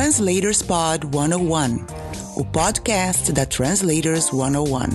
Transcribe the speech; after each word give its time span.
Translators 0.00 0.62
Pod 0.62 1.04
101, 1.12 1.84
o 2.34 2.42
podcast 2.42 3.30
da 3.32 3.44
Translators 3.44 4.30
101. 4.30 4.88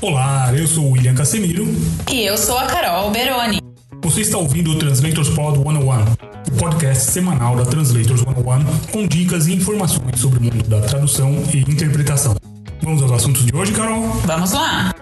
Olá, 0.00 0.52
eu 0.56 0.66
sou 0.66 0.86
o 0.86 0.90
William 0.90 1.14
Casemiro. 1.14 1.68
E 2.10 2.22
eu 2.22 2.36
sou 2.36 2.58
a 2.58 2.66
Carol 2.66 3.12
Beroni. 3.12 3.59
Você 4.20 4.24
está 4.24 4.36
ouvindo 4.36 4.72
o 4.72 4.78
Translators 4.78 5.30
Pod 5.30 5.56
101, 5.56 6.52
o 6.52 6.58
podcast 6.58 7.10
semanal 7.10 7.56
da 7.56 7.64
Translators 7.64 8.20
101, 8.20 8.92
com 8.92 9.06
dicas 9.06 9.46
e 9.46 9.54
informações 9.54 10.20
sobre 10.20 10.40
o 10.40 10.42
mundo 10.42 10.68
da 10.68 10.82
tradução 10.82 11.42
e 11.54 11.60
interpretação. 11.60 12.36
Vamos 12.82 13.00
aos 13.00 13.12
assuntos 13.12 13.46
de 13.46 13.56
hoje, 13.56 13.72
Carol? 13.72 14.02
Vamos 14.26 14.52
lá! 14.52 14.94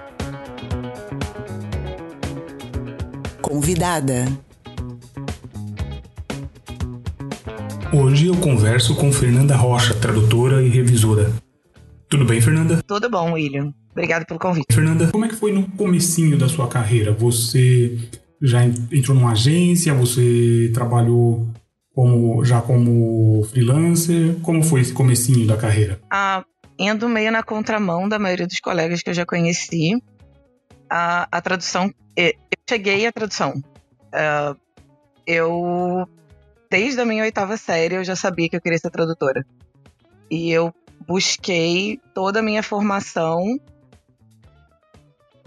Convidada. 3.43 4.29
Hoje 7.93 8.29
eu 8.29 8.37
converso 8.37 8.95
com 8.95 9.13
Fernanda 9.13 9.57
Rocha, 9.57 9.95
tradutora 9.95 10.63
e 10.63 10.69
revisora. 10.69 11.33
Tudo 12.09 12.25
bem, 12.25 12.41
Fernanda? 12.41 12.85
Tudo 12.87 13.11
bom, 13.11 13.33
William. 13.33 13.75
Obrigado 13.91 14.25
pelo 14.27 14.39
convite. 14.39 14.73
Fernanda, 14.73 15.09
como 15.09 15.25
é 15.25 15.29
que 15.29 15.35
foi 15.35 15.51
no 15.51 15.67
comecinho 15.73 16.39
da 16.39 16.49
sua 16.49 16.69
carreira? 16.69 17.13
Você 17.15 17.99
já 18.41 18.65
entrou 18.65 19.17
numa 19.17 19.33
agência? 19.33 19.95
Você 19.95 20.71
trabalhou 20.73 21.49
como, 21.95 22.45
já 22.45 22.61
como 22.61 23.43
freelancer? 23.51 24.37
Como 24.43 24.63
foi 24.63 24.81
esse 24.81 24.93
comecinho 24.93 25.47
da 25.47 25.57
carreira? 25.57 26.01
Ah, 26.11 26.45
indo 26.79 27.09
meio 27.09 27.33
na 27.33 27.43
contramão 27.43 28.09
da 28.09 28.19
maioria 28.19 28.47
dos 28.47 28.61
colegas 28.61 29.03
que 29.03 29.11
eu 29.11 29.15
já 29.15 29.27
conheci, 29.27 30.01
a, 30.89 31.29
a 31.31 31.41
tradução... 31.41 31.93
Eu 32.17 32.33
cheguei 32.69 33.07
à 33.07 33.13
tradução. 33.13 33.63
Uh, 34.13 34.59
eu... 35.27 36.09
Desde 36.71 37.01
a 37.01 37.05
minha 37.05 37.23
oitava 37.23 37.57
série, 37.57 37.95
eu 37.95 38.05
já 38.05 38.15
sabia 38.15 38.49
que 38.49 38.57
eu 38.57 38.61
queria 38.61 38.79
ser 38.79 38.91
tradutora. 38.91 39.47
E 40.31 40.51
eu 40.51 40.75
busquei 41.07 41.99
toda 42.13 42.41
a 42.41 42.43
minha 42.43 42.63
formação 42.63 43.59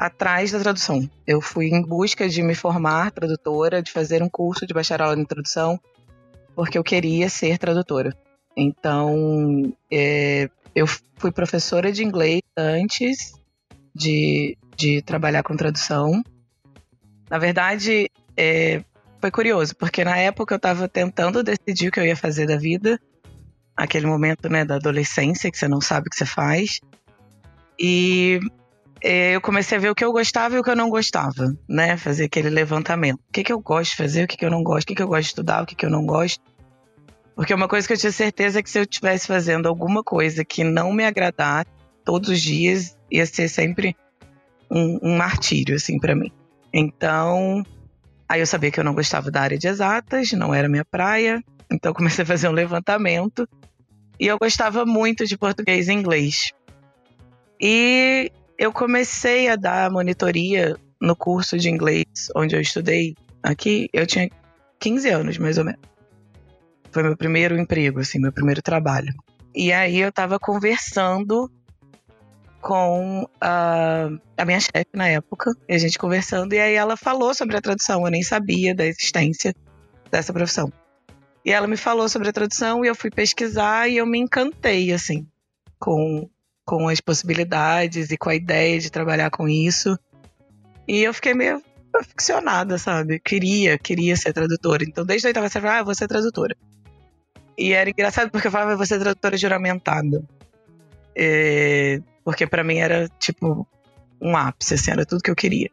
atrás 0.02 0.52
da 0.52 0.60
tradução. 0.60 1.08
Eu 1.28 1.40
fui 1.40 1.68
em 1.68 1.84
busca 1.84 2.28
de 2.28 2.42
me 2.42 2.56
formar 2.56 3.12
tradutora, 3.12 3.84
de 3.84 3.92
fazer 3.92 4.24
um 4.24 4.30
curso 4.30 4.66
de 4.66 4.74
bacharel 4.74 5.14
em 5.14 5.24
tradução, 5.24 5.80
porque 6.56 6.76
eu 6.76 6.84
queria 6.84 7.30
ser 7.30 7.60
tradutora. 7.60 8.12
Então, 8.58 9.72
é, 9.92 10.50
eu 10.74 10.88
fui 10.88 11.32
professora 11.32 11.92
de 11.92 12.04
inglês 12.04 12.42
antes 12.58 13.34
de, 13.94 14.58
de 14.76 15.04
trabalhar 15.04 15.44
com 15.44 15.56
tradução. 15.56 16.24
Na 17.30 17.38
verdade, 17.38 18.10
é, 18.36 18.84
foi 19.20 19.30
curioso, 19.30 19.76
porque 19.76 20.04
na 20.04 20.18
época 20.18 20.56
eu 20.56 20.58
estava 20.58 20.88
tentando 20.88 21.44
decidir 21.44 21.90
o 21.90 21.92
que 21.92 22.00
eu 22.00 22.06
ia 22.08 22.18
fazer 22.18 22.48
da 22.48 22.58
vida 22.58 23.00
aquele 23.78 24.08
momento 24.08 24.50
né, 24.50 24.66
da 24.66 24.76
adolescência 24.76 25.52
que 25.52 25.58
você 25.58 25.68
não 25.68 25.80
sabe 25.80 26.08
o 26.08 26.10
que 26.10 26.18
você 26.18 26.26
faz. 26.26 26.80
E 27.80 28.40
eu 29.02 29.42
comecei 29.42 29.78
a 29.78 29.82
ver 29.82 29.90
o 29.90 29.96
que 29.96 30.06
eu 30.06 30.12
gostava 30.12 30.56
e 30.56 30.60
o 30.60 30.64
que 30.64 30.70
eu 30.70 30.76
não 30.76 30.90
gostava, 30.90 31.56
né? 31.68 31.98
Fazer 31.98 32.26
aquele 32.26 32.50
levantamento. 32.50 33.20
O 33.30 33.32
que, 33.34 33.44
que 33.44 33.52
eu 33.52 33.60
gosto 33.60 33.92
de 33.92 33.98
fazer, 33.98 34.24
o 34.24 34.28
que, 34.28 34.38
que 34.38 34.46
eu 34.46 34.52
não 34.52 34.64
gosto, 34.64 34.84
o 34.84 34.88
que, 34.88 34.96
que 34.96 35.02
eu 35.02 35.08
gosto 35.08 35.22
de 35.22 35.28
estudar, 35.28 35.64
o 35.64 35.66
que, 35.66 35.76
que 35.76 35.86
eu 35.86 35.90
não 35.90 36.06
gosto. 36.06 36.42
Porque 37.36 37.54
uma 37.54 37.68
coisa 37.68 37.88
que 37.88 37.94
eu 37.94 37.98
tinha 37.98 38.12
certeza 38.12 38.60
é 38.60 38.64
que 38.64 38.70
se 38.70 38.78
eu 38.78 38.84
estivesse 38.84 39.26
fazendo 39.26 39.68
alguma 39.68 40.04
coisa 40.04 40.46
que 40.46 40.64
não 40.64 40.94
me 40.94 41.04
agradar 41.04 41.66
todos 42.06 42.30
os 42.30 42.42
dias, 42.42 42.96
ia 43.10 43.26
ser 43.26 43.48
sempre 43.48 43.96
um, 44.70 45.00
um 45.02 45.18
martírio, 45.18 45.76
assim, 45.76 45.98
para 45.98 46.16
mim. 46.16 46.32
Então, 46.72 47.64
aí 48.30 48.40
eu 48.40 48.46
sabia 48.46 48.70
que 48.70 48.80
eu 48.80 48.84
não 48.84 48.94
gostava 48.94 49.32
da 49.32 49.42
área 49.42 49.58
de 49.58 49.68
exatas, 49.68 50.32
não 50.34 50.54
era 50.54 50.70
minha 50.70 50.86
praia. 50.86 51.44
Então, 51.72 51.94
comecei 51.94 52.24
a 52.24 52.28
fazer 52.28 52.48
um 52.48 52.54
levantamento 52.54 53.48
e 54.20 54.28
eu 54.28 54.38
gostava 54.38 54.86
muito 54.86 55.26
de 55.26 55.36
português 55.36 55.88
e 55.88 55.94
inglês. 55.94 56.52
E 57.60 58.32
eu 58.62 58.72
comecei 58.72 59.50
a 59.50 59.56
dar 59.56 59.90
monitoria 59.90 60.78
no 61.02 61.16
curso 61.16 61.58
de 61.58 61.68
inglês 61.68 62.06
onde 62.36 62.56
eu 62.56 62.62
estudei 62.62 63.16
aqui. 63.42 63.90
Eu 63.92 64.06
tinha 64.06 64.30
15 64.80 65.10
anos, 65.10 65.38
mais 65.40 65.58
ou 65.58 65.66
menos. 65.66 65.82
Foi 66.92 67.02
meu 67.02 67.18
primeiro 67.18 67.58
emprego, 67.58 68.00
assim, 68.00 68.20
meu 68.20 68.32
primeiro 68.32 68.62
trabalho. 68.62 69.12
E 69.56 69.74
aí 69.74 69.98
eu 69.98 70.12
tava 70.12 70.38
conversando 70.38 71.50
com 72.62 73.28
a, 73.42 74.10
a 74.38 74.46
minha 74.46 74.60
chefe 74.60 74.92
na 74.94 75.08
época, 75.08 75.52
e 75.68 75.74
a 75.74 75.80
gente 75.80 75.98
conversando, 75.98 76.54
e 76.54 76.60
aí 76.60 76.76
ela 76.76 76.96
falou 76.96 77.34
sobre 77.34 77.58
a 77.58 77.62
tradução, 77.62 78.06
eu 78.06 78.12
nem 78.12 78.22
sabia 78.22 78.76
da 78.76 78.86
existência 78.86 79.56
dessa 80.12 80.32
profissão. 80.32 80.72
E 81.44 81.52
ela 81.52 81.66
me 81.66 81.78
falou 81.78 82.08
sobre 82.08 82.30
a 82.30 82.34
tradução 82.34 82.86
e 82.86 82.88
eu 82.88 82.94
fui 82.94 83.10
pesquisar 83.10 83.90
e 83.90 83.98
eu 83.98 84.06
me 84.06 84.20
encantei, 84.20 84.94
assim, 84.94 85.28
com, 85.80 86.30
com 86.72 86.88
as 86.88 87.02
possibilidades 87.02 88.12
e 88.12 88.18
com 88.18 88.30
a 88.30 88.36
ideia 88.36 88.80
de 88.80 88.90
trabalhar 88.90 89.30
com 89.30 89.46
isso. 89.46 90.00
E 90.88 91.04
eu 91.04 91.14
fiquei 91.14 91.34
meio 91.34 91.62
aficionada, 91.94 92.78
sabe? 92.78 93.20
Queria, 93.20 93.78
queria 93.78 94.16
ser 94.16 94.32
tradutora. 94.32 94.82
Então, 94.88 95.06
desde 95.06 95.28
a 95.28 95.32
oitava 95.32 95.50
série, 95.50 95.68
ah, 95.68 95.80
eu 95.80 95.86
vou 95.86 95.94
ser 95.94 96.08
tradutora. 96.08 96.56
E 97.58 97.74
era 97.74 97.90
engraçado 97.90 98.32
porque 98.32 98.48
eu 98.48 98.52
falava, 98.52 98.78
vou 98.78 98.86
ser 98.86 99.00
tradutora 99.00 99.36
juramentada. 99.36 100.24
É, 101.14 102.00
porque 102.24 102.48
para 102.48 102.64
mim 102.64 102.78
era, 102.78 103.10
tipo, 103.20 103.68
um 104.22 104.38
ápice, 104.38 104.76
assim, 104.76 104.92
era 104.92 105.06
tudo 105.06 105.22
que 105.22 105.30
eu 105.30 105.36
queria. 105.36 105.70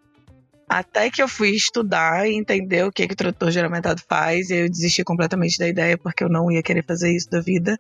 Até 0.69 1.13
que 1.13 1.23
eu 1.23 1.29
fui 1.29 1.51
estudar 1.51 2.29
e 2.29 2.35
entender 2.35 2.85
o 2.85 2.91
que, 2.91 3.07
que 3.07 3.15
o 3.15 3.17
tradutor 3.17 3.53
juramentado 3.53 4.03
faz, 4.09 4.51
e 4.51 4.65
eu 4.65 4.69
desisti 4.69 5.05
completamente 5.05 5.61
da 5.61 5.69
ideia 5.69 5.97
porque 5.97 6.25
eu 6.25 6.29
não 6.29 6.51
ia 6.51 6.61
querer 6.61 6.85
fazer 6.85 7.15
isso 7.15 7.31
da 7.31 7.41
vida. 7.41 7.79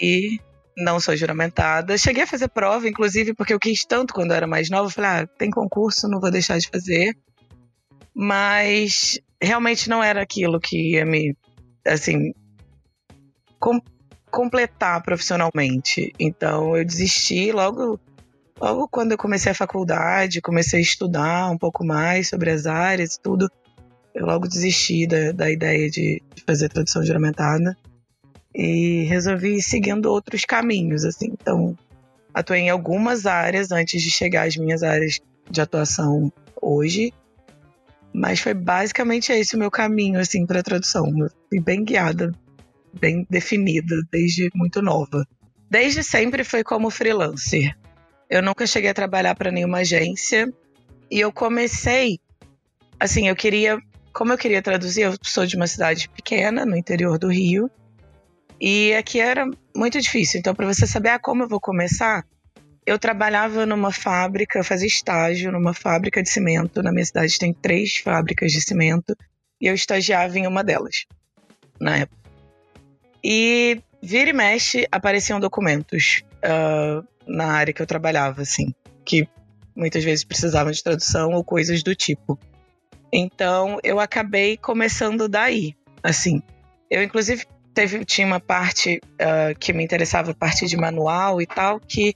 E 0.00 0.40
não 0.76 1.00
sou 1.00 1.16
juramentada. 1.16 1.96
Cheguei 1.96 2.24
a 2.24 2.26
fazer 2.26 2.48
prova, 2.48 2.88
inclusive, 2.88 3.34
porque 3.34 3.54
eu 3.54 3.60
quis 3.60 3.84
tanto 3.84 4.14
quando 4.14 4.30
eu 4.30 4.36
era 4.36 4.46
mais 4.46 4.70
nova. 4.70 4.90
Falei, 4.90 5.10
ah, 5.10 5.26
tem 5.26 5.50
concurso, 5.50 6.08
não 6.08 6.20
vou 6.20 6.30
deixar 6.30 6.58
de 6.58 6.68
fazer. 6.68 7.16
Mas 8.14 9.18
realmente 9.40 9.88
não 9.88 10.02
era 10.02 10.22
aquilo 10.22 10.60
que 10.60 10.92
ia 10.92 11.04
me, 11.04 11.36
assim, 11.86 12.32
com 13.58 13.80
completar 14.30 15.02
profissionalmente. 15.02 16.12
Então 16.18 16.76
eu 16.76 16.84
desisti 16.84 17.52
logo 17.52 18.00
Logo 18.60 18.88
quando 18.88 19.12
eu 19.12 19.18
comecei 19.18 19.50
a 19.50 19.54
faculdade, 19.54 20.40
comecei 20.40 20.78
a 20.78 20.82
estudar 20.82 21.50
um 21.50 21.58
pouco 21.58 21.84
mais 21.84 22.28
sobre 22.28 22.50
as 22.50 22.66
áreas 22.66 23.14
e 23.14 23.20
tudo, 23.20 23.50
eu 24.14 24.24
logo 24.24 24.46
desisti 24.46 25.06
da, 25.06 25.32
da 25.32 25.50
ideia 25.50 25.90
de, 25.90 26.22
de 26.34 26.42
fazer 26.46 26.68
tradução 26.68 27.04
juramentada 27.04 27.76
e 28.54 29.04
resolvi 29.04 29.56
ir 29.56 29.62
seguindo 29.62 30.06
outros 30.06 30.44
caminhos, 30.44 31.04
assim. 31.04 31.32
Então, 31.32 31.76
atuei 32.32 32.60
em 32.60 32.70
algumas 32.70 33.26
áreas 33.26 33.72
antes 33.72 34.00
de 34.02 34.10
chegar 34.10 34.46
às 34.46 34.56
minhas 34.56 34.82
áreas 34.82 35.20
de 35.50 35.60
atuação 35.60 36.32
hoje, 36.60 37.12
mas 38.12 38.40
foi 38.40 38.54
basicamente 38.54 39.32
esse 39.32 39.56
o 39.56 39.58
meu 39.58 39.70
caminho, 39.70 40.20
assim, 40.20 40.46
para 40.46 40.62
tradução. 40.62 41.06
Eu 41.18 41.28
fui 41.48 41.60
bem 41.60 41.84
guiada, 41.84 42.32
bem 42.92 43.26
definida 43.28 43.96
desde 44.10 44.48
muito 44.54 44.80
nova. 44.80 45.26
Desde 45.68 46.04
sempre 46.04 46.44
foi 46.44 46.62
como 46.62 46.90
freelancer. 46.90 47.76
Eu 48.30 48.40
nunca 48.40 48.66
cheguei 48.66 48.90
a 48.90 48.94
trabalhar 48.94 49.34
para 49.34 49.50
nenhuma 49.50 49.78
agência. 49.78 50.52
E 51.10 51.20
eu 51.20 51.32
comecei, 51.32 52.18
assim, 52.98 53.28
eu 53.28 53.36
queria, 53.36 53.78
como 54.12 54.32
eu 54.32 54.38
queria 54.38 54.62
traduzir, 54.62 55.02
eu 55.02 55.14
sou 55.22 55.44
de 55.44 55.56
uma 55.56 55.66
cidade 55.66 56.08
pequena, 56.08 56.64
no 56.64 56.76
interior 56.76 57.18
do 57.18 57.28
Rio. 57.28 57.68
E 58.60 58.94
aqui 58.94 59.20
era 59.20 59.46
muito 59.74 60.00
difícil. 60.00 60.38
Então, 60.38 60.54
para 60.54 60.66
você 60.66 60.86
saber 60.86 61.10
ah, 61.10 61.18
como 61.18 61.42
eu 61.42 61.48
vou 61.48 61.60
começar, 61.60 62.24
eu 62.86 62.98
trabalhava 62.98 63.66
numa 63.66 63.92
fábrica, 63.92 64.62
fazia 64.62 64.86
estágio 64.86 65.50
numa 65.50 65.74
fábrica 65.74 66.22
de 66.22 66.28
cimento. 66.28 66.82
Na 66.82 66.92
minha 66.92 67.04
cidade 67.04 67.38
tem 67.38 67.52
três 67.52 67.96
fábricas 67.98 68.52
de 68.52 68.60
cimento. 68.60 69.16
E 69.60 69.66
eu 69.66 69.74
estagiava 69.74 70.38
em 70.38 70.46
uma 70.46 70.62
delas, 70.62 71.06
na 71.80 71.98
época. 71.98 72.20
E 73.22 73.80
vira 74.02 74.30
e 74.30 74.32
mexe 74.32 74.86
apareciam 74.92 75.40
documentos. 75.40 76.22
Uh, 76.44 77.06
na 77.26 77.46
área 77.46 77.72
que 77.72 77.80
eu 77.80 77.86
trabalhava, 77.86 78.42
assim, 78.42 78.74
que 79.04 79.26
muitas 79.74 80.04
vezes 80.04 80.24
precisavam 80.24 80.70
de 80.70 80.82
tradução 80.82 81.32
ou 81.32 81.42
coisas 81.42 81.82
do 81.82 81.94
tipo. 81.94 82.38
Então 83.12 83.78
eu 83.82 84.00
acabei 84.00 84.56
começando 84.56 85.28
daí, 85.28 85.74
assim. 86.02 86.42
Eu 86.90 87.02
inclusive 87.02 87.46
teve 87.74 88.04
tinha 88.04 88.26
uma 88.26 88.40
parte 88.40 89.00
uh, 89.14 89.58
que 89.58 89.72
me 89.72 89.84
interessava, 89.84 90.30
a 90.30 90.34
parte 90.34 90.66
de 90.66 90.76
manual 90.76 91.42
e 91.42 91.46
tal, 91.46 91.80
que 91.80 92.14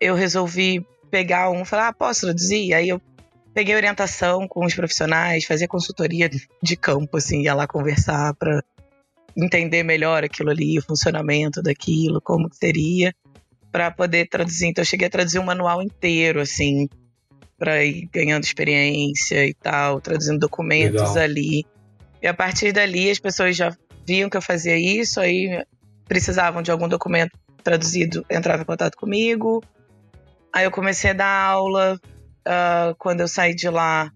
eu 0.00 0.14
resolvi 0.14 0.86
pegar 1.10 1.50
um, 1.50 1.64
falar, 1.64 1.88
ah, 1.88 1.92
posso 1.92 2.22
traduzir? 2.22 2.72
Aí 2.72 2.88
eu 2.88 3.00
peguei 3.52 3.74
orientação 3.74 4.46
com 4.46 4.64
os 4.64 4.74
profissionais, 4.74 5.44
fazia 5.44 5.66
consultoria 5.66 6.30
de 6.62 6.76
campo, 6.76 7.16
assim, 7.16 7.42
ia 7.42 7.54
lá 7.54 7.66
conversar 7.66 8.34
para 8.34 8.62
entender 9.36 9.82
melhor 9.82 10.22
aquilo 10.22 10.50
ali, 10.50 10.78
o 10.78 10.82
funcionamento 10.82 11.60
daquilo, 11.60 12.20
como 12.20 12.48
que 12.48 12.56
seria, 12.56 13.14
para 13.72 13.90
poder 13.90 14.28
traduzir. 14.28 14.68
Então, 14.68 14.82
eu 14.82 14.86
cheguei 14.86 15.08
a 15.08 15.10
traduzir 15.10 15.38
um 15.38 15.44
manual 15.44 15.82
inteiro, 15.82 16.40
assim, 16.40 16.88
para 17.58 17.84
ir 17.84 18.08
ganhando 18.12 18.44
experiência 18.44 19.44
e 19.44 19.54
tal, 19.54 20.00
traduzindo 20.00 20.38
documentos 20.38 21.00
Legal. 21.00 21.18
ali. 21.18 21.66
E 22.22 22.26
a 22.26 22.34
partir 22.34 22.72
dali, 22.72 23.10
as 23.10 23.18
pessoas 23.18 23.56
já 23.56 23.76
viam 24.08 24.30
que 24.30 24.36
eu 24.36 24.42
fazia 24.42 24.76
isso, 24.76 25.20
aí 25.20 25.62
precisavam 26.08 26.62
de 26.62 26.70
algum 26.70 26.88
documento 26.88 27.38
traduzido, 27.62 28.24
entrava 28.30 28.62
em 28.62 28.64
contato 28.64 28.96
comigo. 28.96 29.62
Aí 30.50 30.64
eu 30.64 30.70
comecei 30.70 31.10
a 31.10 31.12
dar 31.12 31.42
aula, 31.44 32.00
uh, 32.46 32.94
quando 32.98 33.20
eu 33.20 33.28
saí 33.28 33.54
de 33.54 33.68
lá, 33.68 34.10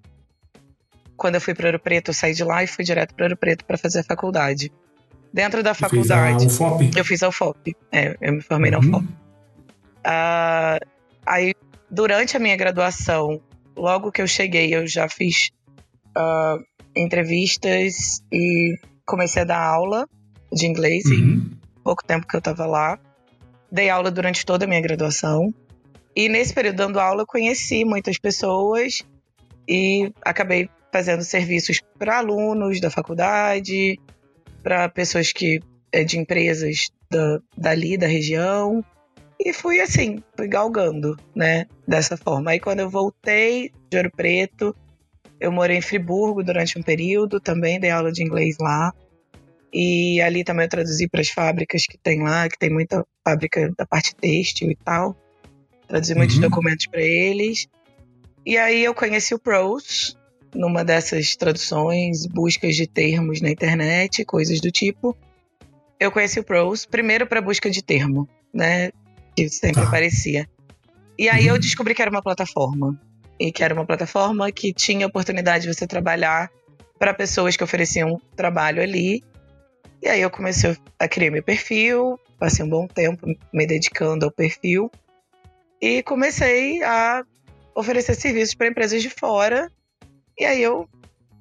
quando 1.14 1.34
eu 1.34 1.40
fui 1.40 1.54
para 1.54 1.66
Ouro 1.66 1.78
Preto, 1.78 2.08
eu 2.08 2.14
saí 2.14 2.32
de 2.32 2.42
lá 2.42 2.64
e 2.64 2.66
fui 2.66 2.82
direto 2.84 3.14
para 3.14 3.26
Ouro 3.26 3.36
Preto 3.36 3.66
para 3.66 3.76
fazer 3.76 4.00
a 4.00 4.04
faculdade. 4.04 4.72
Dentro 5.30 5.62
da 5.62 5.74
faculdade. 5.74 6.48
Fiz? 6.48 6.96
Eu 6.96 7.04
fiz 7.04 7.22
a 7.22 7.28
UFOP. 7.28 7.76
É, 7.90 8.16
eu 8.20 8.32
me 8.32 8.40
formei 8.40 8.74
uhum. 8.74 8.80
na 8.80 8.88
UFOP. 8.88 9.04
Uh, 9.04 10.86
aí, 11.26 11.54
durante 11.90 12.36
a 12.36 12.40
minha 12.40 12.56
graduação, 12.56 13.40
logo 13.76 14.10
que 14.10 14.22
eu 14.22 14.26
cheguei, 14.26 14.74
eu 14.74 14.86
já 14.86 15.06
fiz 15.08 15.50
uh, 16.16 16.62
entrevistas 16.96 18.22
e 18.32 18.78
comecei 19.06 19.42
a 19.42 19.46
dar 19.46 19.62
aula 19.62 20.08
de 20.52 20.66
inglês. 20.66 21.04
Uhum. 21.06 21.50
pouco 21.82 22.04
tempo 22.04 22.26
que 22.26 22.36
eu 22.36 22.40
tava 22.40 22.66
lá. 22.66 22.98
Dei 23.70 23.88
aula 23.88 24.10
durante 24.10 24.44
toda 24.44 24.64
a 24.64 24.68
minha 24.68 24.80
graduação. 24.80 25.52
E 26.14 26.28
nesse 26.28 26.52
período 26.52 26.76
dando 26.76 27.00
aula, 27.00 27.22
eu 27.22 27.26
conheci 27.26 27.84
muitas 27.84 28.18
pessoas 28.18 29.02
e 29.66 30.12
acabei 30.22 30.68
fazendo 30.92 31.24
serviços 31.24 31.80
para 31.98 32.18
alunos 32.18 32.80
da 32.80 32.90
faculdade, 32.90 33.98
para 34.62 34.88
pessoas 34.90 35.32
que 35.32 35.60
é, 35.90 36.04
de 36.04 36.18
empresas 36.18 36.90
da, 37.10 37.38
dali, 37.56 37.96
da 37.96 38.06
região. 38.06 38.84
E 39.40 39.52
fui 39.52 39.80
assim, 39.80 40.22
fui 40.36 40.46
galgando, 40.46 41.16
né? 41.34 41.66
Dessa 41.88 42.16
forma. 42.16 42.50
Aí 42.50 42.60
quando 42.60 42.80
eu 42.80 42.90
voltei 42.90 43.72
de 43.90 43.96
Ouro 43.96 44.10
Preto, 44.14 44.76
eu 45.42 45.52
morei 45.52 45.78
em 45.78 45.82
Friburgo 45.82 46.42
durante 46.42 46.78
um 46.78 46.82
período, 46.82 47.40
também 47.40 47.80
dei 47.80 47.90
aula 47.90 48.12
de 48.12 48.22
inglês 48.22 48.56
lá. 48.60 48.92
E 49.72 50.20
ali 50.20 50.44
também 50.44 50.64
eu 50.64 50.70
traduzi 50.70 51.08
para 51.08 51.20
as 51.20 51.28
fábricas 51.28 51.82
que 51.86 51.96
tem 51.98 52.22
lá, 52.22 52.48
que 52.48 52.58
tem 52.58 52.70
muita 52.70 53.06
fábrica 53.24 53.72
da 53.76 53.86
parte 53.86 54.14
têxtil 54.14 54.70
e 54.70 54.76
tal 54.76 55.16
traduzi 55.92 56.14
muitos 56.14 56.36
uhum. 56.36 56.42
documentos 56.42 56.86
para 56.86 57.02
eles. 57.02 57.68
E 58.46 58.56
aí 58.56 58.82
eu 58.82 58.94
conheci 58.94 59.34
o 59.34 59.38
Prose 59.38 60.16
numa 60.54 60.84
dessas 60.84 61.36
traduções, 61.36 62.26
buscas 62.26 62.76
de 62.76 62.86
termos 62.86 63.40
na 63.42 63.50
internet, 63.50 64.24
coisas 64.24 64.60
do 64.60 64.70
tipo. 64.70 65.16
Eu 66.00 66.10
conheci 66.10 66.40
o 66.40 66.44
Prose 66.44 66.88
primeiro 66.88 67.26
para 67.26 67.42
busca 67.42 67.70
de 67.70 67.82
termo, 67.82 68.28
né, 68.52 68.90
que 69.36 69.48
sempre 69.50 69.82
ah. 69.82 69.86
aparecia. 69.86 70.48
E 71.18 71.28
aí 71.28 71.48
uhum. 71.48 71.56
eu 71.56 71.58
descobri 71.58 71.94
que 71.94 72.00
era 72.00 72.10
uma 72.10 72.22
plataforma 72.22 72.98
e 73.42 73.50
que 73.50 73.64
era 73.64 73.74
uma 73.74 73.84
plataforma 73.84 74.52
que 74.52 74.72
tinha 74.72 75.04
oportunidade 75.04 75.66
de 75.66 75.74
você 75.74 75.84
trabalhar 75.84 76.48
para 76.96 77.12
pessoas 77.12 77.56
que 77.56 77.64
ofereciam 77.64 78.20
trabalho 78.36 78.80
ali. 78.80 79.24
E 80.00 80.08
aí 80.08 80.22
eu 80.22 80.30
comecei 80.30 80.76
a 80.96 81.08
criar 81.08 81.32
meu 81.32 81.42
perfil, 81.42 82.20
passei 82.38 82.64
um 82.64 82.68
bom 82.68 82.86
tempo 82.86 83.26
me 83.52 83.66
dedicando 83.66 84.24
ao 84.24 84.30
perfil 84.30 84.88
e 85.80 86.04
comecei 86.04 86.84
a 86.84 87.24
oferecer 87.74 88.14
serviços 88.14 88.54
para 88.54 88.68
empresas 88.68 89.02
de 89.02 89.10
fora. 89.10 89.68
E 90.38 90.44
aí 90.44 90.62
eu 90.62 90.88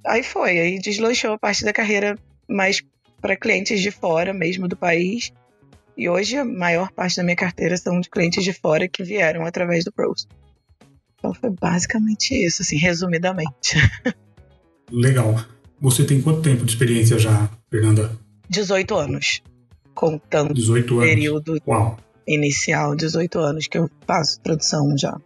aí 0.03 0.23
foi, 0.23 0.59
aí 0.59 0.79
deslanchou 0.79 1.33
a 1.33 1.39
parte 1.39 1.63
da 1.63 1.71
carreira 1.71 2.17
mais 2.47 2.81
para 3.21 3.37
clientes 3.37 3.79
de 3.79 3.91
fora 3.91 4.33
mesmo 4.33 4.67
do 4.67 4.75
país. 4.75 5.31
E 5.95 6.09
hoje 6.09 6.35
a 6.35 6.43
maior 6.43 6.91
parte 6.91 7.17
da 7.17 7.23
minha 7.23 7.35
carteira 7.35 7.77
são 7.77 7.99
de 7.99 8.09
clientes 8.09 8.43
de 8.43 8.53
fora 8.53 8.87
que 8.87 9.03
vieram 9.03 9.45
através 9.45 9.83
do 9.85 9.91
Pros. 9.91 10.27
Então 11.21 11.33
foi 11.33 11.51
basicamente 11.51 12.33
isso, 12.33 12.63
assim, 12.63 12.77
resumidamente. 12.77 13.77
Legal. 14.91 15.45
Você 15.79 16.03
tem 16.03 16.21
quanto 16.21 16.41
tempo 16.41 16.65
de 16.65 16.71
experiência 16.71 17.17
já, 17.19 17.49
Fernanda? 17.69 18.11
18 18.49 18.95
anos. 18.95 19.41
Contando 19.93 20.53
18 20.53 20.95
anos. 20.95 21.05
período 21.05 21.57
Uau 21.67 21.97
inicial, 22.27 22.95
18 22.95 23.39
anos 23.39 23.67
que 23.67 23.77
eu 23.77 23.89
faço 24.05 24.39
tradução 24.41 24.97
já. 24.97 25.19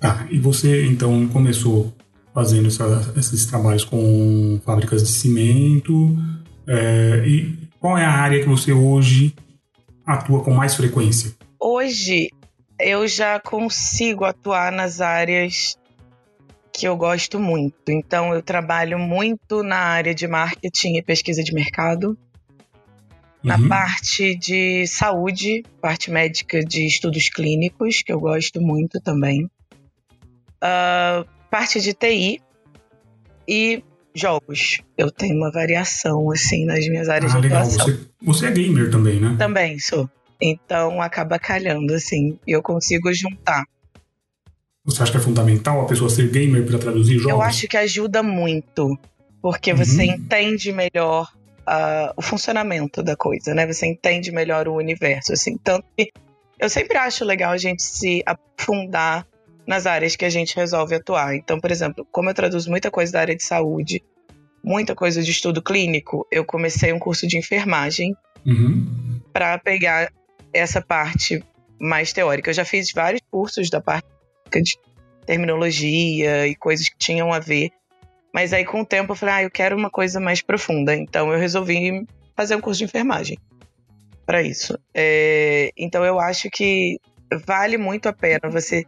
Ah, 0.00 0.26
e 0.30 0.38
você 0.38 0.86
então 0.86 1.28
começou 1.28 1.92
fazendo 2.34 2.68
essa, 2.68 3.12
esses 3.16 3.46
trabalhos 3.46 3.84
com 3.84 4.60
fábricas 4.64 5.02
de 5.02 5.10
cimento. 5.10 6.16
É, 6.66 7.24
e 7.26 7.58
qual 7.78 7.96
é 7.96 8.04
a 8.04 8.10
área 8.10 8.40
que 8.40 8.48
você 8.48 8.72
hoje 8.72 9.34
atua 10.06 10.42
com 10.42 10.52
mais 10.52 10.74
frequência? 10.74 11.32
Hoje 11.60 12.30
eu 12.82 13.06
já 13.06 13.40
consigo 13.40 14.24
atuar 14.24 14.72
nas 14.72 15.00
áreas 15.00 15.78
que 16.72 16.86
eu 16.86 16.96
gosto 16.96 17.38
muito. 17.38 17.90
Então 17.90 18.34
eu 18.34 18.42
trabalho 18.42 18.98
muito 18.98 19.62
na 19.62 19.78
área 19.78 20.14
de 20.14 20.26
marketing 20.26 20.96
e 20.96 21.02
pesquisa 21.02 21.42
de 21.42 21.52
mercado 21.54 22.16
na 23.42 23.56
uhum. 23.56 23.68
parte 23.68 24.36
de 24.36 24.86
saúde, 24.86 25.64
parte 25.80 26.10
médica 26.10 26.64
de 26.64 26.86
estudos 26.86 27.28
clínicos, 27.28 28.02
que 28.02 28.12
eu 28.12 28.20
gosto 28.20 28.60
muito 28.60 29.00
também. 29.00 29.50
Uh, 30.62 31.26
parte 31.50 31.80
de 31.80 31.92
TI 31.92 32.40
e 33.48 33.82
jogos. 34.14 34.80
Eu 34.96 35.10
tenho 35.10 35.36
uma 35.36 35.50
variação, 35.50 36.30
assim, 36.30 36.64
nas 36.64 36.86
minhas 36.86 37.08
áreas 37.08 37.34
ah, 37.34 37.36
de 37.36 37.42
legal. 37.42 37.62
atuação. 37.62 37.86
Você, 37.86 38.06
você 38.22 38.46
é 38.46 38.50
gamer 38.52 38.90
também, 38.90 39.18
né? 39.18 39.34
Também 39.36 39.78
sou. 39.80 40.08
Então 40.42 41.00
acaba 41.00 41.38
calhando, 41.38 41.94
assim, 41.94 42.38
e 42.46 42.52
eu 42.52 42.62
consigo 42.62 43.12
juntar. 43.14 43.64
Você 44.84 45.02
acha 45.02 45.12
que 45.12 45.18
é 45.18 45.20
fundamental 45.20 45.80
a 45.80 45.86
pessoa 45.86 46.10
ser 46.10 46.28
gamer 46.28 46.66
para 46.66 46.78
traduzir 46.78 47.18
jogos? 47.18 47.30
Eu 47.30 47.40
acho 47.40 47.68
que 47.68 47.76
ajuda 47.76 48.22
muito, 48.22 48.98
porque 49.40 49.70
uhum. 49.70 49.78
você 49.78 50.04
entende 50.04 50.72
melhor 50.72 51.30
uh, 51.60 52.12
o 52.16 52.22
funcionamento 52.22 53.02
da 53.02 53.14
coisa, 53.14 53.54
né? 53.54 53.66
Você 53.66 53.86
entende 53.86 54.32
melhor 54.32 54.66
o 54.66 54.74
universo, 54.74 55.32
assim. 55.32 55.56
Tanto 55.56 55.84
que 55.96 56.10
eu 56.58 56.68
sempre 56.68 56.98
acho 56.98 57.24
legal 57.24 57.52
a 57.52 57.56
gente 57.56 57.82
se 57.82 58.22
aprofundar 58.26 59.26
nas 59.66 59.86
áreas 59.86 60.16
que 60.16 60.24
a 60.24 60.30
gente 60.30 60.56
resolve 60.56 60.96
atuar. 60.96 61.36
Então, 61.36 61.60
por 61.60 61.70
exemplo, 61.70 62.06
como 62.10 62.30
eu 62.30 62.34
traduzo 62.34 62.68
muita 62.68 62.90
coisa 62.90 63.12
da 63.12 63.20
área 63.20 63.36
de 63.36 63.44
saúde, 63.44 64.02
muita 64.64 64.94
coisa 64.94 65.22
de 65.22 65.30
estudo 65.30 65.62
clínico, 65.62 66.26
eu 66.30 66.44
comecei 66.44 66.92
um 66.92 66.98
curso 66.98 67.26
de 67.26 67.38
enfermagem 67.38 68.16
uhum. 68.44 69.20
para 69.32 69.58
pegar 69.58 70.10
essa 70.52 70.80
parte 70.80 71.44
mais 71.80 72.12
teórica. 72.12 72.50
Eu 72.50 72.54
já 72.54 72.64
fiz 72.64 72.92
vários 72.92 73.22
cursos 73.30 73.70
da 73.70 73.80
parte 73.80 74.06
de 74.52 74.78
terminologia 75.26 76.46
e 76.46 76.54
coisas 76.54 76.88
que 76.88 76.96
tinham 76.98 77.32
a 77.32 77.38
ver 77.38 77.70
mas 78.32 78.52
aí, 78.52 78.64
com 78.64 78.80
o 78.80 78.86
tempo, 78.86 79.12
eu 79.12 79.16
falei, 79.16 79.34
ah, 79.34 79.42
eu 79.42 79.50
quero 79.50 79.76
uma 79.76 79.90
coisa 79.90 80.18
mais 80.18 80.40
profunda. 80.40 80.96
Então, 80.96 81.30
eu 81.30 81.38
resolvi 81.38 82.06
fazer 82.34 82.56
um 82.56 82.60
curso 82.60 82.78
de 82.78 82.84
enfermagem 82.84 83.38
para 84.24 84.42
isso. 84.42 84.78
É, 84.94 85.70
então, 85.76 86.04
eu 86.04 86.18
acho 86.18 86.48
que 86.50 86.98
vale 87.46 87.76
muito 87.76 88.08
a 88.08 88.12
pena 88.12 88.48
você 88.50 88.84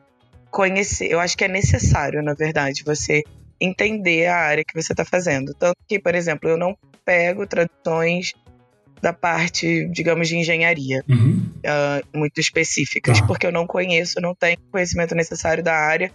conhecer. 0.50 1.12
Eu 1.12 1.20
acho 1.20 1.36
que 1.36 1.44
é 1.44 1.48
necessário, 1.48 2.22
na 2.22 2.32
verdade, 2.32 2.82
você 2.84 3.22
entender 3.60 4.26
a 4.26 4.36
área 4.36 4.64
que 4.64 4.80
você 4.80 4.94
está 4.94 5.04
fazendo. 5.04 5.52
Tanto 5.54 5.76
que, 5.86 5.98
por 5.98 6.14
exemplo, 6.14 6.48
eu 6.48 6.56
não 6.56 6.76
pego 7.04 7.46
traduções 7.46 8.32
da 9.02 9.12
parte, 9.12 9.86
digamos, 9.90 10.28
de 10.28 10.36
engenharia 10.38 11.04
uhum. 11.06 11.43
Uh, 11.64 12.18
muito 12.18 12.40
específicas, 12.40 13.20
tá. 13.20 13.26
porque 13.26 13.46
eu 13.46 13.52
não 13.52 13.66
conheço, 13.66 14.20
não 14.20 14.34
tenho 14.34 14.58
conhecimento 14.70 15.14
necessário 15.14 15.62
da 15.62 15.74
área. 15.74 16.12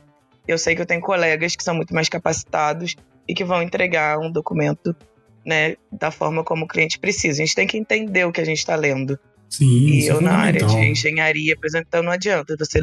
Eu 0.48 0.58
sei 0.58 0.75
que 0.75 0.82
eu 0.82 0.86
tenho 0.86 1.01
colegas 1.01 1.56
que 1.56 1.63
são 1.63 1.75
muito 1.75 1.94
mais 1.94 2.10
capacitados 2.10 2.96
e 3.27 3.34
que 3.34 3.44
vão 3.44 3.62
entregar 3.62 4.18
um 4.20 4.32
documento 4.32 4.96
né, 5.46 5.75
da 5.91 6.12
forma 6.12 6.44
como 6.44 6.65
o 6.65 6.68
cliente 6.68 7.00
precisa. 7.00 7.41
A 7.41 7.46
gente 7.46 7.56
tem 7.56 7.68
que 7.68 7.77
entender 7.77 8.25
o 8.25 8.32
que 8.32 8.41
a 8.41 8.46
gente 8.46 8.58
está 8.58 8.75
lendo. 8.75 9.20
Sim, 9.50 9.88
e 9.88 10.08
eu, 10.08 10.20
é 10.20 10.22
na 10.22 10.34
área 10.34 10.65
de 10.65 10.77
engenharia, 10.77 11.56
por 11.56 11.65
exemplo, 11.65 11.88
então 11.88 12.03
não 12.03 12.12
adianta. 12.12 12.56
Você 12.58 12.79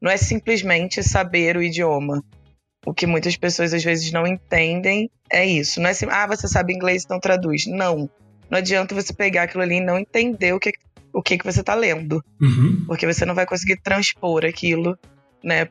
não 0.00 0.10
é 0.10 0.16
simplesmente 0.16 1.02
saber 1.02 1.56
o 1.56 1.62
idioma. 1.62 2.22
O 2.86 2.92
que 2.92 3.06
muitas 3.06 3.36
pessoas 3.36 3.72
às 3.72 3.82
vezes 3.82 4.12
não 4.12 4.26
entendem 4.26 5.10
é 5.30 5.46
isso. 5.46 5.80
Não 5.80 5.88
é 5.88 5.92
assim, 5.92 6.06
ah, 6.10 6.26
você 6.26 6.46
sabe 6.46 6.74
inglês, 6.74 7.04
então 7.04 7.18
traduz. 7.18 7.66
Não. 7.66 8.10
Não 8.50 8.58
adianta 8.58 8.94
você 8.94 9.12
pegar 9.12 9.44
aquilo 9.44 9.62
ali 9.62 9.76
e 9.76 9.80
não 9.80 9.98
entender 9.98 10.52
o 10.52 10.60
que, 10.60 10.72
o 11.14 11.22
que, 11.22 11.38
que 11.38 11.44
você 11.44 11.60
está 11.60 11.74
lendo. 11.74 12.22
Uhum. 12.40 12.84
Porque 12.86 13.06
você 13.06 13.24
não 13.24 13.34
vai 13.34 13.46
conseguir 13.46 13.80
transpor 13.80 14.44
aquilo 14.44 14.98
né, 15.42 15.68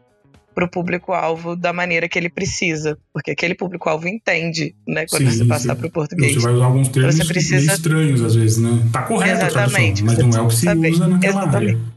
para 0.55 0.65
o 0.65 0.69
público-alvo 0.69 1.55
da 1.55 1.73
maneira 1.73 2.07
que 2.07 2.17
ele 2.17 2.29
precisa, 2.29 2.97
porque 3.11 3.31
aquele 3.31 3.55
público-alvo 3.55 4.07
entende, 4.07 4.75
né, 4.87 5.05
quando 5.09 5.29
sim, 5.29 5.37
você 5.37 5.45
passar 5.45 5.75
para 5.75 5.87
o 5.87 5.91
português. 5.91 6.33
Você 6.35 6.39
vai 6.39 6.53
usar 6.53 6.65
alguns 6.65 6.87
termos 6.87 7.15
você 7.15 7.25
precisa... 7.25 7.73
estranhos 7.73 8.21
às 8.21 8.35
vezes, 8.35 8.57
né? 8.57 8.89
Tá 8.91 9.03
correto 9.03 9.45
Exatamente, 9.45 10.03
a 10.03 10.05
tradução, 10.05 10.27
mas 10.27 10.35
não 10.35 10.43
é 10.43 10.45
o 10.45 10.47
que 10.47 10.55
se 10.55 10.65
saber. 10.65 10.91
usa 10.91 11.07
naquela 11.07 11.41
Exatamente. 11.41 11.75
área. 11.75 11.93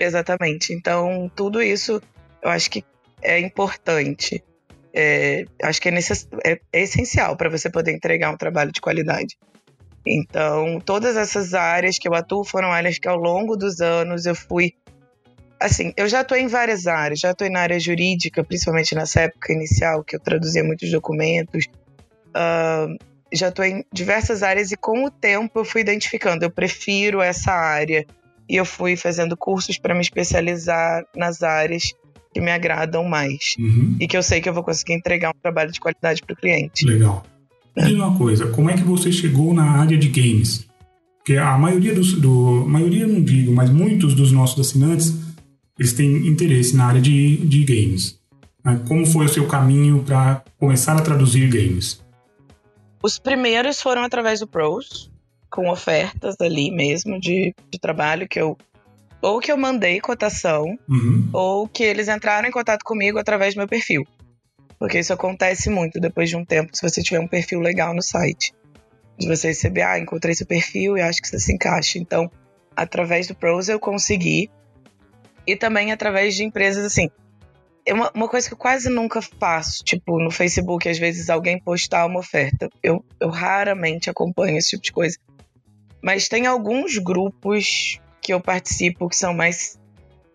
Exatamente. 0.00 0.72
Então, 0.72 1.30
tudo 1.36 1.62
isso 1.62 2.00
eu 2.42 2.50
acho 2.50 2.70
que 2.70 2.82
é 3.22 3.38
importante. 3.38 4.42
é, 4.92 5.44
acho 5.62 5.80
que 5.80 5.88
é, 5.88 5.92
necess, 5.92 6.26
é, 6.44 6.58
é 6.72 6.82
essencial 6.82 7.36
para 7.36 7.48
você 7.50 7.70
poder 7.70 7.92
entregar 7.92 8.32
um 8.32 8.36
trabalho 8.36 8.72
de 8.72 8.80
qualidade. 8.80 9.36
Então, 10.06 10.80
todas 10.80 11.16
essas 11.16 11.54
áreas 11.54 11.98
que 11.98 12.08
eu 12.08 12.14
atuo 12.14 12.44
foram 12.44 12.72
áreas 12.72 12.98
que 12.98 13.08
ao 13.08 13.16
longo 13.16 13.56
dos 13.56 13.80
anos 13.80 14.26
eu 14.26 14.34
fui. 14.34 14.72
Assim, 15.60 15.92
eu 15.96 16.08
já 16.08 16.20
atuei 16.20 16.40
em 16.42 16.46
várias 16.46 16.86
áreas, 16.86 17.20
já 17.20 17.30
atuei 17.30 17.50
na 17.50 17.60
área 17.60 17.78
jurídica, 17.78 18.42
principalmente 18.42 18.94
nessa 18.94 19.22
época 19.22 19.52
inicial, 19.52 20.02
que 20.02 20.16
eu 20.16 20.20
traduzia 20.20 20.64
muitos 20.64 20.90
documentos. 20.90 21.66
Uh, 22.28 22.96
já 23.32 23.48
atuei 23.48 23.70
em 23.70 23.84
diversas 23.92 24.42
áreas 24.42 24.72
e 24.72 24.76
com 24.76 25.04
o 25.04 25.10
tempo 25.10 25.60
eu 25.60 25.64
fui 25.64 25.82
identificando, 25.82 26.44
eu 26.44 26.50
prefiro 26.50 27.20
essa 27.20 27.52
área. 27.52 28.06
E 28.48 28.56
eu 28.56 28.64
fui 28.64 28.96
fazendo 28.96 29.36
cursos 29.36 29.78
para 29.78 29.94
me 29.94 30.00
especializar 30.00 31.04
nas 31.14 31.40
áreas 31.40 31.94
que 32.32 32.40
me 32.40 32.50
agradam 32.50 33.04
mais. 33.04 33.54
Uhum. 33.58 33.96
E 34.00 34.08
que 34.08 34.16
eu 34.16 34.22
sei 34.22 34.40
que 34.40 34.48
eu 34.48 34.54
vou 34.54 34.64
conseguir 34.64 34.94
entregar 34.94 35.30
um 35.30 35.40
trabalho 35.40 35.70
de 35.70 35.78
qualidade 35.78 36.22
para 36.22 36.34
o 36.34 36.36
cliente. 36.36 36.84
Legal. 36.84 37.24
É. 37.76 37.86
Diz 37.86 37.94
uma 37.94 38.16
coisa, 38.16 38.48
como 38.48 38.70
é 38.70 38.74
que 38.74 38.82
você 38.82 39.12
chegou 39.12 39.54
na 39.54 39.64
área 39.64 39.96
de 39.96 40.08
games? 40.08 40.66
Porque 41.18 41.36
a 41.36 41.56
maioria 41.56 41.94
dos. 41.94 42.14
Do, 42.14 42.64
maioria 42.66 43.06
não 43.06 43.22
digo, 43.22 43.52
mas 43.52 43.70
muitos 43.70 44.14
dos 44.14 44.32
nossos 44.32 44.58
assinantes 44.58 45.14
eles 45.78 45.92
têm 45.92 46.26
interesse 46.26 46.76
na 46.76 46.86
área 46.86 47.00
de, 47.00 47.38
de 47.38 47.64
games. 47.64 48.20
Como 48.86 49.06
foi 49.06 49.24
o 49.24 49.28
seu 49.28 49.46
caminho 49.46 50.02
para 50.04 50.44
começar 50.58 50.96
a 50.96 51.00
traduzir 51.00 51.48
games? 51.48 52.02
Os 53.02 53.18
primeiros 53.18 53.80
foram 53.80 54.02
através 54.02 54.40
do 54.40 54.46
Pros, 54.46 55.10
com 55.48 55.70
ofertas 55.70 56.36
ali 56.38 56.70
mesmo 56.70 57.18
de, 57.18 57.54
de 57.70 57.78
trabalho 57.78 58.28
que 58.28 58.38
eu 58.38 58.58
ou 59.22 59.38
que 59.38 59.52
eu 59.52 59.56
mandei 59.56 60.00
cotação, 60.00 60.64
uhum. 60.88 61.28
ou 61.32 61.68
que 61.68 61.82
eles 61.82 62.08
entraram 62.08 62.48
em 62.48 62.52
contato 62.52 62.82
comigo 62.82 63.18
através 63.18 63.54
do 63.54 63.58
meu 63.58 63.68
perfil. 63.68 64.06
Porque 64.80 64.98
isso 64.98 65.12
acontece 65.12 65.68
muito 65.68 66.00
depois 66.00 66.30
de 66.30 66.36
um 66.36 66.44
tempo, 66.44 66.74
se 66.74 66.80
você 66.80 67.02
tiver 67.02 67.20
um 67.20 67.28
perfil 67.28 67.60
legal 67.60 67.94
no 67.94 68.02
site. 68.02 68.54
De 69.18 69.28
você 69.28 69.48
receber, 69.48 69.82
ah, 69.82 69.98
encontrei 69.98 70.34
seu 70.34 70.46
perfil 70.46 70.96
e 70.96 71.02
acho 71.02 71.20
que 71.20 71.28
você 71.28 71.38
se 71.38 71.52
encaixa. 71.52 71.98
Então, 71.98 72.30
através 72.74 73.26
do 73.26 73.34
Pros 73.34 73.68
eu 73.68 73.78
consegui. 73.78 74.50
E 75.46 75.54
também 75.54 75.92
através 75.92 76.34
de 76.34 76.44
empresas 76.44 76.82
assim. 76.82 77.10
É 77.84 77.92
uma, 77.92 78.10
uma 78.14 78.28
coisa 78.28 78.48
que 78.48 78.54
eu 78.54 78.58
quase 78.58 78.88
nunca 78.88 79.20
faço, 79.20 79.84
tipo, 79.84 80.18
no 80.18 80.30
Facebook, 80.30 80.88
às 80.88 80.98
vezes 80.98 81.28
alguém 81.28 81.60
postar 81.60 82.06
uma 82.06 82.20
oferta. 82.20 82.70
Eu, 82.82 83.04
eu 83.20 83.28
raramente 83.28 84.08
acompanho 84.08 84.56
esse 84.56 84.70
tipo 84.70 84.82
de 84.82 84.92
coisa. 84.92 85.18
Mas 86.02 86.26
tem 86.26 86.46
alguns 86.46 86.96
grupos 86.96 88.00
que 88.22 88.32
eu 88.32 88.40
participo 88.40 89.08
que 89.10 89.16
são 89.16 89.34
mais 89.34 89.78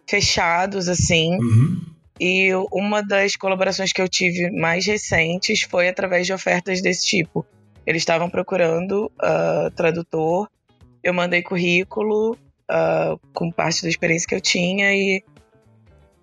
fechados, 0.08 0.88
assim. 0.88 1.36
Uhum. 1.40 1.95
E 2.20 2.50
uma 2.72 3.02
das 3.02 3.36
colaborações 3.36 3.92
que 3.92 4.02
eu 4.02 4.08
tive 4.08 4.50
mais 4.52 4.86
recentes 4.86 5.62
foi 5.64 5.90
através 5.90 6.26
de 6.26 6.34
ofertas 6.34 6.82
desse 6.82 7.06
tipo. 7.06 7.46
Eles 7.86 8.02
estavam 8.02 8.30
procurando 8.30 9.12
uh, 9.22 9.70
tradutor, 9.76 10.50
eu 11.04 11.14
mandei 11.14 11.44
currículo 11.44 12.32
uh, 12.32 13.20
com 13.34 13.52
parte 13.52 13.84
da 13.84 13.90
experiência 13.90 14.28
que 14.28 14.36
eu 14.36 14.42
tinha 14.42 14.94
e 14.94 15.24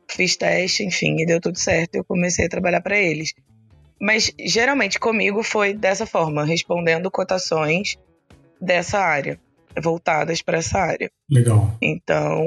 fiz 0.08 0.36
teste, 0.36 0.84
enfim, 0.84 1.20
e 1.20 1.26
deu 1.26 1.40
tudo 1.40 1.58
certo. 1.58 1.94
Eu 1.94 2.04
comecei 2.04 2.46
a 2.46 2.48
trabalhar 2.48 2.80
para 2.80 2.98
eles. 2.98 3.32
Mas 4.00 4.32
geralmente 4.40 4.98
comigo 4.98 5.42
foi 5.42 5.72
dessa 5.72 6.04
forma, 6.04 6.44
respondendo 6.44 7.10
cotações 7.10 7.96
dessa 8.60 8.98
área 8.98 9.38
voltadas 9.80 10.42
para 10.42 10.58
essa 10.58 10.78
área. 10.78 11.10
Legal. 11.30 11.76
Então, 11.80 12.44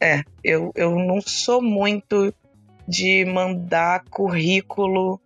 é, 0.00 0.22
eu, 0.42 0.72
eu 0.74 0.96
não 0.96 1.20
sou 1.20 1.62
muito 1.62 2.32
de 2.88 3.24
mandar 3.26 4.02
currículo 4.10 5.20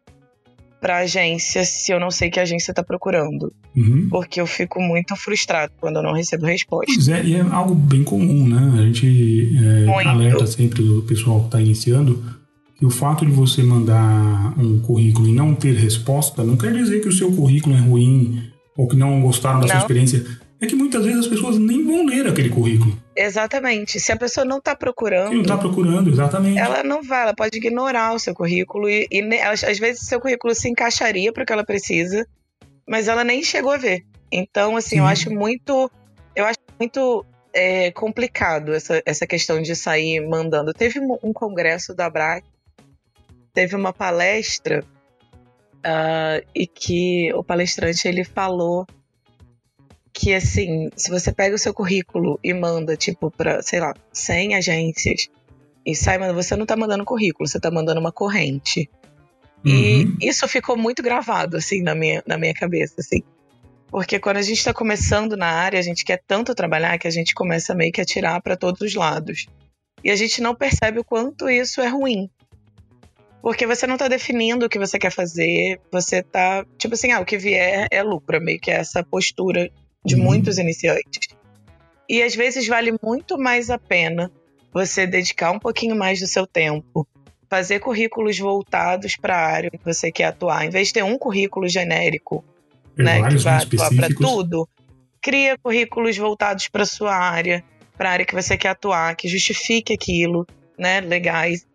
para 0.80 0.98
agência 0.98 1.64
se 1.64 1.92
eu 1.92 2.00
não 2.00 2.10
sei 2.10 2.28
que 2.28 2.40
a 2.40 2.42
agência 2.42 2.72
está 2.72 2.82
procurando. 2.82 3.52
Uhum. 3.74 4.08
Porque 4.10 4.40
eu 4.40 4.46
fico 4.46 4.82
muito 4.82 5.14
frustrado 5.14 5.72
quando 5.80 5.96
eu 5.96 6.02
não 6.02 6.12
recebo 6.12 6.44
resposta. 6.44 6.92
Pois 6.92 7.08
é, 7.08 7.24
e 7.24 7.36
é 7.36 7.40
algo 7.40 7.74
bem 7.74 8.02
comum, 8.02 8.48
né? 8.48 8.80
A 8.80 8.86
gente 8.86 9.52
é, 9.86 10.08
alerta 10.08 10.44
sempre 10.46 10.82
o 10.82 11.02
pessoal 11.02 11.38
que 11.40 11.46
está 11.46 11.60
iniciando 11.60 12.22
que 12.76 12.84
o 12.84 12.90
fato 12.90 13.24
de 13.24 13.30
você 13.30 13.62
mandar 13.62 14.58
um 14.58 14.80
currículo 14.80 15.28
e 15.28 15.32
não 15.32 15.54
ter 15.54 15.72
resposta 15.76 16.42
não 16.42 16.56
quer 16.56 16.72
dizer 16.72 17.00
que 17.00 17.08
o 17.08 17.12
seu 17.12 17.30
currículo 17.30 17.76
é 17.76 17.78
ruim 17.78 18.42
ou 18.76 18.88
que 18.88 18.96
não 18.96 19.22
gostaram 19.22 19.60
da 19.60 19.66
não. 19.66 19.72
sua 19.72 19.78
experiência 19.78 20.24
é 20.62 20.66
que 20.66 20.76
muitas 20.76 21.04
vezes 21.04 21.20
as 21.20 21.26
pessoas 21.26 21.58
nem 21.58 21.84
vão 21.84 22.06
ler 22.06 22.26
aquele 22.28 22.48
currículo. 22.48 22.96
Exatamente. 23.16 23.98
Se 23.98 24.12
a 24.12 24.16
pessoa 24.16 24.44
não 24.44 24.58
está 24.58 24.76
procurando. 24.76 25.30
Se 25.30 25.34
não 25.34 25.42
está 25.42 25.58
procurando, 25.58 26.08
exatamente. 26.08 26.56
Ela 26.56 26.84
não 26.84 27.02
vai, 27.02 27.22
ela 27.22 27.34
pode 27.34 27.58
ignorar 27.58 28.14
o 28.14 28.18
seu 28.18 28.32
currículo 28.32 28.88
e, 28.88 29.08
e 29.10 29.20
às 29.40 29.78
vezes 29.78 30.02
o 30.02 30.06
seu 30.06 30.20
currículo 30.20 30.54
se 30.54 30.68
encaixaria 30.68 31.32
para 31.32 31.42
o 31.42 31.46
que 31.46 31.52
ela 31.52 31.64
precisa, 31.64 32.24
mas 32.88 33.08
ela 33.08 33.24
nem 33.24 33.42
chegou 33.42 33.72
a 33.72 33.76
ver. 33.76 34.06
Então, 34.30 34.76
assim, 34.76 34.90
Sim. 34.90 34.98
eu 34.98 35.06
acho 35.06 35.30
muito. 35.34 35.90
Eu 36.34 36.46
acho 36.46 36.60
muito 36.78 37.26
é, 37.52 37.90
complicado 37.90 38.72
essa, 38.72 39.02
essa 39.04 39.26
questão 39.26 39.60
de 39.60 39.74
sair 39.74 40.20
mandando. 40.26 40.72
Teve 40.72 41.00
um 41.00 41.32
congresso 41.32 41.92
da 41.92 42.08
BRAC, 42.08 42.44
teve 43.52 43.74
uma 43.74 43.92
palestra 43.92 44.84
uh, 45.78 46.46
e 46.54 46.68
que 46.68 47.32
o 47.34 47.42
palestrante 47.42 48.06
ele 48.06 48.24
falou 48.24 48.86
que 50.12 50.34
assim, 50.34 50.90
se 50.94 51.10
você 51.10 51.32
pega 51.32 51.54
o 51.54 51.58
seu 51.58 51.72
currículo 51.72 52.38
e 52.44 52.52
manda, 52.52 52.96
tipo, 52.96 53.30
para, 53.30 53.62
sei 53.62 53.80
lá, 53.80 53.94
100 54.12 54.56
agências 54.56 55.28
e 55.84 55.94
sai, 55.94 56.18
mas 56.18 56.34
você 56.34 56.54
não 56.54 56.66
tá 56.66 56.76
mandando 56.76 57.04
currículo, 57.04 57.48
você 57.48 57.58
tá 57.58 57.70
mandando 57.70 58.00
uma 58.00 58.12
corrente. 58.12 58.88
Uhum. 59.64 60.16
E 60.20 60.28
isso 60.28 60.46
ficou 60.48 60.76
muito 60.76 61.02
gravado, 61.02 61.56
assim, 61.56 61.82
na 61.82 61.94
minha, 61.94 62.22
na 62.26 62.36
minha 62.36 62.52
cabeça, 62.52 62.96
assim. 62.98 63.22
Porque 63.90 64.18
quando 64.18 64.38
a 64.38 64.42
gente 64.42 64.58
está 64.58 64.72
começando 64.72 65.36
na 65.36 65.46
área, 65.46 65.78
a 65.78 65.82
gente 65.82 66.04
quer 66.04 66.22
tanto 66.26 66.54
trabalhar 66.54 66.98
que 66.98 67.06
a 67.06 67.10
gente 67.10 67.34
começa 67.34 67.74
meio 67.74 67.92
que 67.92 68.00
a 68.00 68.04
tirar 68.04 68.40
para 68.40 68.56
todos 68.56 68.80
os 68.80 68.94
lados. 68.94 69.46
E 70.02 70.10
a 70.10 70.16
gente 70.16 70.40
não 70.40 70.54
percebe 70.54 70.98
o 70.98 71.04
quanto 71.04 71.48
isso 71.48 71.80
é 71.80 71.88
ruim. 71.88 72.30
Porque 73.42 73.66
você 73.66 73.86
não 73.86 73.96
está 73.96 74.08
definindo 74.08 74.66
o 74.66 74.68
que 74.68 74.78
você 74.78 74.98
quer 74.98 75.10
fazer, 75.10 75.80
você 75.90 76.18
está 76.18 76.64
tipo 76.78 76.94
assim, 76.94 77.10
ah, 77.10 77.20
o 77.20 77.24
que 77.24 77.36
vier 77.36 77.88
é 77.90 78.02
lucro, 78.02 78.40
meio 78.40 78.60
que 78.60 78.70
é 78.70 78.76
essa 78.76 79.02
postura 79.02 79.70
de 80.04 80.14
uhum. 80.14 80.22
muitos 80.22 80.58
iniciantes. 80.58 81.28
E 82.08 82.22
às 82.22 82.34
vezes 82.34 82.66
vale 82.66 82.94
muito 83.02 83.38
mais 83.38 83.70
a 83.70 83.78
pena 83.78 84.30
você 84.72 85.06
dedicar 85.06 85.50
um 85.50 85.58
pouquinho 85.58 85.94
mais 85.94 86.18
do 86.20 86.26
seu 86.26 86.46
tempo, 86.46 87.06
fazer 87.48 87.80
currículos 87.80 88.38
voltados 88.38 89.16
para 89.16 89.36
a 89.36 89.46
área 89.46 89.70
que 89.70 89.84
você 89.84 90.10
quer 90.10 90.24
atuar, 90.24 90.64
em 90.64 90.70
vez 90.70 90.88
de 90.88 90.94
ter 90.94 91.04
um 91.04 91.18
currículo 91.18 91.68
genérico, 91.68 92.44
né, 92.96 93.28
que 93.28 93.36
vai 93.36 93.62
atuar 93.62 93.90
para 93.94 94.08
tudo, 94.08 94.68
cria 95.20 95.56
currículos 95.58 96.16
voltados 96.16 96.68
para 96.68 96.84
sua 96.84 97.14
área, 97.14 97.62
para 97.96 98.08
a 98.08 98.12
área 98.12 98.26
que 98.26 98.34
você 98.34 98.56
quer 98.56 98.70
atuar, 98.70 99.14
que 99.14 99.28
justifique 99.28 99.92
aquilo, 99.92 100.46
né, 100.78 101.00
legais. 101.00 101.66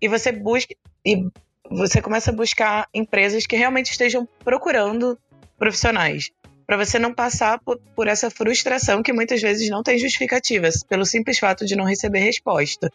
E 0.00 0.08
você 0.08 0.30
busca 0.30 0.74
e 1.04 1.28
você 1.70 2.00
começa 2.00 2.30
a 2.30 2.34
buscar 2.34 2.88
empresas 2.94 3.46
que 3.46 3.56
realmente 3.56 3.90
estejam 3.90 4.28
procurando 4.44 5.18
profissionais 5.58 6.30
para 6.66 6.76
você 6.76 6.98
não 6.98 7.12
passar 7.12 7.58
por, 7.60 7.78
por, 7.94 8.08
essa 8.08 8.30
frustração 8.30 9.02
que 9.02 9.12
muitas 9.12 9.40
vezes 9.40 9.68
não 9.68 9.82
tem 9.82 9.98
justificativas, 9.98 10.82
pelo 10.82 11.04
simples 11.04 11.38
fato 11.38 11.64
de 11.64 11.76
não 11.76 11.84
receber 11.84 12.20
resposta. 12.20 12.90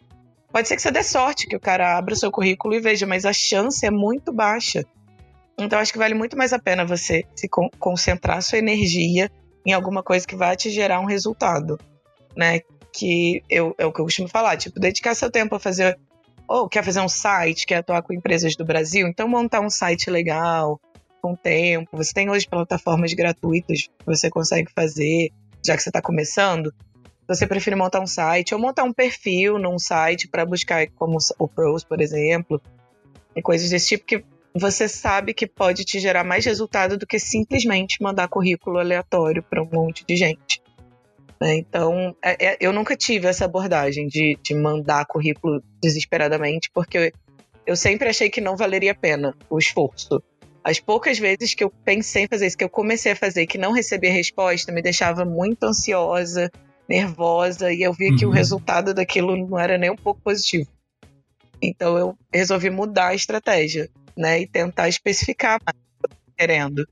Pode 0.52 0.68
ser 0.68 0.76
que 0.76 0.82
você 0.82 0.92
dê 0.92 1.04
sorte, 1.04 1.48
que 1.48 1.56
o 1.56 1.60
cara 1.60 1.98
abra 1.98 2.16
seu 2.16 2.32
currículo 2.32 2.74
e 2.74 2.80
veja, 2.80 3.06
mas 3.06 3.26
a 3.26 3.34
chance 3.34 3.86
é 3.86 3.92
muito 3.92 4.34
baixa. 4.34 4.84
Então 5.58 5.78
acho 5.78 5.92
que 5.92 6.00
vale 6.00 6.14
muito 6.14 6.38
mais 6.38 6.54
a 6.54 6.60
pena 6.60 6.86
você 6.86 7.24
se 7.36 7.48
con 7.48 7.70
concentrar 7.78 8.42
sua 8.42 8.58
energia 8.58 9.30
em 9.66 9.74
alguma 9.74 10.02
coisa 10.02 10.26
que 10.26 10.36
vai 10.36 10.56
te 10.56 10.70
gerar 10.70 11.00
um 11.00 11.06
resultado, 11.06 11.78
né? 12.36 12.62
Que 12.92 13.44
eu, 13.50 13.76
é 13.78 13.86
o 13.86 13.92
que 13.92 14.00
eu 14.00 14.06
costumo 14.06 14.28
falar, 14.28 14.58
tipo, 14.58 14.80
dedicar 14.80 15.14
seu 15.14 15.30
tempo 15.30 15.56
a 15.56 15.60
fazer 15.60 16.00
ou 16.48 16.68
quer 16.68 16.84
fazer 16.84 17.02
um 17.02 17.10
site, 17.10 17.68
quer 17.68 17.78
atuar 17.78 18.02
com 18.02 18.12
empresas 18.12 18.56
do 18.56 18.66
Brasil, 18.66 19.08
então 19.08 19.28
montar 19.28 19.60
um 19.60 19.70
site 19.70 20.10
legal, 20.10 20.82
com 21.22 21.34
o 21.34 21.38
tempo. 21.38 21.98
Você 21.98 22.14
tem 22.14 22.30
hoje 22.30 22.48
plataformas 22.48 23.14
gratuitas 23.14 23.84
que 23.84 24.06
você 24.06 24.30
consegue 24.30 24.72
fazer, 24.74 25.32
já 25.66 25.76
que 25.76 25.84
você 25.84 25.90
está 25.90 26.02
começando. 26.02 26.74
Você 27.28 27.46
prefere 27.46 27.76
montar 27.76 28.00
um 28.00 28.08
site 28.08 28.56
ou 28.56 28.60
montar 28.60 28.84
um 28.84 28.94
perfil 28.94 29.60
num 29.60 29.78
site 29.78 30.28
para 30.28 30.46
buscar 30.46 30.88
como 30.96 31.18
o 31.38 31.48
Pros, 31.48 31.84
por 31.84 32.02
exemplo, 32.02 32.62
e 33.36 33.42
coisas 33.42 33.70
desse 33.70 33.90
tipo 33.90 34.06
que 34.06 34.24
você 34.54 34.88
sabe 34.88 35.34
que 35.34 35.46
pode 35.46 35.86
te 35.86 36.00
gerar 36.00 36.24
mais 36.24 36.44
resultado 36.46 36.98
do 36.98 37.06
que 37.06 37.20
simplesmente 37.20 38.02
mandar 38.02 38.28
currículo 38.28 38.80
aleatório 38.80 39.44
para 39.44 39.62
um 39.62 39.70
monte 39.72 40.04
de 40.06 40.16
gente. 40.16 40.62
Né? 41.40 41.58
Então, 41.58 42.16
é, 42.24 42.48
é, 42.48 42.58
eu 42.60 42.74
nunca 42.74 42.96
tive 42.98 43.28
essa 43.28 43.46
abordagem 43.46 44.08
de, 44.08 44.38
de 44.42 44.54
mandar 44.54 45.06
currículo 45.06 45.64
desesperadamente, 45.82 46.70
porque 46.74 46.98
eu, 46.98 47.12
eu 47.66 47.76
sempre 47.76 48.10
achei 48.10 48.30
que 48.30 48.42
não 48.42 48.58
valeria 48.58 48.92
a 48.92 48.96
pena 48.96 49.36
o 49.50 49.58
esforço. 49.58 50.22
As 50.70 50.80
poucas 50.80 51.18
vezes 51.18 51.56
que 51.56 51.64
eu 51.64 51.72
pensei 51.84 52.26
em 52.26 52.28
fazer 52.28 52.46
isso, 52.46 52.58
que 52.58 52.64
eu 52.64 52.70
comecei 52.70 53.12
a 53.12 53.16
fazer, 53.16 53.48
que 53.48 53.58
não 53.58 53.72
recebi 53.72 54.08
resposta, 54.08 54.72
me 54.72 54.84
deixava 54.84 55.26
muito 55.26 55.64
ansiosa, 55.64 56.52
nervosa, 56.88 57.74
e 57.74 57.82
eu 57.82 57.92
via 57.92 58.12
uhum. 58.12 58.18
que 58.18 58.26
o 58.26 58.30
uhum. 58.30 58.36
resultado 58.36 58.94
daquilo 58.94 59.36
não 59.36 59.58
era 59.58 59.80
nem 59.80 59.90
um 59.90 59.96
pouco 59.96 60.22
positivo. 60.22 60.70
Então 61.60 61.98
eu 61.98 62.16
resolvi 62.32 62.70
mudar 62.70 63.08
a 63.08 63.16
estratégia. 63.16 63.90
né? 64.16 64.42
E 64.42 64.48
tentar 64.48 64.88
especificar 64.90 65.60
mais 65.66 65.76
o 65.76 66.00
que 66.00 66.06
eu 66.06 66.10
tô 66.10 66.34
querendo. 66.38 66.88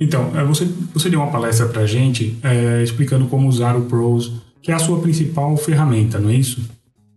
Então, 0.00 0.36
é, 0.36 0.42
você, 0.42 0.64
você 0.92 1.08
deu 1.08 1.20
uma 1.20 1.30
palestra 1.30 1.68
pra 1.68 1.86
gente 1.86 2.36
é, 2.42 2.82
explicando 2.82 3.28
como 3.28 3.46
usar 3.46 3.76
o 3.76 3.84
Pros, 3.84 4.32
que 4.60 4.72
é 4.72 4.74
a 4.74 4.78
sua 4.78 5.00
principal 5.00 5.56
ferramenta, 5.56 6.18
não 6.18 6.30
é 6.30 6.34
isso? 6.34 6.68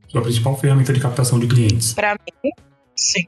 Sua 0.09 0.21
principal 0.21 0.55
ferramenta 0.59 0.93
de 0.93 0.99
captação 0.99 1.39
de 1.39 1.47
clientes. 1.47 1.93
Para 1.93 2.13
mim, 2.13 2.51
sim. 2.95 3.25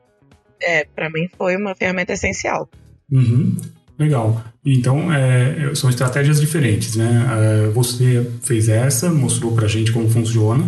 É, 0.62 0.86
para 0.86 1.10
mim 1.10 1.28
foi 1.38 1.56
uma 1.56 1.76
ferramenta 1.76 2.14
essencial. 2.14 2.70
Uhum. 3.12 3.56
Legal. 3.98 4.44
Então, 4.66 5.12
é, 5.12 5.74
são 5.76 5.90
estratégias 5.90 6.40
diferentes, 6.40 6.96
né? 6.96 7.28
É, 7.32 7.70
você 7.70 8.30
fez 8.42 8.70
essa, 8.70 9.12
mostrou 9.12 9.54
pra 9.54 9.68
gente 9.68 9.92
como 9.92 10.10
funciona. 10.10 10.66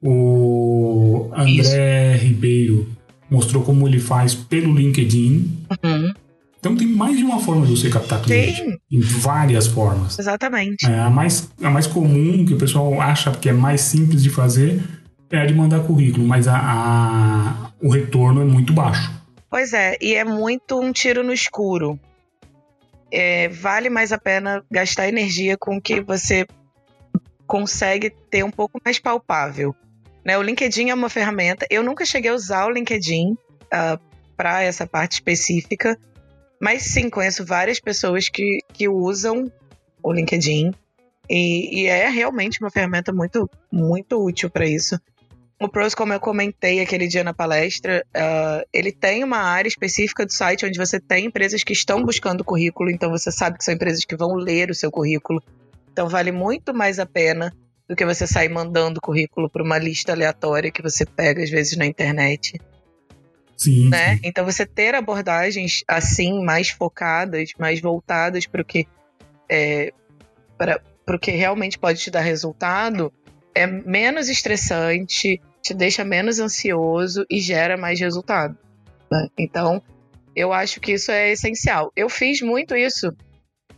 O 0.00 1.30
André 1.32 2.14
Isso. 2.14 2.24
Ribeiro 2.24 2.88
mostrou 3.30 3.62
como 3.62 3.88
ele 3.88 3.98
faz 3.98 4.34
pelo 4.34 4.74
LinkedIn. 4.74 5.50
Uhum. 5.82 6.12
Então 6.60 6.76
tem 6.76 6.86
mais 6.86 7.18
de 7.18 7.24
uma 7.24 7.40
forma 7.40 7.66
de 7.66 7.76
você 7.76 7.90
captar 7.90 8.22
cliente. 8.22 8.62
Tem. 8.62 8.78
Em 8.90 9.00
várias 9.00 9.66
formas. 9.66 10.18
Exatamente. 10.18 10.86
É, 10.86 11.00
a, 11.00 11.10
mais, 11.10 11.50
a 11.62 11.68
mais 11.68 11.86
comum, 11.86 12.44
que 12.46 12.54
o 12.54 12.58
pessoal 12.58 13.00
acha 13.00 13.30
que 13.32 13.48
é 13.48 13.52
mais 13.52 13.82
simples 13.82 14.22
de 14.22 14.30
fazer, 14.30 14.80
é 15.34 15.42
a 15.42 15.46
de 15.46 15.54
mandar 15.54 15.84
currículo, 15.86 16.26
mas 16.26 16.48
a, 16.48 16.56
a, 16.56 17.72
o 17.82 17.90
retorno 17.90 18.42
é 18.42 18.44
muito 18.44 18.72
baixo. 18.72 19.12
Pois 19.50 19.72
é, 19.72 19.96
e 20.00 20.14
é 20.14 20.24
muito 20.24 20.80
um 20.80 20.92
tiro 20.92 21.22
no 21.22 21.32
escuro. 21.32 21.98
É, 23.10 23.48
vale 23.48 23.88
mais 23.88 24.12
a 24.12 24.18
pena 24.18 24.64
gastar 24.70 25.08
energia 25.08 25.56
com 25.56 25.76
o 25.76 25.80
que 25.80 26.00
você 26.00 26.46
consegue 27.46 28.10
ter 28.30 28.44
um 28.44 28.50
pouco 28.50 28.80
mais 28.84 28.98
palpável. 28.98 29.74
Né? 30.24 30.36
O 30.36 30.42
LinkedIn 30.42 30.90
é 30.90 30.94
uma 30.94 31.08
ferramenta. 31.08 31.66
Eu 31.70 31.82
nunca 31.82 32.04
cheguei 32.04 32.30
a 32.30 32.34
usar 32.34 32.66
o 32.66 32.70
LinkedIn 32.70 33.32
uh, 33.32 33.36
ah, 33.70 34.00
para 34.36 34.62
essa 34.62 34.86
parte 34.86 35.12
específica, 35.12 35.96
mas 36.60 36.82
sim, 36.82 37.08
conheço 37.08 37.44
várias 37.44 37.78
pessoas 37.78 38.28
que, 38.28 38.58
que 38.72 38.88
usam 38.88 39.52
o 40.02 40.12
LinkedIn 40.12 40.72
e, 41.28 41.82
e 41.82 41.86
é 41.86 42.08
realmente 42.08 42.60
uma 42.60 42.70
ferramenta 42.70 43.12
muito, 43.12 43.48
muito 43.70 44.22
útil 44.22 44.50
para 44.50 44.66
isso. 44.66 44.98
O 45.60 45.68
Pros, 45.68 45.94
como 45.94 46.12
eu 46.12 46.20
comentei 46.20 46.80
aquele 46.80 47.06
dia 47.06 47.22
na 47.22 47.32
palestra, 47.32 48.04
uh, 48.14 48.66
ele 48.72 48.90
tem 48.90 49.22
uma 49.22 49.38
área 49.38 49.68
específica 49.68 50.26
do 50.26 50.32
site 50.32 50.66
onde 50.66 50.78
você 50.78 50.98
tem 50.98 51.26
empresas 51.26 51.62
que 51.62 51.72
estão 51.72 52.04
buscando 52.04 52.44
currículo, 52.44 52.90
então 52.90 53.10
você 53.10 53.30
sabe 53.30 53.58
que 53.58 53.64
são 53.64 53.72
empresas 53.72 54.04
que 54.04 54.16
vão 54.16 54.34
ler 54.34 54.70
o 54.70 54.74
seu 54.74 54.90
currículo. 54.90 55.42
Então 55.92 56.08
vale 56.08 56.32
muito 56.32 56.74
mais 56.74 56.98
a 56.98 57.06
pena 57.06 57.52
do 57.88 57.94
que 57.94 58.04
você 58.04 58.26
sair 58.26 58.48
mandando 58.48 59.00
currículo 59.00 59.48
para 59.48 59.62
uma 59.62 59.78
lista 59.78 60.12
aleatória 60.12 60.72
que 60.72 60.82
você 60.82 61.06
pega 61.06 61.42
às 61.42 61.50
vezes 61.50 61.76
na 61.76 61.86
internet. 61.86 62.60
Sim, 63.56 63.88
né? 63.88 64.16
sim. 64.16 64.20
Então 64.24 64.44
você 64.44 64.66
ter 64.66 64.94
abordagens 64.94 65.84
assim, 65.86 66.42
mais 66.44 66.70
focadas, 66.70 67.50
mais 67.58 67.80
voltadas 67.80 68.46
para 68.46 68.60
o 68.60 68.64
que 68.64 68.88
é, 69.48 69.92
para 70.58 70.80
o 71.08 71.18
que 71.18 71.30
realmente 71.30 71.78
pode 71.78 72.00
te 72.00 72.10
dar 72.10 72.22
resultado, 72.22 73.12
é 73.54 73.66
menos 73.66 74.28
estressante, 74.28 75.40
te 75.62 75.74
deixa 75.74 76.04
menos 76.04 76.38
ansioso 76.38 77.24
e 77.30 77.40
gera 77.40 77.76
mais 77.76 78.00
resultado. 78.00 78.56
Né? 79.10 79.28
Então, 79.38 79.82
eu 80.34 80.52
acho 80.52 80.80
que 80.80 80.92
isso 80.92 81.10
é 81.10 81.30
essencial. 81.30 81.92
Eu 81.96 82.08
fiz 82.08 82.40
muito 82.42 82.74
isso 82.74 83.14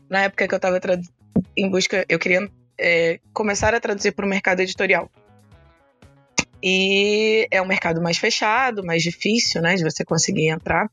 na 0.08 0.22
época 0.22 0.48
que 0.48 0.54
eu 0.54 0.56
estava 0.56 0.80
em 1.56 1.70
busca, 1.70 2.04
eu 2.08 2.18
queria 2.18 2.48
é, 2.78 3.20
começar 3.32 3.74
a 3.74 3.80
traduzir 3.80 4.12
para 4.12 4.24
o 4.24 4.28
mercado 4.28 4.60
editorial. 4.60 5.10
E 6.62 7.46
é 7.50 7.60
um 7.60 7.66
mercado 7.66 8.00
mais 8.00 8.16
fechado, 8.16 8.84
mais 8.84 9.02
difícil, 9.02 9.60
né, 9.60 9.74
de 9.74 9.84
você 9.84 10.04
conseguir 10.04 10.48
entrar. 10.48 10.86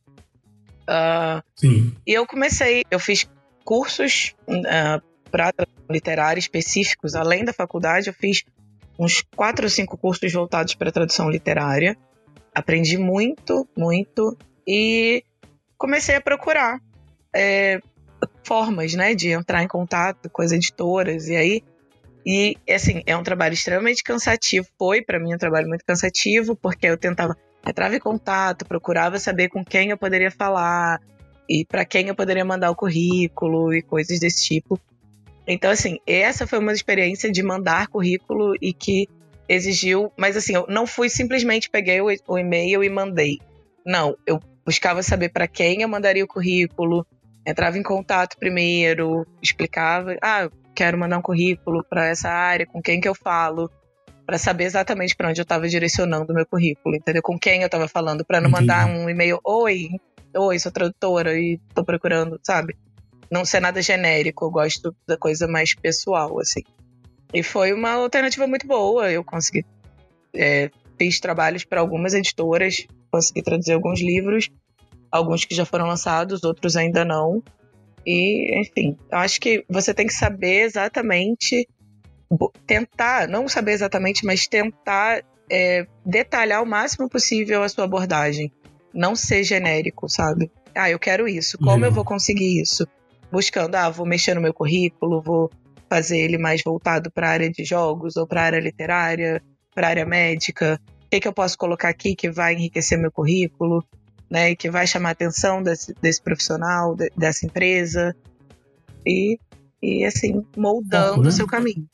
Uh, 0.83 1.41
Sim. 1.55 1.95
E 2.05 2.13
eu 2.13 2.25
comecei, 2.27 2.83
eu 2.91 3.00
fiz 3.00 3.27
cursos 3.63 4.35
uh, 4.48 4.61
ah, 4.67 5.01
para 5.31 5.53
literária 5.89 6.39
específicos, 6.39 7.15
além 7.15 7.46
da 7.46 7.53
faculdade, 7.53 8.07
eu 8.07 8.13
fiz 8.13 8.43
uns 8.98 9.24
quatro 9.36 9.66
ou 9.66 9.70
cinco 9.70 9.98
cursos 9.98 10.32
voltados 10.32 10.75
para 10.75 10.92
tradução 10.92 11.29
literária. 11.29 11.98
Aprendi 12.53 12.98
muito, 12.98 13.68
muito 13.75 14.38
e 14.68 15.24
comecei 15.77 16.16
a 16.16 16.22
procurar 16.22 16.79
é, 17.36 17.79
formas, 18.44 18.94
né, 18.94 19.16
de 19.16 19.29
entrar 19.29 19.64
em 19.64 19.68
contato 19.68 20.29
com 20.29 20.42
as 20.42 20.51
editoras 20.51 21.27
e 21.27 21.36
aí 21.36 21.64
e 22.25 22.56
assim 22.70 23.03
é 23.06 23.18
um 23.18 23.24
trabalho 23.24 23.53
extremamente 23.53 24.03
cansativo. 24.03 24.66
Foi 24.77 25.01
para 25.01 25.20
mim 25.20 25.34
um 25.34 25.38
trabalho 25.38 25.68
muito 25.68 25.84
cansativo 25.86 26.56
porque 26.56 26.88
eu 26.88 26.98
tentava 26.98 27.36
entrava 27.66 27.96
em 27.96 28.00
contato, 28.00 28.66
procurava 28.66 29.20
saber 29.20 29.50
com 29.50 29.64
quem 29.64 29.90
eu 29.90 29.98
poderia 29.98 30.32
falar 30.32 31.01
e 31.50 31.66
para 31.66 31.86
quem 31.86 32.08
eu 32.08 32.16
poderia 32.16 32.46
mandar 32.46 32.72
o 32.72 32.75
currículo 32.75 33.74
e 33.74 33.82
coisas 33.82 34.20
desse 34.20 34.44
tipo. 34.44 34.79
Então, 35.48 35.72
assim, 35.72 36.00
essa 36.08 36.48
foi 36.48 36.60
uma 36.60 36.72
experiência 36.72 37.32
de 37.32 37.44
mandar 37.44 37.88
currículo 37.88 38.56
e 38.62 38.74
que 38.74 39.08
exigiu. 39.48 40.12
Mas, 40.18 40.38
assim, 40.38 40.56
eu 40.56 40.66
não 40.70 40.88
fui 40.88 41.10
simplesmente 41.10 41.70
peguei 41.70 42.01
o, 42.01 42.08
o 42.27 42.38
e-mail 42.38 42.84
e 42.84 42.90
mandei. 42.90 43.40
Não, 43.86 44.16
eu 44.25 44.40
buscava 44.66 45.03
saber 45.03 45.29
para 45.29 45.48
quem 45.48 45.82
eu 45.82 45.90
mandaria 45.90 46.24
o 46.24 46.27
currículo, 46.27 47.06
entrava 47.46 47.77
em 47.77 47.84
contato 47.84 48.38
primeiro, 48.38 49.27
explicava. 49.42 50.16
Ah, 50.22 50.50
quero 50.74 50.98
mandar 50.98 51.18
um 51.18 51.22
currículo 51.22 51.84
para 51.84 52.08
essa 52.08 52.29
área, 52.29 52.66
com 52.66 52.82
quem 52.82 53.01
que 53.01 53.08
eu 53.08 53.14
falo, 53.14 53.70
para 54.25 54.38
saber 54.38 54.64
exatamente 54.64 55.16
para 55.16 55.29
onde 55.29 55.42
eu 55.42 55.44
estava 55.44 55.68
direcionando 55.68 56.32
o 56.32 56.36
meu 56.36 56.46
currículo, 56.46 56.96
entendeu? 56.96 57.22
Com 57.22 57.38
quem 57.38 57.62
eu 57.62 57.66
estava 57.66 57.88
falando, 57.88 58.25
para 58.25 58.40
não 58.40 58.50
Entendi. 58.50 58.68
mandar 58.68 58.88
um 58.88 59.10
e-mail, 59.10 59.40
oi, 59.44 59.90
oi, 60.36 60.60
sou 60.60 60.72
tradutora 60.72 61.38
e 61.38 61.60
estou 61.68 61.84
procurando, 61.84 62.40
sabe? 62.42 62.75
Não 63.31 63.46
ser 63.46 63.59
nada 63.59 63.81
genérico, 63.81 64.46
eu 64.46 64.51
gosto 64.51 64.96
da 65.07 65.18
coisa 65.18 65.48
mais 65.48 65.74
pessoal, 65.75 66.40
assim. 66.40 66.62
E 67.33 67.42
foi 67.42 67.74
uma 67.74 67.92
alternativa 67.94 68.46
muito 68.46 68.68
boa. 68.68 69.12
Eu 69.12 69.24
consegui. 69.24 69.66
É, 70.36 70.70
fiz 70.98 71.20
trabalhos 71.20 71.66
para 71.66 71.81
algumas 71.81 72.14
editoras, 72.14 72.86
consegui 73.12 73.42
traduzir 73.42 73.74
alguns 73.74 74.00
livros, 74.00 74.50
alguns 75.12 75.46
que 75.46 75.55
já 75.55 75.66
foram 75.66 75.88
lançados, 75.88 76.44
outros 76.44 76.75
ainda 76.75 77.03
não. 77.03 77.42
E, 78.05 78.62
enfim, 78.62 78.98
eu 79.12 79.18
acho 79.18 79.40
que 79.40 79.66
você 79.68 79.94
tem 79.94 80.05
que 80.05 80.14
saber 80.14 80.62
exatamente. 80.62 81.68
Tentar, 82.66 83.27
não 83.27 83.48
saber 83.48 83.74
exatamente, 83.74 84.25
mas 84.25 84.48
tentar 84.48 85.24
é, 85.50 85.86
detalhar 86.05 86.64
o 86.64 86.66
máximo 86.66 87.07
possível 87.07 87.64
a 87.64 87.70
sua 87.70 87.83
abordagem. 87.83 88.51
Não 88.94 89.16
ser 89.16 89.44
genérico, 89.44 90.09
sabe? 90.09 90.51
Ah, 90.75 90.90
eu 90.90 91.00
quero 91.00 91.27
isso. 91.27 91.57
Como 91.57 91.75
Legal. 91.75 91.90
eu 91.90 91.94
vou 91.94 92.05
conseguir 92.05 92.62
isso? 92.62 92.88
Buscando, 93.33 93.74
ah, 93.74 93.89
vou 93.89 94.05
mexer 94.05 94.35
no 94.35 94.41
meu 94.41 94.53
currículo, 94.53 95.19
vou 95.19 95.50
fazer 95.89 96.19
ele 96.19 96.37
mais 96.37 96.61
voltado 96.63 97.11
para 97.11 97.27
a 97.27 97.31
área 97.31 97.50
de 97.50 97.65
jogos 97.65 98.15
ou 98.15 98.27
para 98.27 98.41
a 98.41 98.46
área 98.46 98.59
literária, 98.59 99.41
para 99.74 99.87
a 99.87 99.89
área 99.89 100.05
médica. 100.05 100.79
O 101.05 101.09
que, 101.09 101.19
que 101.19 101.27
eu 101.27 101.33
posso 101.33 101.57
colocar 101.57 101.89
aqui 101.89 102.15
que 102.15 102.29
vai 102.29 102.53
enriquecer 102.53 102.96
meu 102.96 103.11
currículo, 103.11 103.83
né, 104.29 104.53
que 104.53 104.69
vai 104.69 104.85
chamar 104.85 105.09
a 105.09 105.11
atenção 105.13 105.63
desse, 105.63 105.96
desse 106.00 106.22
profissional, 106.22 106.96
de, 106.96 107.11
dessa 107.17 107.43
empresa 107.48 108.15
e, 109.03 109.39
e 109.81 110.05
assim 110.05 110.46
moldando 110.55 111.09
foco, 111.09 111.22
né? 111.24 111.29
o 111.29 111.31
seu 111.31 111.48
caminho. 111.48 111.89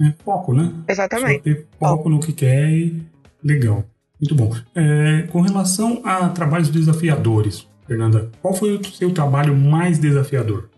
É 0.00 0.12
foco, 0.24 0.52
né? 0.52 0.74
Exatamente. 0.88 1.36
Só 1.36 1.42
ter 1.44 1.66
foco 1.78 2.08
no 2.08 2.18
que 2.18 2.32
quer 2.32 2.68
e 2.68 3.00
legal. 3.44 3.84
Muito 4.20 4.34
bom. 4.34 4.52
É, 4.74 5.22
com 5.30 5.40
relação 5.40 6.00
a 6.04 6.28
trabalhos 6.30 6.68
desafiadores, 6.68 7.68
Fernanda, 7.86 8.30
qual 8.40 8.54
foi 8.54 8.76
o 8.76 8.84
seu 8.84 9.12
trabalho 9.12 9.54
mais 9.54 9.98
desafiador? 9.98 10.70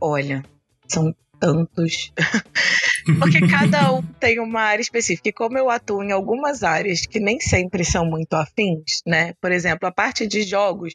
Olha, 0.00 0.42
são 0.86 1.14
tantos. 1.40 2.12
Porque 3.18 3.46
cada 3.48 3.92
um 3.94 4.02
tem 4.20 4.38
uma 4.38 4.60
área 4.60 4.82
específica. 4.82 5.30
E 5.30 5.32
como 5.32 5.56
eu 5.56 5.70
atuo 5.70 6.02
em 6.02 6.12
algumas 6.12 6.62
áreas 6.62 7.06
que 7.06 7.18
nem 7.18 7.40
sempre 7.40 7.84
são 7.84 8.04
muito 8.04 8.34
afins, 8.34 9.02
né? 9.06 9.32
Por 9.40 9.50
exemplo, 9.50 9.88
a 9.88 9.92
parte 9.92 10.26
de 10.26 10.42
jogos 10.42 10.94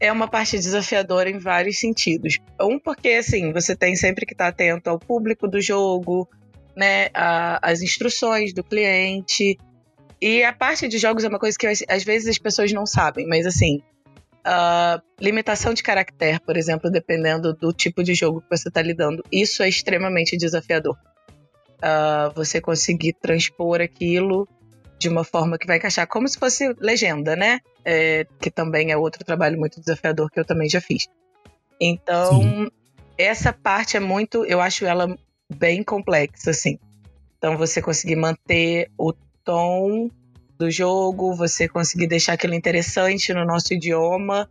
é 0.00 0.10
uma 0.10 0.28
parte 0.28 0.56
desafiadora 0.56 1.30
em 1.30 1.38
vários 1.38 1.78
sentidos. 1.78 2.38
Um, 2.60 2.78
porque 2.78 3.10
assim, 3.10 3.52
você 3.52 3.76
tem 3.76 3.94
sempre 3.94 4.26
que 4.26 4.34
estar 4.34 4.48
atento 4.48 4.90
ao 4.90 4.98
público 4.98 5.46
do 5.46 5.60
jogo, 5.60 6.28
né? 6.76 7.08
As 7.14 7.82
instruções 7.82 8.52
do 8.52 8.64
cliente. 8.64 9.56
E 10.20 10.42
a 10.42 10.52
parte 10.52 10.88
de 10.88 10.98
jogos 10.98 11.22
é 11.22 11.28
uma 11.28 11.38
coisa 11.38 11.56
que 11.56 11.66
às 11.66 12.02
vezes 12.02 12.28
as 12.28 12.38
pessoas 12.38 12.72
não 12.72 12.84
sabem, 12.84 13.26
mas 13.28 13.46
assim, 13.46 13.80
Uh, 14.46 15.02
limitação 15.20 15.74
de 15.74 15.82
caractere, 15.82 16.40
por 16.40 16.56
exemplo, 16.56 16.90
dependendo 16.90 17.52
do 17.52 17.72
tipo 17.72 18.02
de 18.02 18.14
jogo 18.14 18.40
que 18.40 18.56
você 18.56 18.68
está 18.68 18.80
lidando. 18.80 19.22
Isso 19.30 19.62
é 19.62 19.68
extremamente 19.68 20.36
desafiador. 20.36 20.96
Uh, 21.78 22.32
você 22.34 22.60
conseguir 22.60 23.14
transpor 23.20 23.80
aquilo 23.80 24.48
de 24.98 25.08
uma 25.08 25.22
forma 25.22 25.58
que 25.58 25.66
vai 25.66 25.76
encaixar 25.76 26.06
como 26.08 26.26
se 26.28 26.38
fosse 26.38 26.74
legenda, 26.80 27.36
né? 27.36 27.60
É, 27.84 28.26
que 28.40 28.50
também 28.50 28.90
é 28.90 28.96
outro 28.96 29.24
trabalho 29.24 29.58
muito 29.58 29.80
desafiador 29.80 30.30
que 30.30 30.40
eu 30.40 30.44
também 30.44 30.68
já 30.68 30.80
fiz. 30.80 31.06
Então, 31.80 32.42
Sim. 32.42 32.68
essa 33.16 33.52
parte 33.52 33.96
é 33.96 34.00
muito, 34.00 34.44
eu 34.44 34.60
acho 34.60 34.84
ela 34.84 35.16
bem 35.48 35.82
complexa, 35.82 36.50
assim. 36.50 36.78
Então, 37.38 37.56
você 37.56 37.80
conseguir 37.80 38.16
manter 38.16 38.90
o 38.98 39.12
tom 39.44 40.10
do 40.58 40.70
jogo, 40.70 41.34
você 41.34 41.68
conseguir 41.68 42.06
deixar 42.06 42.34
aquilo 42.34 42.54
interessante 42.54 43.32
no 43.32 43.44
nosso 43.44 43.72
idioma 43.72 44.50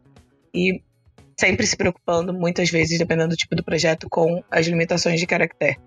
e 0.54 0.82
sempre 1.40 1.68
se 1.68 1.76
preocupando, 1.76 2.34
muitas 2.34 2.70
vezes, 2.70 2.98
dependendo 2.98 3.30
do 3.30 3.36
tipo 3.36 3.56
do 3.56 3.64
projeto, 3.64 4.08
com 4.10 4.44
as 4.50 4.66
limitações 4.66 5.20
de 5.20 5.28
caractere. 5.28 5.78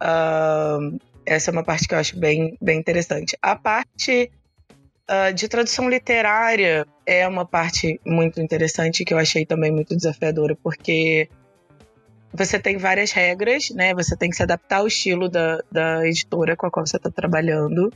Uh, 0.00 0.98
essa 1.26 1.50
é 1.50 1.52
uma 1.52 1.62
parte 1.62 1.86
que 1.86 1.94
eu 1.94 1.98
acho 1.98 2.18
bem, 2.18 2.56
bem 2.60 2.78
interessante. 2.78 3.36
A 3.42 3.54
parte 3.54 4.30
uh, 5.10 5.32
de 5.34 5.48
tradução 5.48 5.88
literária 5.88 6.86
é 7.04 7.26
uma 7.28 7.44
parte 7.44 8.00
muito 8.06 8.40
interessante 8.40 9.04
que 9.04 9.12
eu 9.12 9.18
achei 9.18 9.44
também 9.44 9.70
muito 9.70 9.94
desafiadora, 9.94 10.56
porque 10.62 11.28
você 12.32 12.58
tem 12.58 12.78
várias 12.78 13.12
regras, 13.12 13.70
né? 13.70 13.94
Você 13.94 14.16
tem 14.16 14.30
que 14.30 14.36
se 14.36 14.42
adaptar 14.42 14.78
ao 14.78 14.86
estilo 14.86 15.28
da, 15.28 15.62
da 15.70 16.06
editora 16.06 16.56
com 16.56 16.66
a 16.66 16.70
qual 16.70 16.86
você 16.86 16.96
está 16.96 17.10
trabalhando. 17.10 17.92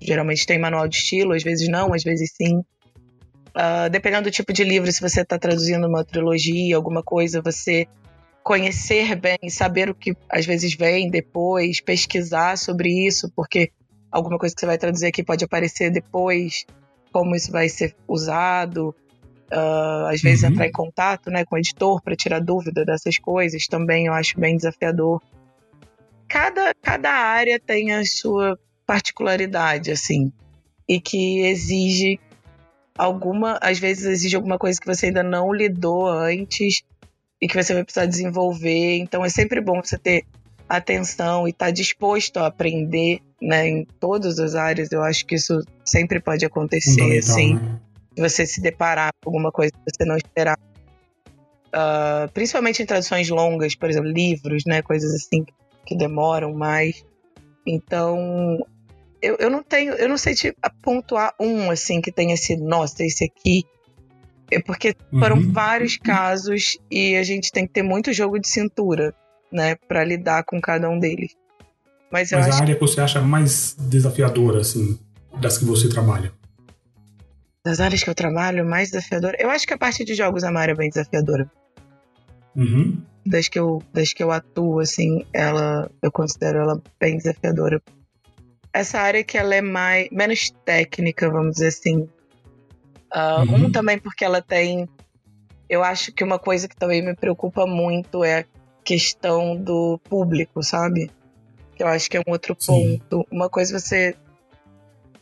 Geralmente 0.00 0.46
tem 0.46 0.58
manual 0.58 0.86
de 0.86 0.96
estilo, 0.96 1.32
às 1.32 1.42
vezes 1.42 1.68
não, 1.68 1.92
às 1.92 2.02
vezes 2.02 2.32
sim. 2.34 2.58
Uh, 3.54 3.90
dependendo 3.90 4.24
do 4.24 4.30
tipo 4.30 4.52
de 4.52 4.64
livro, 4.64 4.90
se 4.90 5.00
você 5.00 5.22
está 5.22 5.38
traduzindo 5.38 5.86
uma 5.86 6.04
trilogia, 6.04 6.76
alguma 6.76 7.02
coisa, 7.02 7.42
você 7.42 7.86
conhecer 8.42 9.14
bem, 9.16 9.50
saber 9.50 9.90
o 9.90 9.94
que 9.94 10.16
às 10.28 10.46
vezes 10.46 10.74
vem 10.74 11.10
depois, 11.10 11.80
pesquisar 11.80 12.56
sobre 12.56 12.88
isso, 13.06 13.30
porque 13.34 13.70
alguma 14.10 14.38
coisa 14.38 14.54
que 14.54 14.60
você 14.60 14.66
vai 14.66 14.78
traduzir 14.78 15.06
aqui 15.06 15.22
pode 15.22 15.44
aparecer 15.44 15.90
depois, 15.90 16.64
como 17.12 17.34
isso 17.34 17.50
vai 17.50 17.68
ser 17.68 17.94
usado. 18.06 18.94
Uh, 19.52 20.06
às 20.06 20.22
vezes 20.22 20.44
uhum. 20.44 20.50
entrar 20.50 20.66
em 20.66 20.72
contato 20.72 21.30
né, 21.30 21.44
com 21.44 21.56
o 21.56 21.58
editor 21.58 22.00
para 22.00 22.16
tirar 22.16 22.40
dúvida 22.40 22.86
dessas 22.86 23.18
coisas 23.18 23.66
também 23.66 24.06
eu 24.06 24.14
acho 24.14 24.40
bem 24.40 24.56
desafiador. 24.56 25.20
Cada, 26.26 26.74
cada 26.80 27.10
área 27.10 27.60
tem 27.60 27.92
a 27.92 28.02
sua 28.02 28.58
particularidade, 28.86 29.90
assim, 29.90 30.32
e 30.88 30.98
que 30.98 31.40
exige 31.40 32.18
alguma, 32.96 33.58
às 33.60 33.78
vezes 33.78 34.06
exige 34.06 34.36
alguma 34.36 34.58
coisa 34.58 34.80
que 34.80 34.86
você 34.86 35.06
ainda 35.06 35.22
não 35.22 35.52
lidou 35.52 36.08
antes 36.08 36.82
e 37.40 37.46
que 37.46 37.62
você 37.62 37.74
vai 37.74 37.84
precisar 37.84 38.06
desenvolver. 38.06 38.96
Então 38.96 39.22
é 39.22 39.28
sempre 39.28 39.60
bom 39.60 39.82
você 39.82 39.98
ter 39.98 40.24
atenção 40.68 41.46
e 41.46 41.50
estar 41.50 41.66
tá 41.66 41.70
disposto 41.70 42.38
a 42.38 42.46
aprender, 42.46 43.20
né, 43.40 43.68
em 43.68 43.84
todas 44.00 44.38
as 44.38 44.54
áreas. 44.54 44.90
Eu 44.90 45.02
acho 45.02 45.26
que 45.26 45.34
isso 45.34 45.62
sempre 45.84 46.20
pode 46.20 46.46
acontecer, 46.46 47.18
assim. 47.18 47.56
Né? 47.56 47.80
Você 48.16 48.46
se 48.46 48.60
deparar 48.60 49.10
com 49.22 49.30
alguma 49.30 49.50
coisa 49.50 49.72
que 49.72 49.78
você 49.78 50.04
não 50.04 50.16
esperava. 50.16 50.60
Uh, 51.68 52.30
principalmente 52.32 52.82
em 52.82 52.86
traduções 52.86 53.28
longas, 53.30 53.74
por 53.74 53.88
exemplo, 53.88 54.10
livros, 54.10 54.64
né? 54.66 54.82
Coisas 54.82 55.14
assim 55.14 55.44
que 55.86 55.96
demoram 55.96 56.52
mais. 56.52 57.04
Então, 57.66 58.58
eu, 59.20 59.36
eu 59.38 59.50
não 59.50 59.62
tenho, 59.62 59.94
eu 59.94 60.08
não 60.08 60.18
sei 60.18 60.34
te 60.34 60.54
pontuar 60.82 61.34
um 61.40 61.70
assim 61.70 62.00
que 62.00 62.10
tenha 62.12 62.36
sido, 62.36 62.64
nossa, 62.64 63.04
esse 63.04 63.24
aqui. 63.24 63.64
É 64.50 64.60
porque 64.60 64.94
foram 65.18 65.36
uhum. 65.36 65.52
vários 65.52 65.96
casos 65.96 66.76
e 66.90 67.16
a 67.16 67.22
gente 67.22 67.50
tem 67.50 67.66
que 67.66 67.72
ter 67.72 67.82
muito 67.82 68.12
jogo 68.12 68.38
de 68.38 68.48
cintura, 68.48 69.14
né, 69.50 69.76
para 69.88 70.04
lidar 70.04 70.44
com 70.44 70.60
cada 70.60 70.90
um 70.90 70.98
deles. 70.98 71.34
Mas, 72.10 72.30
Mas 72.32 72.60
a 72.60 72.60
área 72.60 72.74
que 72.74 72.80
você 72.80 73.00
acha 73.00 73.22
mais 73.22 73.74
desafiadora, 73.78 74.60
assim, 74.60 74.98
das 75.40 75.56
que 75.56 75.64
você 75.64 75.88
trabalha? 75.88 76.34
Das 77.64 77.80
áreas 77.80 78.02
que 78.02 78.10
eu 78.10 78.14
trabalho, 78.14 78.64
mais 78.64 78.90
desafiadora. 78.90 79.36
Eu 79.38 79.50
acho 79.50 79.66
que 79.66 79.74
a 79.74 79.78
parte 79.78 80.04
de 80.04 80.14
jogos 80.14 80.42
a 80.42 80.50
Mario 80.50 80.72
é 80.72 80.76
bem 80.76 80.88
desafiadora. 80.88 81.50
Uhum. 82.56 83.02
Das 83.24 83.48
que, 83.48 83.58
eu, 83.58 83.80
das 83.92 84.12
que 84.12 84.22
eu 84.22 84.32
atuo, 84.32 84.80
assim, 84.80 85.24
ela, 85.32 85.90
eu 86.02 86.10
considero 86.10 86.58
ela 86.58 86.82
bem 86.98 87.16
desafiadora. 87.16 87.80
Essa 88.72 88.98
área 88.98 89.22
que 89.22 89.38
ela 89.38 89.54
é 89.54 89.60
mais, 89.60 90.08
menos 90.10 90.50
técnica, 90.64 91.30
vamos 91.30 91.54
dizer 91.54 91.68
assim. 91.68 92.08
Uh, 93.14 93.42
uhum. 93.46 93.66
Um 93.66 93.72
também 93.72 93.98
porque 93.98 94.24
ela 94.24 94.42
tem. 94.42 94.88
Eu 95.68 95.84
acho 95.84 96.12
que 96.12 96.24
uma 96.24 96.38
coisa 96.38 96.66
que 96.66 96.76
também 96.76 97.02
me 97.02 97.14
preocupa 97.14 97.66
muito 97.66 98.24
é 98.24 98.40
a 98.40 98.44
questão 98.82 99.56
do 99.56 99.98
público, 100.04 100.62
sabe? 100.62 101.10
Que 101.76 101.82
eu 101.82 101.86
acho 101.86 102.10
que 102.10 102.16
é 102.16 102.20
um 102.20 102.32
outro 102.32 102.56
Sim. 102.58 102.98
ponto. 102.98 103.26
Uma 103.30 103.48
coisa 103.48 103.78
você 103.78 104.16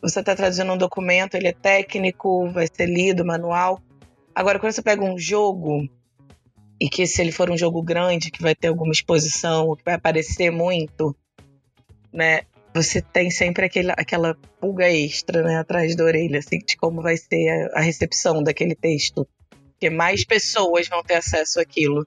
você 0.01 0.19
está 0.19 0.35
traduzindo 0.35 0.71
um 0.71 0.77
documento, 0.77 1.35
ele 1.35 1.47
é 1.47 1.53
técnico, 1.53 2.49
vai 2.49 2.67
ser 2.67 2.87
lido, 2.87 3.23
manual. 3.23 3.79
Agora, 4.33 4.59
quando 4.59 4.73
você 4.73 4.81
pega 4.81 5.03
um 5.03 5.17
jogo, 5.17 5.87
e 6.79 6.89
que 6.89 7.05
se 7.05 7.21
ele 7.21 7.31
for 7.31 7.51
um 7.51 7.57
jogo 7.57 7.83
grande, 7.83 8.31
que 8.31 8.41
vai 8.41 8.55
ter 8.55 8.69
alguma 8.69 8.91
exposição, 8.91 9.75
que 9.75 9.83
vai 9.85 9.93
aparecer 9.93 10.49
muito, 10.49 11.15
né? 12.11 12.41
Você 12.73 13.01
tem 13.01 13.29
sempre 13.29 13.65
aquele, 13.65 13.91
aquela 13.91 14.33
pulga 14.59 14.89
extra, 14.89 15.43
né, 15.43 15.57
atrás 15.57 15.95
da 15.95 16.05
orelha, 16.05 16.39
assim, 16.39 16.57
de 16.57 16.75
como 16.77 17.01
vai 17.01 17.17
ser 17.17 17.69
a, 17.75 17.79
a 17.79 17.81
recepção 17.81 18.41
daquele 18.41 18.73
texto. 18.73 19.27
Porque 19.73 19.89
mais 19.89 20.25
pessoas 20.25 20.87
vão 20.87 21.03
ter 21.03 21.15
acesso 21.15 21.59
àquilo. 21.59 22.03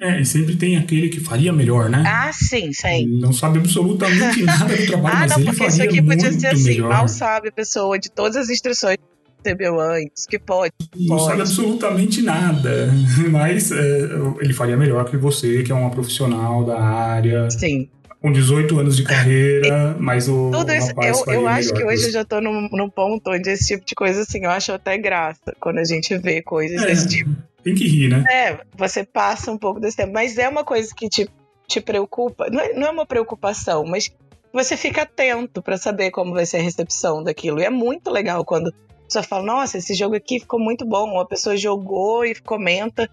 É, 0.00 0.20
e 0.20 0.24
sempre 0.24 0.54
tem 0.54 0.76
aquele 0.76 1.08
que 1.08 1.18
faria 1.18 1.52
melhor, 1.52 1.90
né? 1.90 2.04
Ah, 2.06 2.30
sim, 2.32 2.72
sim. 2.72 3.18
Não 3.20 3.32
sabe 3.32 3.58
absolutamente 3.58 4.42
nada 4.44 4.76
do 4.76 4.86
trabalho, 4.86 5.16
ah, 5.16 5.20
mas 5.20 5.30
não, 5.32 5.40
ele 5.40 5.52
faria 5.52 5.68
isso 5.68 5.82
aqui 5.82 6.02
podia 6.02 6.32
ser 6.32 6.46
assim, 6.48 6.64
melhor. 6.64 6.88
mal 6.88 7.08
sabe 7.08 7.48
a 7.48 7.52
pessoa 7.52 7.98
de 7.98 8.08
todas 8.08 8.36
as 8.36 8.48
instruções 8.48 8.96
que 8.96 9.48
recebeu 9.48 9.80
antes, 9.80 10.24
que 10.26 10.38
pode. 10.38 10.72
Não 10.96 11.16
pode. 11.16 11.28
sabe 11.28 11.40
absolutamente 11.40 12.22
nada, 12.22 12.92
mas 13.28 13.72
é, 13.72 14.08
ele 14.40 14.52
faria 14.52 14.76
melhor 14.76 15.04
que 15.04 15.16
você, 15.16 15.64
que 15.64 15.72
é 15.72 15.74
uma 15.74 15.90
profissional 15.90 16.64
da 16.64 16.80
área. 16.80 17.50
Sim. 17.50 17.88
Com 18.20 18.32
18 18.32 18.78
anos 18.78 18.96
de 18.96 19.04
carreira, 19.04 19.96
mas 19.98 20.28
o, 20.28 20.50
Tudo 20.52 20.72
isso, 20.72 20.92
eu, 21.02 21.34
eu 21.34 21.48
acho 21.48 21.72
que 21.72 21.84
hoje 21.84 22.06
eu 22.06 22.12
já 22.12 22.24
tô 22.24 22.40
num, 22.40 22.68
num 22.72 22.90
ponto 22.90 23.30
onde 23.30 23.50
esse 23.50 23.66
tipo 23.66 23.84
de 23.84 23.94
coisa, 23.94 24.22
assim, 24.22 24.44
eu 24.44 24.50
acho 24.50 24.72
até 24.72 24.96
graça 24.96 25.54
quando 25.60 25.78
a 25.78 25.84
gente 25.84 26.16
vê 26.18 26.40
coisas 26.40 26.82
é. 26.82 26.86
desse 26.86 27.08
tipo. 27.08 27.30
Tem 27.68 27.74
que 27.74 27.86
rir, 27.86 28.08
né? 28.08 28.24
É, 28.30 28.60
você 28.74 29.04
passa 29.04 29.52
um 29.52 29.58
pouco 29.58 29.78
desse 29.78 29.98
tempo. 29.98 30.12
Mas 30.14 30.38
é 30.38 30.48
uma 30.48 30.64
coisa 30.64 30.90
que 30.94 31.06
te, 31.06 31.28
te 31.66 31.80
preocupa. 31.82 32.48
Não 32.50 32.60
é, 32.60 32.72
não 32.72 32.86
é 32.86 32.90
uma 32.90 33.04
preocupação, 33.04 33.84
mas 33.84 34.10
você 34.50 34.74
fica 34.74 35.02
atento 35.02 35.60
para 35.60 35.76
saber 35.76 36.10
como 36.10 36.32
vai 36.32 36.46
ser 36.46 36.56
a 36.56 36.62
recepção 36.62 37.22
daquilo. 37.22 37.60
E 37.60 37.64
é 37.64 37.70
muito 37.70 38.10
legal 38.10 38.42
quando 38.42 38.72
você 39.06 39.22
fala: 39.22 39.44
Nossa, 39.44 39.76
esse 39.76 39.92
jogo 39.92 40.16
aqui 40.16 40.40
ficou 40.40 40.58
muito 40.58 40.86
bom. 40.86 41.12
Uma 41.12 41.26
pessoa 41.26 41.58
jogou 41.58 42.24
e 42.24 42.34
comenta. 42.36 43.08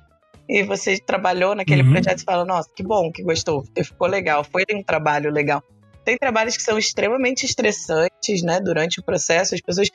E 0.47 0.63
você 0.63 0.97
trabalhou 0.99 1.53
naquele 1.53 1.81
uhum. 1.81 1.91
projeto 1.91 2.19
e 2.19 2.23
fala: 2.23 2.45
Nossa, 2.45 2.69
que 2.73 2.81
bom 2.81 3.11
que 3.11 3.23
gostou, 3.23 3.61
ficou 3.83 4.07
legal, 4.07 4.41
foi 4.45 4.63
um 4.73 4.81
trabalho 4.81 5.29
legal. 5.31 5.61
Tem 6.05 6.17
trabalhos 6.17 6.55
que 6.55 6.63
são 6.63 6.77
extremamente 6.77 7.45
estressantes, 7.45 8.41
né, 8.41 8.61
durante 8.61 9.01
o 9.01 9.03
processo. 9.03 9.53
As 9.53 9.59
pessoas 9.61 9.89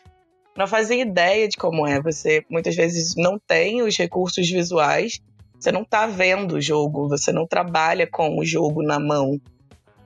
não 0.56 0.66
fazem 0.66 1.00
ideia 1.00 1.48
de 1.48 1.56
como 1.56 1.86
é. 1.86 2.00
Você 2.00 2.44
muitas 2.48 2.74
vezes 2.74 3.14
não 3.16 3.38
tem 3.38 3.82
os 3.82 3.96
recursos 3.96 4.48
visuais, 4.48 5.20
você 5.58 5.70
não 5.70 5.82
está 5.82 6.06
vendo 6.06 6.56
o 6.56 6.60
jogo, 6.60 7.08
você 7.08 7.32
não 7.32 7.46
trabalha 7.46 8.06
com 8.06 8.38
o 8.38 8.44
jogo 8.44 8.82
na 8.82 8.98
mão. 8.98 9.40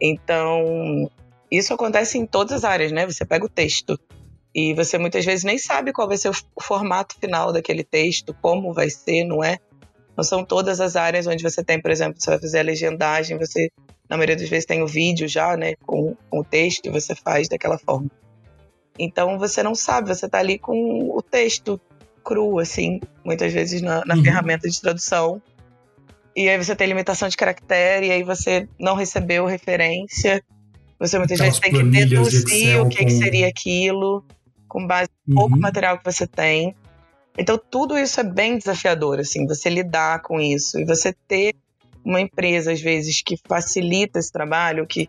Então, 0.00 1.11
isso 1.50 1.72
acontece 1.72 2.18
em 2.18 2.26
todas 2.26 2.52
as 2.52 2.64
áreas, 2.64 2.92
né? 2.92 3.07
Você 3.07 3.24
pega 3.24 3.46
o 3.46 3.48
texto 3.48 3.98
e 4.54 4.74
você 4.74 4.98
muitas 4.98 5.24
vezes 5.24 5.44
nem 5.44 5.59
sabe 5.59 5.92
qual 5.92 6.07
vai 6.07 6.16
ser 6.16 6.28
o 6.28 6.35
formato 6.61 7.16
final 7.20 7.52
daquele 7.52 7.83
texto, 7.83 8.35
como 8.40 8.72
vai 8.72 8.90
ser, 8.90 9.24
não 9.24 9.42
é? 9.42 9.59
Não 10.16 10.22
são 10.22 10.44
todas 10.44 10.80
as 10.80 10.94
áreas 10.94 11.26
onde 11.26 11.42
você 11.42 11.62
tem, 11.64 11.80
por 11.80 11.90
exemplo, 11.90 12.20
você 12.20 12.30
vai 12.30 12.40
fazer 12.40 12.61
a 12.61 12.62
legendagem, 12.62 13.37
você, 13.37 13.68
na 14.09 14.16
maioria 14.16 14.37
das 14.37 14.48
vezes, 14.48 14.64
tem 14.64 14.83
o 14.83 14.87
vídeo 14.87 15.26
já, 15.26 15.57
né, 15.57 15.74
com, 15.85 16.16
com 16.30 16.38
o 16.38 16.44
texto 16.44 16.87
e 16.87 16.90
você 16.90 17.16
faz 17.16 17.48
daquela 17.48 17.78
forma. 17.78 18.09
Então 18.98 19.38
você 19.38 19.62
não 19.62 19.74
sabe, 19.74 20.09
você 20.09 20.28
tá 20.28 20.38
ali 20.38 20.59
com 20.59 21.11
o 21.11 21.20
texto 21.20 21.80
cru, 22.24 22.59
assim, 22.59 23.00
muitas 23.24 23.52
vezes 23.52 23.83
na, 23.83 24.04
na 24.04 24.14
uhum. 24.14 24.22
ferramenta 24.22 24.68
de 24.68 24.80
tradução. 24.80 25.42
E 26.35 26.48
aí 26.48 26.57
você 26.57 26.74
tem 26.74 26.88
limitação 26.88 27.28
de 27.28 27.37
caractere, 27.37 28.07
e 28.07 28.11
aí 28.11 28.22
você 28.22 28.68
não 28.78 28.94
recebeu 28.96 29.46
referência. 29.46 30.42
Você 30.98 31.18
muitas 31.18 31.40
Aquelas 31.40 31.59
vezes 31.59 31.61
tem 31.61 31.72
que 31.72 31.98
deduzir 32.07 32.80
o 32.80 32.88
que, 32.88 32.98
com... 32.98 33.04
que, 33.04 33.11
seria 33.11 33.48
aquilo, 33.48 34.24
com 34.66 34.87
base 34.87 35.11
no 35.26 35.35
uhum. 35.35 35.48
pouco 35.48 35.61
material 35.61 35.98
que 35.98 36.04
você 36.04 36.26
tem. 36.26 36.74
Então 37.37 37.61
tudo 37.70 37.98
isso 37.98 38.20
é 38.20 38.24
bem 38.24 38.59
desafiador, 38.59 39.18
assim, 39.18 39.46
você 39.46 39.68
lidar 39.68 40.22
com 40.22 40.40
isso. 40.40 40.78
E 40.78 40.85
você 40.85 41.12
ter 41.26 41.54
uma 42.04 42.20
empresa, 42.20 42.72
às 42.72 42.80
vezes, 42.80 43.22
que 43.22 43.37
facilita 43.48 44.18
esse 44.18 44.30
trabalho, 44.30 44.87
que 44.87 45.09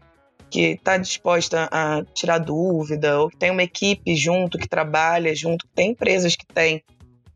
que 0.49 0.73
está 0.73 0.97
disposta 0.97 1.67
a 1.71 2.03
tirar 2.13 2.37
dúvida, 2.37 3.19
ou 3.19 3.29
que 3.29 3.37
tem 3.37 3.51
uma 3.51 3.63
equipe 3.63 4.15
junto 4.15 4.57
que 4.57 4.67
trabalha 4.67 5.33
junto. 5.35 5.67
Tem 5.73 5.91
empresas 5.91 6.35
que 6.35 6.45
têm, 6.45 6.83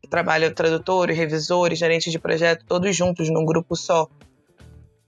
que 0.02 0.10
trabalham 0.10 0.54
tradutores, 0.54 1.18
revisores, 1.18 1.80
gerentes 1.80 2.12
de 2.12 2.20
projeto, 2.20 2.66
todos 2.66 2.96
juntos 2.96 3.30
num 3.30 3.46
grupo 3.46 3.76
só, 3.76 4.08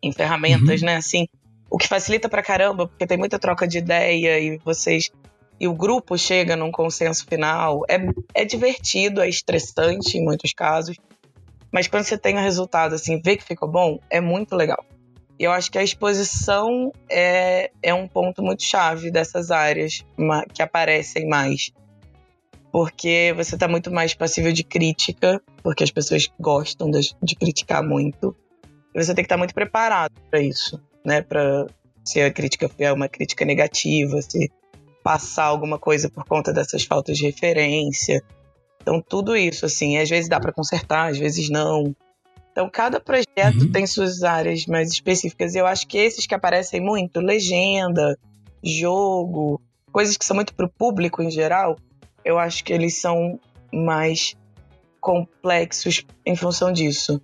em 0.04 0.12
ferramentas, 0.12 0.82
uhum. 0.82 0.88
né? 0.88 0.96
Assim, 0.98 1.28
o 1.70 1.78
que 1.78 1.88
facilita 1.88 2.28
pra 2.28 2.44
caramba, 2.44 2.88
porque 2.88 3.08
tem 3.08 3.18
muita 3.18 3.40
troca 3.40 3.68
de 3.68 3.78
ideia 3.78 4.40
e 4.40 4.58
vocês. 4.60 5.10
E 5.60 5.68
o 5.68 5.74
grupo 5.74 6.18
chega 6.18 6.56
num 6.56 6.72
consenso 6.72 7.26
final. 7.28 7.84
É, 7.88 7.98
é 8.34 8.46
divertido, 8.46 9.22
é 9.22 9.30
estressante 9.30 10.18
em 10.18 10.24
muitos 10.24 10.54
casos. 10.54 10.98
Mas 11.72 11.88
quando 11.88 12.04
você 12.04 12.18
tem 12.18 12.36
o 12.36 12.42
resultado, 12.42 12.96
assim, 12.96 13.22
vê 13.22 13.38
que 13.38 13.44
ficou 13.44 13.70
bom, 13.70 14.00
é 14.10 14.20
muito 14.20 14.56
legal 14.56 14.84
eu 15.44 15.52
acho 15.52 15.72
que 15.72 15.78
a 15.78 15.84
exposição 15.84 16.92
é, 17.10 17.72
é 17.82 17.94
um 17.94 18.08
ponto 18.08 18.44
muito 18.44 18.64
chave 18.64 19.12
dessas 19.12 19.52
áreas 19.52 20.06
que 20.54 20.62
aparecem 20.62 21.28
mais. 21.28 21.72
porque 22.72 23.34
você 23.36 23.56
está 23.56 23.68
muito 23.68 23.92
mais 23.92 24.14
passível 24.14 24.54
de 24.54 24.64
crítica, 24.64 25.42
porque 25.62 25.84
as 25.84 25.92
pessoas 25.92 26.32
gostam 26.40 26.90
de, 26.90 27.14
de 27.22 27.36
criticar 27.36 27.84
muito. 27.84 28.36
E 28.94 29.04
você 29.04 29.14
tem 29.14 29.24
que 29.24 29.28
estar 29.28 29.36
tá 29.36 29.40
muito 29.40 29.54
preparado 29.54 30.14
para 30.30 30.42
isso, 30.42 30.82
né? 31.06 31.22
Para 31.22 31.68
se 32.04 32.22
a 32.22 32.32
crítica 32.32 32.70
for 32.70 32.94
uma 32.94 33.08
crítica 33.08 33.46
negativa, 33.46 34.22
se 34.22 34.52
passar 35.04 35.46
alguma 35.46 35.80
coisa 35.80 36.10
por 36.10 36.26
conta 36.26 36.54
dessas 36.54 36.84
faltas 36.84 37.18
de 37.18 37.26
referência. 37.26 38.24
Então, 38.82 39.02
tudo 39.02 39.36
isso, 39.36 39.66
assim, 39.66 39.98
às 39.98 40.10
vezes 40.10 40.30
dá 40.30 40.40
para 40.40 40.54
consertar, 40.54 41.10
às 41.12 41.18
vezes 41.18 41.50
não. 41.50 41.96
Então, 42.52 42.70
cada 42.70 43.00
projeto 43.00 43.62
uhum. 43.62 43.72
tem 43.72 43.88
suas 43.88 44.24
áreas 44.24 44.66
mais 44.66 44.92
específicas. 44.92 45.56
E 45.56 45.58
eu 45.58 45.66
acho 45.66 45.88
que 45.88 45.98
esses 45.98 46.28
que 46.28 46.36
aparecem 46.36 46.82
muito, 46.82 47.22
legenda, 47.22 48.18
jogo, 48.64 49.62
coisas 49.92 50.18
que 50.18 50.26
são 50.26 50.36
muito 50.36 50.54
para 50.54 50.66
o 50.66 50.70
público 50.70 51.22
em 51.22 51.32
geral, 51.32 51.78
eu 52.24 52.38
acho 52.38 52.64
que 52.64 52.74
eles 52.74 53.00
são 53.00 53.40
mais 53.74 54.36
complexos 55.00 56.06
em 56.26 56.36
função 56.36 56.72
disso. 56.72 57.22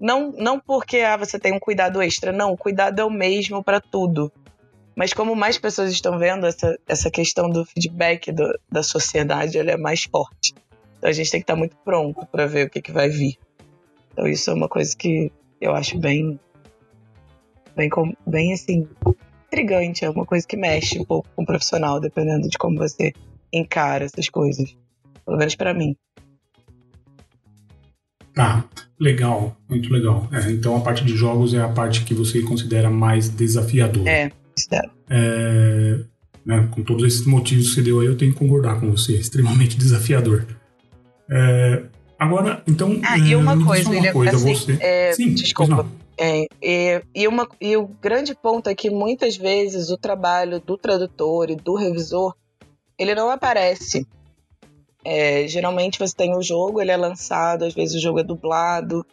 Não, 0.00 0.32
não 0.32 0.60
porque 0.60 0.98
ah, 0.98 1.16
você 1.16 1.38
tem 1.38 1.52
um 1.52 1.58
cuidado 1.58 2.00
extra, 2.00 2.32
não, 2.32 2.52
o 2.52 2.56
cuidado 2.56 3.00
é 3.00 3.04
o 3.04 3.10
mesmo 3.10 3.62
para 3.62 3.80
tudo. 3.80 4.32
Mas 4.96 5.12
como 5.12 5.34
mais 5.36 5.58
pessoas 5.58 5.92
estão 5.92 6.18
vendo, 6.18 6.46
essa, 6.46 6.76
essa 6.88 7.10
questão 7.10 7.48
do 7.50 7.64
feedback 7.64 8.32
do, 8.32 8.58
da 8.70 8.82
sociedade 8.82 9.58
ela 9.58 9.72
é 9.72 9.76
mais 9.76 10.04
forte. 10.04 10.54
Então 10.96 11.10
a 11.10 11.12
gente 11.12 11.30
tem 11.30 11.40
que 11.40 11.44
estar 11.44 11.56
muito 11.56 11.76
pronto 11.84 12.26
para 12.26 12.46
ver 12.46 12.66
o 12.66 12.70
que, 12.70 12.80
que 12.80 12.92
vai 12.92 13.08
vir. 13.08 13.38
Então 14.12 14.26
isso 14.26 14.50
é 14.50 14.54
uma 14.54 14.68
coisa 14.68 14.96
que 14.96 15.32
eu 15.60 15.74
acho 15.74 15.98
bem, 15.98 16.38
bem, 17.76 17.90
bem 18.26 18.52
assim, 18.52 18.86
intrigante. 19.46 20.04
É 20.04 20.10
uma 20.10 20.24
coisa 20.24 20.46
que 20.46 20.56
mexe 20.56 20.98
um 20.98 21.04
pouco 21.04 21.28
com 21.34 21.42
o 21.42 21.46
profissional, 21.46 22.00
dependendo 22.00 22.48
de 22.48 22.58
como 22.58 22.78
você 22.78 23.12
encara 23.52 24.04
essas 24.04 24.28
coisas. 24.28 24.76
Pelo 25.24 25.36
menos 25.36 25.54
para 25.54 25.74
mim. 25.74 25.96
Tá, 28.34 28.64
legal, 29.00 29.56
muito 29.68 29.92
legal. 29.92 30.28
É, 30.32 30.50
então 30.50 30.76
a 30.76 30.80
parte 30.80 31.04
de 31.04 31.16
jogos 31.16 31.54
é 31.54 31.60
a 31.60 31.68
parte 31.68 32.04
que 32.04 32.14
você 32.14 32.40
considera 32.42 32.88
mais 32.88 33.28
desafiadora. 33.28 34.08
É, 34.08 34.30
considero. 34.54 34.90
É, 35.10 36.04
né, 36.46 36.68
com 36.70 36.82
todos 36.82 37.04
esses 37.04 37.26
motivos 37.26 37.70
que 37.70 37.74
você 37.74 37.82
deu 37.82 38.00
aí, 38.00 38.06
eu 38.06 38.16
tenho 38.16 38.32
que 38.32 38.38
concordar 38.38 38.78
com 38.78 38.90
você. 38.90 39.14
Extremamente 39.14 39.76
desafiador. 39.76 40.46
É, 41.28 41.82
agora, 42.18 42.62
então. 42.66 43.00
Ah, 43.04 43.18
e 43.18 43.34
uma 43.34 43.64
coisa, 43.64 43.90
William, 43.90 44.12
coisa, 44.12 44.36
assim, 44.36 44.54
você... 44.54 44.78
é, 44.80 45.12
Sim, 45.12 45.34
desculpa. 45.34 45.86
É, 46.16 46.46
e, 46.60 47.02
e, 47.14 47.28
uma, 47.28 47.48
e 47.60 47.76
o 47.76 47.86
grande 47.86 48.34
ponto 48.34 48.68
é 48.68 48.74
que 48.74 48.90
muitas 48.90 49.36
vezes 49.36 49.88
o 49.90 49.96
trabalho 49.96 50.60
do 50.60 50.76
tradutor 50.76 51.48
e 51.48 51.54
do 51.54 51.76
revisor 51.76 52.34
ele 52.98 53.14
não 53.14 53.30
aparece. 53.30 54.06
É, 55.04 55.46
geralmente 55.46 55.98
você 55.98 56.14
tem 56.14 56.36
o 56.36 56.42
jogo, 56.42 56.80
ele 56.80 56.90
é 56.90 56.96
lançado, 56.96 57.64
às 57.64 57.72
vezes 57.72 57.94
o 57.94 58.00
jogo 58.00 58.18
é 58.18 58.24
dublado. 58.24 59.06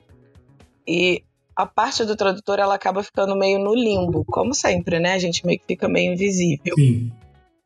E 0.87 1.23
a 1.55 1.65
parte 1.65 2.03
do 2.03 2.15
tradutor 2.15 2.59
ela 2.59 2.75
acaba 2.75 3.03
ficando 3.03 3.35
meio 3.35 3.59
no 3.59 3.75
limbo, 3.75 4.25
como 4.25 4.53
sempre, 4.53 4.99
né? 4.99 5.13
A 5.13 5.19
gente 5.19 5.45
meio 5.45 5.59
que 5.59 5.65
fica 5.67 5.87
meio 5.87 6.13
invisível. 6.13 6.73
Sim. 6.75 7.11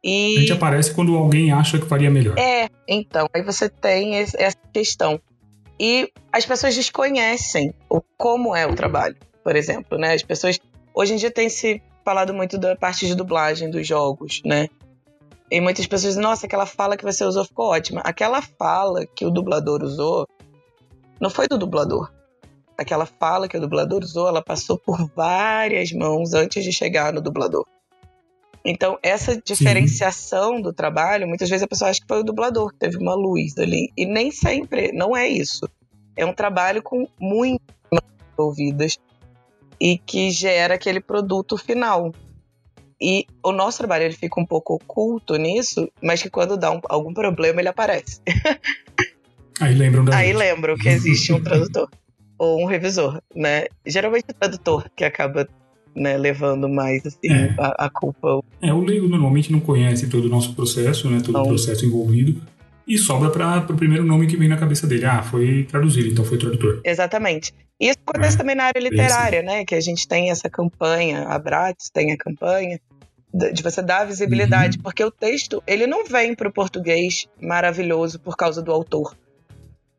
E... 0.04 0.38
A 0.38 0.40
gente 0.42 0.54
aparece 0.54 0.94
quando 0.94 1.16
alguém 1.16 1.52
acha 1.52 1.80
que 1.80 1.86
faria 1.86 2.10
melhor. 2.10 2.38
É, 2.38 2.70
então, 2.88 3.28
aí 3.34 3.42
você 3.42 3.70
tem 3.70 4.16
essa 4.18 4.58
questão. 4.74 5.20
E 5.80 6.12
as 6.32 6.46
pessoas 6.46 6.76
desconhecem 6.76 7.74
o 7.90 8.02
como 8.18 8.56
é 8.56 8.68
o 8.68 8.76
trabalho, 8.76 9.16
por 9.44 9.56
exemplo, 9.56 9.98
né? 9.98 10.14
As 10.14 10.24
pessoas 10.24 10.60
hoje 10.94 11.14
em 11.14 11.16
dia 11.16 11.32
tem 11.32 11.50
se 11.50 11.82
falado 12.04 12.34
muito 12.34 12.58
da 12.58 12.76
parte 12.76 13.08
de 13.08 13.16
dublagem 13.16 13.70
dos 13.70 13.88
jogos, 13.88 14.42
né? 14.44 14.68
E 15.50 15.62
muitas 15.62 15.88
pessoas 15.88 16.14
dizem, 16.14 16.24
nossa, 16.24 16.46
aquela 16.46 16.66
fala 16.66 16.98
que 16.98 17.04
você 17.04 17.24
usou 17.24 17.46
ficou 17.46 17.68
ótima. 17.68 18.02
Aquela 18.02 18.42
fala 18.42 19.06
que 19.06 19.26
o 19.26 19.32
dublador 19.32 19.82
usou 19.84 20.28
não 21.20 21.30
foi 21.30 21.48
do 21.48 21.58
dublador. 21.58 22.12
Aquela 22.78 23.06
fala 23.06 23.48
que 23.48 23.58
o 23.58 23.62
dublador 23.62 24.04
usou, 24.04 24.28
ela 24.28 24.44
passou 24.44 24.78
por 24.78 25.10
várias 25.16 25.92
mãos 25.92 26.34
antes 26.34 26.64
de 26.64 26.72
chegar 26.72 27.12
no 27.12 27.22
dublador. 27.22 27.66
Então, 28.64 28.98
essa 29.02 29.40
diferenciação 29.42 30.58
Sim. 30.58 30.62
do 30.62 30.74
trabalho, 30.74 31.28
muitas 31.28 31.50
vezes 31.50 31.64
a 31.64 31.68
pessoa 31.68 31.90
acha 31.90 32.02
que 32.02 32.08
foi 32.08 32.20
o 32.20 32.24
dublador 32.24 32.72
que 32.72 32.80
teve 32.80 32.98
uma 32.98 33.16
luz 33.16 33.58
ali. 33.58 33.92
E 33.98 34.06
nem 34.06 34.32
sempre, 34.32 34.92
não 34.92 35.16
é 35.16 35.28
isso. 35.28 35.68
É 36.16 36.26
um 36.26 36.34
trabalho 36.34 36.84
com 36.84 37.08
muitas 37.20 37.64
ouvidas 38.38 38.98
e 39.80 39.98
que 39.98 40.30
gera 40.30 40.76
aquele 40.76 41.00
produto 41.00 41.58
final. 41.58 42.14
E 43.02 43.26
o 43.42 43.54
nosso 43.54 43.78
trabalho 43.78 44.04
ele 44.04 44.14
fica 44.14 44.40
um 44.40 44.46
pouco 44.46 44.74
oculto 44.74 45.38
nisso, 45.38 45.90
mas 46.04 46.22
que 46.22 46.30
quando 46.30 46.58
dá 46.58 46.72
um, 46.72 46.82
algum 46.90 47.14
problema 47.14 47.62
ele 47.62 47.70
aparece. 47.70 48.22
Aí 49.62 49.74
lembram 49.74 50.06
da 50.06 50.18
Aí 50.18 50.28
gente. 50.28 50.38
lembram 50.38 50.76
que 50.76 50.90
existe 50.90 51.32
um 51.32 51.42
tradutor 51.42 51.90
ou 52.38 52.62
um 52.62 52.66
revisor, 52.66 53.22
né? 53.34 53.66
Geralmente 53.86 54.26
o 54.30 54.34
tradutor 54.34 54.90
que 54.96 55.04
acaba 55.06 55.48
né, 56.00 56.18
levando 56.18 56.68
mais 56.70 57.06
assim, 57.06 57.32
é. 57.32 57.54
a, 57.60 57.86
a, 57.86 57.90
culpa. 57.90 58.42
É, 58.62 58.74
o 58.74 58.82
leigo 58.82 59.08
normalmente 59.08 59.52
não 59.52 59.60
conhece 59.60 60.08
todo 60.10 60.26
o 60.26 60.30
nosso 60.30 60.56
processo, 60.56 61.10
né, 61.10 61.20
todo 61.20 61.34
não. 61.34 61.44
o 61.44 61.48
processo 61.48 61.86
envolvido, 61.86 62.42
e 62.88 62.98
sobra 62.98 63.30
para 63.30 63.72
o 63.72 63.78
primeiro 63.78 64.04
nome 64.04 64.26
que 64.26 64.36
vem 64.36 64.48
na 64.48 64.58
cabeça 64.58 64.88
dele. 64.88 65.06
Ah, 65.06 65.22
foi 65.22 65.64
traduzido, 65.66 66.08
então 66.10 66.26
foi 66.26 66.40
tradutor. 66.40 66.82
Exatamente. 66.84 67.54
Isso 67.80 68.00
acontece 68.06 68.36
é. 68.36 68.40
também 68.40 68.56
na 68.56 68.64
área 68.64 68.80
literária, 68.80 69.44
né? 69.44 69.64
Que 69.64 69.76
a 69.76 69.80
gente 69.80 70.08
tem 70.08 70.32
essa 70.32 70.50
campanha, 70.50 71.28
a 71.28 71.38
Bratis 71.38 71.90
tem 71.94 72.12
a 72.12 72.18
campanha 72.18 72.80
de 73.32 73.62
você 73.62 73.84
dar 73.84 74.06
visibilidade, 74.06 74.78
uhum. 74.78 74.84
porque 74.84 75.04
o 75.04 75.12
texto 75.12 75.62
ele 75.68 75.86
não 75.86 76.04
vem 76.04 76.34
para 76.34 76.50
o 76.50 76.52
português 76.52 77.28
maravilhoso 77.40 78.20
por 78.20 78.36
causa 78.36 78.60
do 78.60 78.72
autor. 78.72 79.16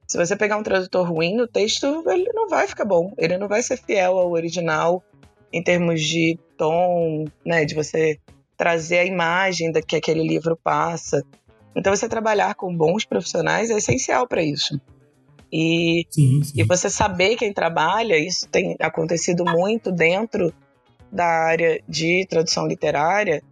Se 0.05 0.19
você 0.19 0.35
pegar 0.35 0.57
um 0.57 0.63
tradutor 0.65 1.09
ruim, 1.09 1.41
o 1.41 1.47
texto 1.47 2.03
ele 2.09 2.29
não 2.35 2.49
vai 2.49 2.67
ficar 2.67 2.85
bom, 2.85 3.15
ele 3.17 3.39
não 3.39 3.47
vai 3.47 3.63
ser 3.63 3.77
fiel 3.77 4.19
ao 4.19 4.33
original 4.33 5.05
em 5.53 5.63
termos 5.63 6.01
de 6.01 6.39
tom, 6.57 7.25
né, 7.45 7.65
de 7.65 7.75
você 7.75 8.19
trazer 8.57 8.99
a 8.99 9.05
imagem 9.05 9.73
da 9.73 9.81
que 9.81 9.97
aquele 9.97 10.23
livro 10.23 10.57
passa. 10.57 11.25
Então 11.75 11.95
você 11.95 12.09
trabalhar 12.09 12.55
com 12.55 12.77
bons 12.77 13.05
profissionais 13.05 13.71
é 13.71 13.77
essencial 13.77 14.27
para 14.27 14.43
isso. 14.43 14.81
E, 15.53 16.07
sim, 16.11 16.43
sim. 16.45 16.61
e 16.61 16.65
você 16.65 16.89
saber 16.89 17.37
quem 17.37 17.53
trabalha, 17.53 18.17
isso 18.17 18.49
tem 18.49 18.77
acontecido 18.81 19.45
muito 19.45 19.91
dentro 19.91 20.53
da 21.11 21.27
área 21.27 21.83
de 21.89 22.25
tradução 22.29 22.67
literária, 22.69 23.43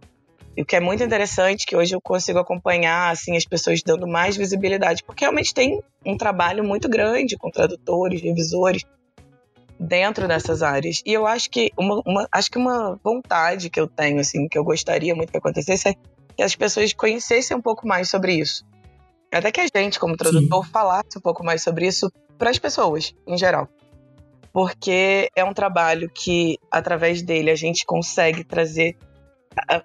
e 0.59 0.61
o 0.61 0.65
que 0.65 0.75
é 0.75 0.79
muito 0.81 1.01
interessante 1.01 1.65
que 1.65 1.73
hoje 1.73 1.95
eu 1.95 2.01
consigo 2.01 2.37
acompanhar 2.37 3.11
assim 3.11 3.37
as 3.37 3.45
pessoas 3.45 3.81
dando 3.81 4.05
mais 4.05 4.35
visibilidade, 4.35 5.05
porque 5.05 5.23
realmente 5.23 5.53
tem 5.53 5.81
um 6.05 6.17
trabalho 6.17 6.65
muito 6.65 6.89
grande 6.89 7.37
com 7.37 7.49
tradutores, 7.49 8.21
revisores 8.21 8.83
dentro 9.79 10.27
dessas 10.27 10.61
áreas. 10.61 11.01
E 11.05 11.13
eu 11.13 11.25
acho 11.25 11.49
que 11.49 11.71
uma, 11.77 12.01
uma, 12.05 12.27
acho 12.31 12.51
que 12.51 12.57
uma 12.57 12.99
vontade 13.03 13.69
que 13.69 13.79
eu 13.79 13.87
tenho 13.87 14.19
assim, 14.19 14.47
que 14.47 14.57
eu 14.57 14.63
gostaria 14.63 15.15
muito 15.15 15.31
que 15.31 15.37
acontecesse 15.37 15.89
é 15.89 15.93
que 16.35 16.43
as 16.43 16.55
pessoas 16.55 16.93
conhecessem 16.93 17.55
um 17.55 17.61
pouco 17.61 17.87
mais 17.87 18.09
sobre 18.09 18.33
isso. 18.33 18.65
Até 19.31 19.51
que 19.51 19.61
a 19.61 19.67
gente, 19.73 19.99
como 19.99 20.17
tradutor, 20.17 20.65
Sim. 20.65 20.71
falasse 20.71 21.17
um 21.17 21.21
pouco 21.21 21.43
mais 21.43 21.63
sobre 21.63 21.87
isso 21.87 22.11
para 22.37 22.49
as 22.49 22.57
pessoas, 22.57 23.13
em 23.27 23.37
geral 23.37 23.69
porque 24.51 25.29
é 25.35 25.43
um 25.43 25.53
trabalho 25.53 26.09
que, 26.09 26.57
através 26.71 27.21
dele, 27.21 27.51
a 27.51 27.55
gente 27.55 27.85
consegue 27.85 28.43
trazer. 28.43 28.97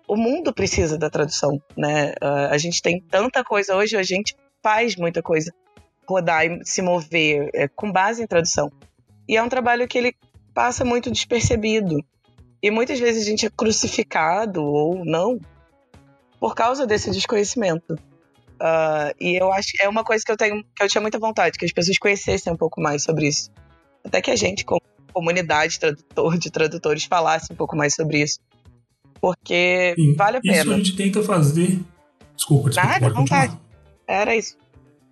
O 0.06 0.16
mundo 0.16 0.52
precisa 0.52 0.98
da 0.98 1.10
tradução, 1.10 1.60
né? 1.76 2.14
A 2.50 2.58
gente 2.58 2.80
tem 2.80 3.00
tanta 3.00 3.42
coisa 3.44 3.76
hoje, 3.76 3.96
a 3.96 4.02
gente 4.02 4.36
faz 4.62 4.96
muita 4.96 5.22
coisa 5.22 5.52
rodar 6.06 6.44
e 6.44 6.64
se 6.64 6.82
mover 6.82 7.50
é, 7.54 7.66
com 7.68 7.90
base 7.90 8.22
em 8.22 8.26
tradução. 8.26 8.70
E 9.28 9.36
é 9.36 9.42
um 9.42 9.48
trabalho 9.48 9.88
que 9.88 9.98
ele 9.98 10.14
passa 10.52 10.84
muito 10.84 11.10
despercebido. 11.10 12.04
E 12.62 12.70
muitas 12.70 12.98
vezes 12.98 13.22
a 13.22 13.30
gente 13.30 13.46
é 13.46 13.50
crucificado 13.50 14.62
ou 14.62 15.04
não 15.04 15.38
por 16.40 16.54
causa 16.54 16.86
desse 16.86 17.10
desconhecimento. 17.10 17.94
Uh, 18.54 19.12
e 19.20 19.36
eu 19.40 19.52
acho 19.52 19.72
que 19.72 19.82
é 19.82 19.88
uma 19.88 20.04
coisa 20.04 20.22
que 20.24 20.30
eu 20.30 20.36
tenho, 20.36 20.64
que 20.74 20.82
eu 20.82 20.88
tinha 20.88 21.02
muita 21.02 21.18
vontade, 21.18 21.58
que 21.58 21.64
as 21.64 21.72
pessoas 21.72 21.98
conhecessem 21.98 22.52
um 22.52 22.56
pouco 22.56 22.80
mais 22.80 23.02
sobre 23.02 23.28
isso 23.28 23.50
até 24.04 24.20
que 24.20 24.30
a 24.30 24.36
gente, 24.36 24.64
como 24.64 24.82
comunidade 25.12 25.78
tradutor, 25.78 26.36
de 26.38 26.50
tradutores, 26.50 27.04
falasse 27.04 27.52
um 27.52 27.56
pouco 27.56 27.74
mais 27.76 27.94
sobre 27.94 28.22
isso. 28.22 28.38
Porque 29.20 29.94
Sim, 29.96 30.14
vale 30.14 30.36
a 30.36 30.40
pena. 30.40 30.56
Isso 30.56 30.72
a 30.72 30.76
gente 30.76 30.96
tenta 30.96 31.22
fazer. 31.22 31.80
Desculpa, 32.36 32.68
desculpa. 32.68 33.00
Nada, 33.00 33.10
vontade. 33.10 33.58
Era 34.06 34.36
isso. 34.36 34.58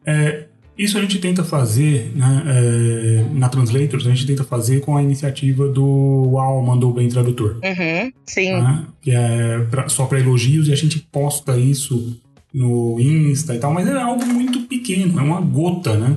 É, 0.05 0.49
isso 0.77 0.97
a 0.99 1.01
gente 1.01 1.19
tenta 1.19 1.45
fazer 1.45 2.13
né, 2.15 2.43
é, 2.47 3.25
na 3.35 3.49
Translators, 3.49 4.07
a 4.07 4.11
gente 4.11 4.27
tenta 4.27 4.45
fazer 4.45 4.81
com 4.81 4.97
a 4.97 5.03
iniciativa 5.03 5.69
do 5.69 6.31
Uau, 6.33 6.63
mandou 6.63 6.93
bem 6.93 7.09
tradutor. 7.09 7.59
Uhum, 7.63 8.13
sim. 8.27 8.53
Né, 8.53 8.87
que 9.01 9.11
é 9.11 9.59
pra, 9.71 9.89
só 9.89 10.07
para 10.07 10.21
elogios 10.21 10.69
e 10.69 10.73
a 10.73 10.77
gente 10.77 10.99
posta 10.99 11.57
isso 11.59 12.21
no 12.53 12.99
Insta 13.01 13.55
e 13.55 13.59
tal, 13.59 13.73
mas 13.73 13.89
é 13.89 14.01
algo 14.01 14.25
muito 14.27 14.61
pequeno, 14.63 15.19
é 15.19 15.23
uma 15.23 15.41
gota, 15.41 15.97
né? 15.97 16.17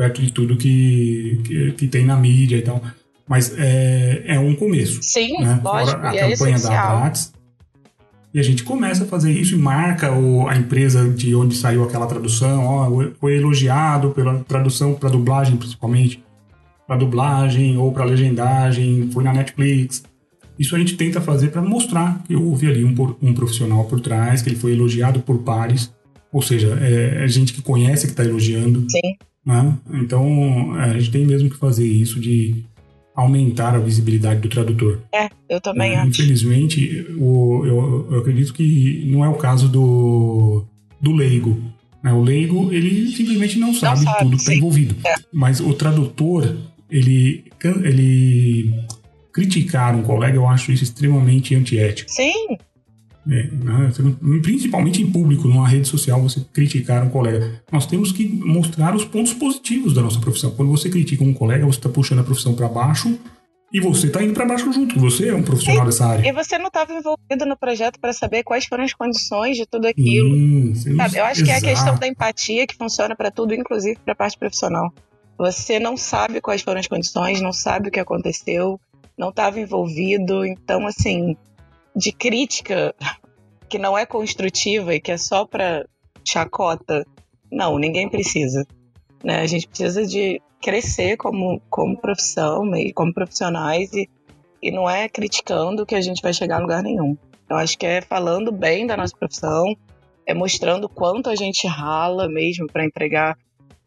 perto 0.00 0.22
de 0.22 0.32
tudo 0.32 0.56
que, 0.56 1.42
que, 1.44 1.72
que 1.72 1.86
tem 1.86 2.06
na 2.06 2.16
mídia 2.16 2.56
e 2.56 2.62
tal. 2.62 2.82
Mas 3.28 3.54
é, 3.58 4.22
é 4.26 4.38
um 4.38 4.56
começo. 4.56 5.00
Sim, 5.02 5.38
né? 5.42 5.60
lógico. 5.62 6.00
Fora 6.00 6.10
a 6.10 6.30
campanha 6.30 6.56
é 6.56 6.60
da 6.60 6.82
Abrats. 6.82 7.32
E 8.32 8.38
a 8.38 8.42
gente 8.42 8.62
começa 8.62 9.04
a 9.04 9.06
fazer 9.06 9.32
isso 9.32 9.54
e 9.54 9.58
marca 9.58 10.12
o, 10.12 10.48
a 10.48 10.56
empresa 10.56 11.08
de 11.08 11.34
onde 11.34 11.56
saiu 11.56 11.82
aquela 11.82 12.06
tradução. 12.06 12.64
Ó, 12.64 13.10
foi 13.18 13.36
elogiado 13.36 14.10
pela 14.10 14.38
tradução 14.44 14.94
para 14.94 15.10
dublagem, 15.10 15.56
principalmente. 15.56 16.22
Para 16.86 16.96
dublagem 16.96 17.76
ou 17.76 17.92
para 17.92 18.04
legendagem, 18.04 19.10
foi 19.12 19.24
na 19.24 19.32
Netflix. 19.32 20.04
Isso 20.58 20.76
a 20.76 20.78
gente 20.78 20.96
tenta 20.96 21.20
fazer 21.20 21.48
para 21.48 21.62
mostrar 21.62 22.22
que 22.24 22.36
houve 22.36 22.68
ali 22.68 22.84
um, 22.84 22.94
um, 23.22 23.32
profissional 23.32 23.84
por 23.84 24.00
trás, 24.00 24.42
que 24.42 24.48
ele 24.48 24.56
foi 24.56 24.72
elogiado 24.72 25.20
por 25.20 25.38
pares. 25.38 25.92
Ou 26.32 26.42
seja, 26.42 26.78
é, 26.80 27.24
é 27.24 27.28
gente 27.28 27.52
que 27.52 27.62
conhece 27.62 28.06
que 28.06 28.12
está 28.12 28.24
elogiando. 28.24 28.86
Sim. 28.88 29.16
Né? 29.44 29.74
Então, 29.94 30.78
é, 30.78 30.90
a 30.90 30.98
gente 30.98 31.10
tem 31.10 31.26
mesmo 31.26 31.48
que 31.50 31.56
fazer 31.56 31.86
isso 31.86 32.20
de 32.20 32.64
aumentar 33.20 33.74
a 33.74 33.78
visibilidade 33.78 34.40
do 34.40 34.48
tradutor. 34.48 35.00
É, 35.12 35.28
eu 35.48 35.60
também 35.60 35.92
é, 35.92 35.96
acho. 35.96 36.08
Infelizmente, 36.08 37.06
o, 37.18 37.64
eu, 37.66 38.08
eu, 38.10 38.18
acredito 38.20 38.52
que 38.52 39.04
não 39.06 39.24
é 39.24 39.28
o 39.28 39.34
caso 39.34 39.68
do, 39.68 40.64
do 41.00 41.12
leigo. 41.12 41.60
Né? 42.02 42.12
O 42.12 42.22
leigo, 42.22 42.72
ele 42.72 43.08
simplesmente 43.12 43.58
não 43.58 43.74
sabe, 43.74 44.04
não 44.04 44.12
sabe 44.12 44.24
tudo 44.24 44.36
que 44.36 44.42
está 44.42 44.54
envolvido. 44.54 44.96
É. 45.06 45.14
Mas 45.32 45.60
o 45.60 45.74
tradutor, 45.74 46.56
ele, 46.90 47.44
ele 47.82 48.74
criticar 49.32 49.94
um 49.94 50.02
colega, 50.02 50.36
eu 50.36 50.48
acho 50.48 50.72
isso 50.72 50.84
extremamente 50.84 51.54
antiético. 51.54 52.10
Sim, 52.10 52.56
é, 53.30 53.48
né? 53.52 53.92
principalmente 54.42 55.00
em 55.02 55.10
público, 55.10 55.46
numa 55.46 55.68
rede 55.68 55.86
social, 55.86 56.20
você 56.20 56.40
criticar 56.52 57.04
um 57.04 57.10
colega. 57.10 57.62
Nós 57.70 57.86
temos 57.86 58.10
que 58.10 58.26
mostrar 58.26 58.94
os 58.94 59.04
pontos 59.04 59.32
positivos 59.32 59.94
da 59.94 60.02
nossa 60.02 60.18
profissão. 60.18 60.50
Quando 60.50 60.70
você 60.70 60.90
critica 60.90 61.22
um 61.22 61.32
colega, 61.32 61.64
você 61.64 61.78
está 61.78 61.88
puxando 61.88 62.18
a 62.18 62.24
profissão 62.24 62.54
para 62.54 62.68
baixo 62.68 63.16
e 63.72 63.80
você 63.80 64.08
está 64.08 64.20
indo 64.20 64.34
para 64.34 64.44
baixo 64.44 64.72
junto. 64.72 64.98
Você 64.98 65.28
é 65.28 65.34
um 65.34 65.44
profissional 65.44 65.84
dessa 65.84 66.06
área. 66.06 66.28
E 66.28 66.32
você 66.32 66.58
não 66.58 66.66
estava 66.66 66.92
envolvido 66.92 67.46
no 67.46 67.56
projeto 67.56 68.00
para 68.00 68.12
saber 68.12 68.42
quais 68.42 68.64
foram 68.64 68.82
as 68.82 68.92
condições 68.92 69.56
de 69.56 69.64
tudo 69.64 69.86
aquilo. 69.86 70.34
Hum, 70.34 70.74
sabe? 70.74 71.18
Eu 71.18 71.24
acho 71.24 71.42
Exato. 71.42 71.44
que 71.44 71.50
é 71.50 71.56
a 71.56 71.74
questão 71.74 71.94
da 71.96 72.08
empatia 72.08 72.66
que 72.66 72.76
funciona 72.76 73.14
para 73.14 73.30
tudo, 73.30 73.54
inclusive 73.54 73.96
para 74.04 74.12
a 74.12 74.16
parte 74.16 74.36
profissional. 74.36 74.92
Você 75.38 75.78
não 75.78 75.96
sabe 75.96 76.40
quais 76.40 76.62
foram 76.62 76.80
as 76.80 76.88
condições, 76.88 77.40
não 77.40 77.52
sabe 77.52 77.88
o 77.88 77.92
que 77.92 78.00
aconteceu, 78.00 78.78
não 79.16 79.28
estava 79.28 79.60
envolvido. 79.60 80.44
Então, 80.44 80.84
assim, 80.86 81.36
de 82.00 82.12
crítica 82.12 82.94
que 83.68 83.78
não 83.78 83.96
é 83.96 84.06
construtiva 84.06 84.94
e 84.94 85.00
que 85.00 85.12
é 85.12 85.18
só 85.18 85.44
para 85.44 85.86
chacota, 86.24 87.06
não, 87.52 87.78
ninguém 87.78 88.08
precisa. 88.08 88.66
Né? 89.22 89.40
A 89.40 89.46
gente 89.46 89.68
precisa 89.68 90.06
de 90.06 90.40
crescer 90.62 91.18
como, 91.18 91.60
como 91.68 92.00
profissão, 92.00 92.62
como 92.94 93.12
profissionais 93.12 93.92
e, 93.92 94.08
e 94.62 94.70
não 94.70 94.88
é 94.88 95.08
criticando 95.08 95.84
que 95.84 95.94
a 95.94 96.00
gente 96.00 96.22
vai 96.22 96.32
chegar 96.32 96.56
a 96.56 96.60
lugar 96.60 96.82
nenhum. 96.82 97.16
Eu 97.48 97.56
acho 97.56 97.76
que 97.76 97.86
é 97.86 98.00
falando 98.00 98.50
bem 98.50 98.86
da 98.86 98.96
nossa 98.96 99.14
profissão, 99.16 99.76
é 100.26 100.32
mostrando 100.32 100.88
quanto 100.88 101.28
a 101.28 101.34
gente 101.34 101.66
rala 101.66 102.28
mesmo 102.28 102.66
para 102.66 102.84
entregar 102.84 103.36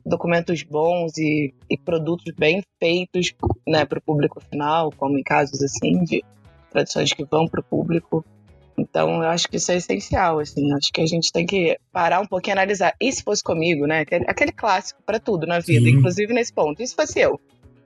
documentos 0.06 0.62
bons 0.62 1.18
e, 1.18 1.54
e 1.70 1.78
produtos 1.78 2.32
bem 2.38 2.62
feitos 2.80 3.34
né, 3.68 3.86
para 3.86 4.00
o 4.00 4.02
público 4.02 4.40
final, 4.52 4.92
como 4.98 5.18
em 5.18 5.24
casos 5.24 5.62
assim 5.64 6.04
de 6.04 6.24
traduções 6.74 7.14
que 7.14 7.24
vão 7.24 7.48
para 7.48 7.62
o 7.62 7.64
público. 7.64 8.26
Então, 8.78 9.22
eu 9.22 9.30
acho 9.30 9.48
que 9.48 9.58
isso 9.58 9.72
é 9.72 9.78
essencial, 9.78 10.40
assim. 10.40 10.74
Acho 10.74 10.92
que 10.92 11.02
a 11.02 11.06
gente 11.06 11.32
tem 11.32 11.46
que 11.46 11.78
parar 11.92 12.20
um 12.20 12.26
pouquinho 12.26 12.54
e 12.54 12.58
analisar. 12.58 12.94
E 13.00 13.12
se 13.12 13.24
fosse 13.24 13.44
comigo, 13.44 13.86
né? 13.86 14.00
Aquele, 14.00 14.26
aquele 14.28 14.52
clássico 14.52 15.02
para 15.06 15.20
tudo 15.20 15.46
na 15.46 15.60
vida, 15.60 15.86
Sim. 15.86 15.98
inclusive 15.98 16.34
nesse 16.34 16.52
ponto. 16.52 16.82
E 16.82 16.88
se 16.88 16.96
fosse 16.96 17.20
eu? 17.20 17.40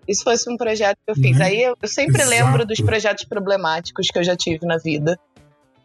E 0.07 0.15
se 0.15 0.23
fosse 0.23 0.49
um 0.49 0.55
projeto 0.55 0.97
que 1.05 1.11
eu 1.11 1.15
fiz? 1.15 1.37
Né? 1.37 1.45
Aí 1.45 1.61
eu, 1.61 1.75
eu 1.81 1.89
sempre 1.89 2.21
Exato. 2.21 2.29
lembro 2.29 2.65
dos 2.65 2.79
projetos 2.79 3.25
problemáticos 3.25 4.07
que 4.07 4.17
eu 4.17 4.23
já 4.23 4.35
tive 4.37 4.65
na 4.65 4.77
vida. 4.77 5.19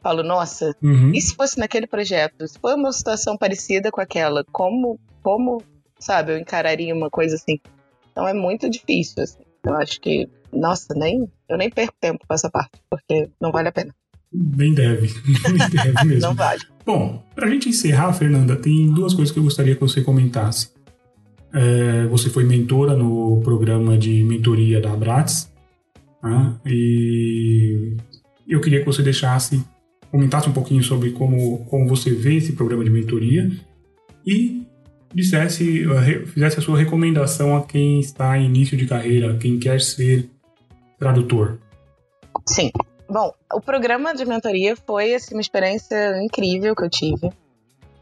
Falo, 0.00 0.22
nossa, 0.22 0.74
uhum. 0.82 1.12
e 1.12 1.20
se 1.20 1.34
fosse 1.34 1.58
naquele 1.58 1.86
projeto? 1.86 2.46
Se 2.46 2.58
for 2.58 2.74
uma 2.74 2.92
situação 2.92 3.36
parecida 3.36 3.90
com 3.90 4.00
aquela, 4.00 4.44
como, 4.50 4.98
como, 5.22 5.62
sabe, 5.98 6.32
eu 6.32 6.38
encararia 6.38 6.94
uma 6.94 7.08
coisa 7.08 7.36
assim? 7.36 7.60
Então 8.10 8.26
é 8.26 8.34
muito 8.34 8.68
difícil, 8.68 9.22
assim. 9.22 9.42
Eu 9.64 9.74
acho 9.76 10.00
que 10.00 10.28
nossa, 10.52 10.94
nem, 10.94 11.28
eu 11.48 11.56
nem 11.56 11.70
perco 11.70 11.94
tempo 12.00 12.24
com 12.26 12.34
essa 12.34 12.50
parte, 12.50 12.72
porque 12.90 13.28
não 13.40 13.50
vale 13.50 13.68
a 13.68 13.72
pena. 13.72 13.94
Nem 14.32 14.72
deve, 14.72 15.08
nem 15.48 15.68
deve 15.70 16.04
mesmo. 16.04 16.20
não 16.20 16.34
vale. 16.34 16.60
Bom, 16.84 17.22
pra 17.34 17.48
gente 17.48 17.68
encerrar, 17.68 18.12
Fernanda, 18.12 18.56
tem 18.56 18.92
duas 18.92 19.14
coisas 19.14 19.32
que 19.32 19.38
eu 19.38 19.44
gostaria 19.44 19.74
que 19.74 19.80
você 19.80 20.02
comentasse. 20.02 20.70
É, 21.52 22.06
você 22.06 22.30
foi 22.30 22.44
mentora 22.44 22.96
no 22.96 23.40
programa 23.42 23.96
de 23.98 24.24
mentoria 24.24 24.80
da 24.80 24.92
Abrats, 24.92 25.52
né? 26.22 26.54
e 26.64 27.94
eu 28.48 28.60
queria 28.60 28.80
que 28.80 28.86
você 28.86 29.02
deixasse, 29.02 29.62
comentasse 30.10 30.48
um 30.48 30.52
pouquinho 30.52 30.82
sobre 30.82 31.10
como, 31.10 31.58
como 31.66 31.86
você 31.86 32.10
vê 32.10 32.36
esse 32.36 32.54
programa 32.54 32.82
de 32.82 32.90
mentoria 32.90 33.50
e 34.26 34.66
dissesse, 35.14 35.84
fizesse 36.26 36.58
a 36.58 36.62
sua 36.62 36.78
recomendação 36.78 37.54
a 37.54 37.66
quem 37.66 38.00
está 38.00 38.38
em 38.38 38.46
início 38.46 38.76
de 38.76 38.86
carreira, 38.86 39.36
quem 39.36 39.58
quer 39.58 39.80
ser 39.80 40.30
tradutor? 41.02 41.58
Sim. 42.46 42.70
Bom, 43.08 43.34
o 43.52 43.60
programa 43.60 44.14
de 44.14 44.24
mentoria 44.24 44.76
foi 44.76 45.14
assim, 45.14 45.34
uma 45.34 45.40
experiência 45.40 46.22
incrível 46.22 46.76
que 46.76 46.84
eu 46.84 46.88
tive 46.90 47.30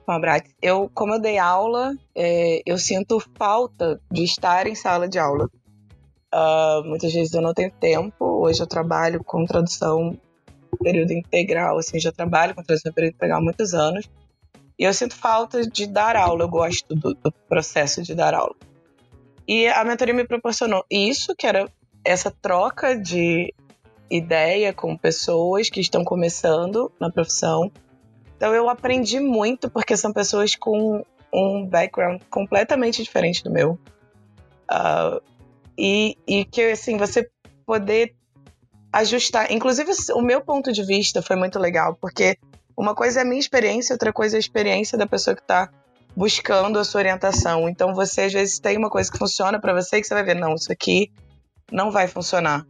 com 0.04 0.12
a 0.12 0.18
Brax. 0.18 0.50
Eu, 0.60 0.90
como 0.92 1.14
eu 1.14 1.20
dei 1.20 1.38
aula, 1.38 1.94
é, 2.14 2.60
eu 2.66 2.76
sinto 2.76 3.18
falta 3.38 3.98
de 4.10 4.22
estar 4.22 4.66
em 4.66 4.74
sala 4.74 5.08
de 5.08 5.18
aula. 5.18 5.48
Uh, 6.32 6.84
muitas 6.84 7.12
vezes 7.12 7.32
eu 7.32 7.40
não 7.40 7.54
tenho 7.54 7.72
tempo. 7.72 8.24
Hoje 8.24 8.60
eu 8.60 8.66
trabalho 8.66 9.24
com 9.24 9.44
tradução 9.46 10.16
período 10.82 11.12
integral, 11.12 11.78
assim, 11.78 11.98
já 11.98 12.12
trabalho 12.12 12.54
com 12.54 12.62
tradução 12.62 12.92
período 12.92 13.14
integral 13.14 13.38
há 13.38 13.42
muitos 13.42 13.72
anos. 13.74 14.08
E 14.78 14.84
eu 14.84 14.92
sinto 14.92 15.16
falta 15.16 15.66
de 15.66 15.86
dar 15.86 16.16
aula, 16.16 16.44
eu 16.44 16.48
gosto 16.48 16.94
do, 16.94 17.14
do 17.14 17.32
processo 17.48 18.02
de 18.02 18.14
dar 18.14 18.34
aula. 18.34 18.54
E 19.48 19.66
a 19.66 19.84
mentoria 19.84 20.14
me 20.14 20.26
proporcionou 20.26 20.84
isso, 20.90 21.34
que 21.36 21.46
era 21.46 21.66
essa 22.04 22.30
troca 22.30 22.96
de 22.96 23.52
ideia 24.10 24.72
com 24.72 24.96
pessoas 24.96 25.70
que 25.70 25.80
estão 25.80 26.04
começando 26.04 26.90
na 26.98 27.10
profissão. 27.10 27.70
Então 28.36 28.54
eu 28.54 28.68
aprendi 28.68 29.20
muito 29.20 29.70
porque 29.70 29.96
são 29.96 30.12
pessoas 30.12 30.54
com 30.56 31.04
um 31.32 31.66
background 31.66 32.20
completamente 32.28 33.02
diferente 33.02 33.44
do 33.44 33.50
meu. 33.50 33.78
Uh, 34.70 35.20
e, 35.78 36.16
e 36.26 36.44
que 36.44 36.62
assim, 36.62 36.96
você 36.96 37.28
poder 37.64 38.14
ajustar. 38.92 39.52
Inclusive, 39.52 39.92
o 40.14 40.20
meu 40.20 40.40
ponto 40.40 40.72
de 40.72 40.84
vista 40.84 41.22
foi 41.22 41.36
muito 41.36 41.58
legal, 41.58 41.96
porque 42.00 42.36
uma 42.76 42.94
coisa 42.94 43.20
é 43.20 43.22
a 43.22 43.24
minha 43.24 43.38
experiência, 43.38 43.94
outra 43.94 44.12
coisa 44.12 44.36
é 44.36 44.38
a 44.38 44.40
experiência 44.40 44.98
da 44.98 45.06
pessoa 45.06 45.34
que 45.34 45.42
está 45.42 45.70
buscando 46.16 46.78
a 46.78 46.84
sua 46.84 47.00
orientação. 47.00 47.68
Então, 47.68 47.94
você 47.94 48.22
às 48.22 48.32
vezes 48.32 48.58
tem 48.58 48.76
uma 48.76 48.90
coisa 48.90 49.10
que 49.10 49.18
funciona 49.18 49.60
para 49.60 49.72
você 49.72 50.00
que 50.00 50.06
você 50.06 50.14
vai 50.14 50.24
ver, 50.24 50.34
não, 50.34 50.54
isso 50.54 50.72
aqui 50.72 51.12
não 51.70 51.90
vai 51.90 52.06
funcionar 52.08 52.66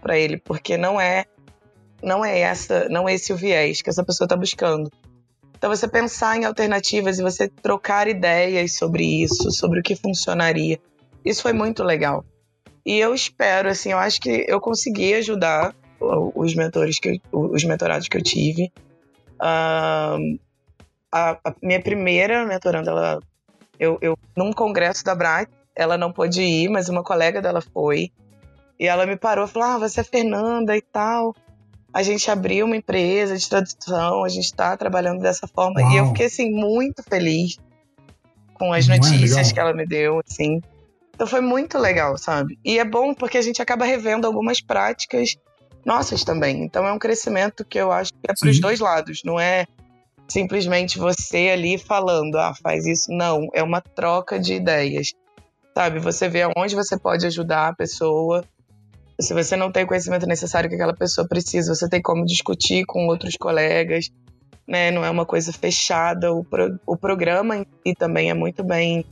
para 0.00 0.18
ele, 0.18 0.36
porque 0.36 0.76
não 0.76 1.00
é 1.00 1.24
não 2.02 2.24
é 2.24 2.40
essa, 2.40 2.88
não 2.90 3.08
é 3.08 3.14
esse 3.14 3.32
o 3.32 3.36
viés 3.36 3.80
que 3.80 3.88
essa 3.88 4.04
pessoa 4.04 4.26
está 4.26 4.36
buscando. 4.36 4.90
Então 5.56 5.74
você 5.74 5.88
pensar 5.88 6.36
em 6.36 6.44
alternativas 6.44 7.18
e 7.18 7.22
você 7.22 7.48
trocar 7.48 8.06
ideias 8.06 8.72
sobre 8.72 9.22
isso, 9.22 9.50
sobre 9.50 9.80
o 9.80 9.82
que 9.82 9.96
funcionaria. 9.96 10.78
Isso 11.24 11.40
foi 11.40 11.54
muito 11.54 11.82
legal. 11.82 12.22
E 12.84 12.98
eu 12.98 13.14
espero, 13.14 13.70
assim, 13.70 13.92
eu 13.92 13.98
acho 13.98 14.20
que 14.20 14.44
eu 14.46 14.60
consegui 14.60 15.14
ajudar 15.14 15.74
os 15.98 16.54
mentores 16.54 16.98
que 16.98 17.20
os 17.32 17.64
mentorados 17.64 18.08
que 18.08 18.16
eu 18.18 18.22
tive. 18.22 18.70
Uh, 19.36 20.38
a, 21.10 21.38
a, 21.42 21.54
minha 21.62 21.80
primeira 21.80 22.44
mentoranda, 22.44 22.90
ela, 22.90 23.20
eu, 23.80 23.98
eu 24.02 24.18
num 24.36 24.52
congresso 24.52 25.02
da 25.02 25.14
BRAC, 25.14 25.50
ela 25.74 25.96
não 25.96 26.12
pôde 26.12 26.42
ir, 26.42 26.68
mas 26.68 26.88
uma 26.88 27.02
colega 27.02 27.40
dela 27.40 27.62
foi. 27.62 28.12
E 28.78 28.86
ela 28.86 29.06
me 29.06 29.16
parou 29.16 29.44
e 29.44 29.48
falou: 29.48 29.68
Ah, 29.68 29.78
você 29.78 30.00
é 30.00 30.04
Fernanda 30.04 30.76
e 30.76 30.82
tal. 30.82 31.34
A 31.92 32.02
gente 32.02 32.28
abriu 32.30 32.66
uma 32.66 32.76
empresa 32.76 33.36
de 33.36 33.48
tradução, 33.48 34.24
a 34.24 34.28
gente 34.28 34.46
está 34.46 34.76
trabalhando 34.76 35.20
dessa 35.20 35.46
forma. 35.46 35.80
Uau. 35.80 35.92
E 35.92 35.96
eu 35.96 36.06
fiquei, 36.08 36.26
assim, 36.26 36.50
muito 36.50 37.02
feliz 37.04 37.56
com 38.54 38.72
as 38.72 38.88
Não 38.88 38.96
é 38.96 38.98
notícias 38.98 39.50
é 39.50 39.52
que 39.52 39.60
ela 39.60 39.72
me 39.72 39.86
deu, 39.86 40.20
assim. 40.26 40.60
Então 41.14 41.26
foi 41.26 41.40
muito 41.40 41.78
legal, 41.78 42.18
sabe? 42.18 42.58
E 42.64 42.78
é 42.78 42.84
bom 42.84 43.14
porque 43.14 43.38
a 43.38 43.42
gente 43.42 43.62
acaba 43.62 43.84
revendo 43.84 44.26
algumas 44.26 44.60
práticas 44.60 45.36
nossas 45.84 46.24
também. 46.24 46.64
Então 46.64 46.86
é 46.86 46.92
um 46.92 46.98
crescimento 46.98 47.64
que 47.64 47.78
eu 47.78 47.92
acho 47.92 48.12
que 48.12 48.30
é 48.30 48.34
para 48.38 48.50
os 48.50 48.60
dois 48.60 48.80
lados. 48.80 49.20
Não 49.24 49.38
é 49.38 49.66
simplesmente 50.26 50.98
você 50.98 51.50
ali 51.50 51.78
falando, 51.78 52.36
ah, 52.36 52.54
faz 52.60 52.86
isso. 52.86 53.12
Não, 53.12 53.48
é 53.52 53.62
uma 53.62 53.80
troca 53.80 54.38
de 54.38 54.54
ideias. 54.54 55.12
Sabe? 55.76 56.00
Você 56.00 56.28
vê 56.28 56.42
aonde 56.42 56.74
você 56.74 56.98
pode 56.98 57.26
ajudar 57.26 57.68
a 57.68 57.74
pessoa 57.74 58.44
se 59.20 59.32
você 59.32 59.56
não 59.56 59.70
tem 59.70 59.84
o 59.84 59.86
conhecimento 59.86 60.26
necessário 60.26 60.68
que 60.68 60.74
aquela 60.74 60.94
pessoa 60.94 61.26
precisa, 61.26 61.74
você 61.74 61.88
tem 61.88 62.02
como 62.02 62.24
discutir 62.24 62.84
com 62.84 63.06
outros 63.06 63.36
colegas, 63.36 64.10
né? 64.66 64.90
Não 64.90 65.04
é 65.04 65.10
uma 65.10 65.24
coisa 65.26 65.52
fechada. 65.52 66.32
O, 66.32 66.44
pro, 66.44 66.78
o 66.86 66.96
programa 66.96 67.64
e 67.84 67.94
também 67.94 68.30
é 68.30 68.34
muito 68.34 68.64
bem 68.64 69.04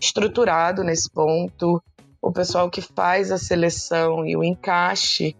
estruturado 0.00 0.84
nesse 0.84 1.10
ponto. 1.10 1.82
O 2.20 2.32
pessoal 2.32 2.68
que 2.68 2.82
faz 2.82 3.30
a 3.30 3.38
seleção 3.38 4.26
e 4.26 4.36
o 4.36 4.44
encaixe 4.44 5.34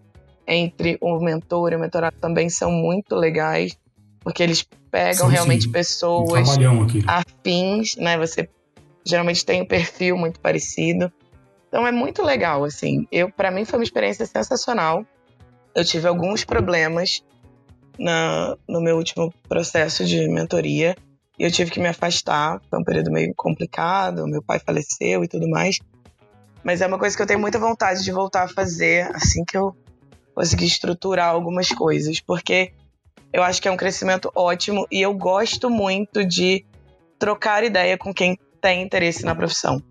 entre 0.47 0.97
o 1.01 1.21
mentor 1.21 1.73
e 1.73 1.77
o 1.77 1.81
mentorado 1.81 2.17
também 2.19 2.49
são 2.49 2.71
muito 2.71 3.15
legais, 3.15 3.77
porque 4.21 4.43
eles 4.43 4.67
pegam 4.91 5.27
Sim, 5.27 5.33
realmente 5.33 5.65
sim. 5.65 5.69
Um 5.69 5.73
pessoas 5.73 6.49
aqui. 6.49 7.05
afins, 7.07 7.97
né? 7.97 8.17
Você 8.17 8.49
geralmente 9.05 9.45
tem 9.45 9.61
um 9.61 9.67
perfil 9.67 10.17
muito 10.17 10.41
parecido. 10.41 11.13
Então 11.69 11.87
é 11.87 11.93
muito 11.93 12.23
legal, 12.23 12.65
assim. 12.65 13.07
Eu, 13.13 13.31
para 13.31 13.51
mim 13.51 13.65
foi 13.65 13.79
uma 13.79 13.85
experiência 13.85 14.27
sensacional. 14.27 15.05
Eu 15.75 15.85
tive 15.85 16.09
alguns 16.09 16.45
problemas 16.45 17.23
na, 17.99 18.57
no 18.67 18.81
meu 18.81 18.97
último 18.97 19.33
processo 19.49 20.05
de 20.05 20.27
mentoria 20.29 20.97
e 21.39 21.45
eu 21.45 21.51
tive 21.51 21.71
que 21.71 21.79
me 21.79 21.89
afastar. 21.89 22.61
Foi 22.69 22.79
um 22.79 22.85
período 22.85 23.13
meio 23.13 23.33
complicado. 23.37 24.27
Meu 24.27 24.43
pai 24.43 24.59
faleceu 24.59 25.23
e 25.23 25.29
tudo 25.29 25.49
mais. 25.49 25.79
Mas 26.65 26.81
é 26.81 26.87
uma 26.87 26.99
coisa 26.99 27.17
que 27.17 27.23
eu 27.23 27.27
tenho 27.27 27.39
muita 27.39 27.59
vontade 27.59 28.03
de 28.03 28.11
voltar 28.11 28.45
a 28.45 28.49
fazer 28.49 29.11
assim 29.15 29.45
que 29.45 29.57
eu 29.57 29.77
conseguir 30.35 30.67
estruturar 30.67 31.29
algumas 31.29 31.69
coisas, 31.69 32.21
porque 32.21 32.73
eu 33.33 33.43
acho 33.43 33.61
que 33.61 33.69
é 33.69 33.71
um 33.71 33.77
crescimento 33.77 34.31
ótimo 34.35 34.87
e 34.91 35.01
eu 35.01 35.13
gosto 35.13 35.69
muito 35.69 36.25
de 36.25 36.65
trocar 37.19 37.65
ideia 37.65 37.99
com 37.99 38.15
quem 38.15 38.39
tem 38.61 38.83
interesse 38.83 39.25
na 39.25 39.35
profissão. 39.35 39.83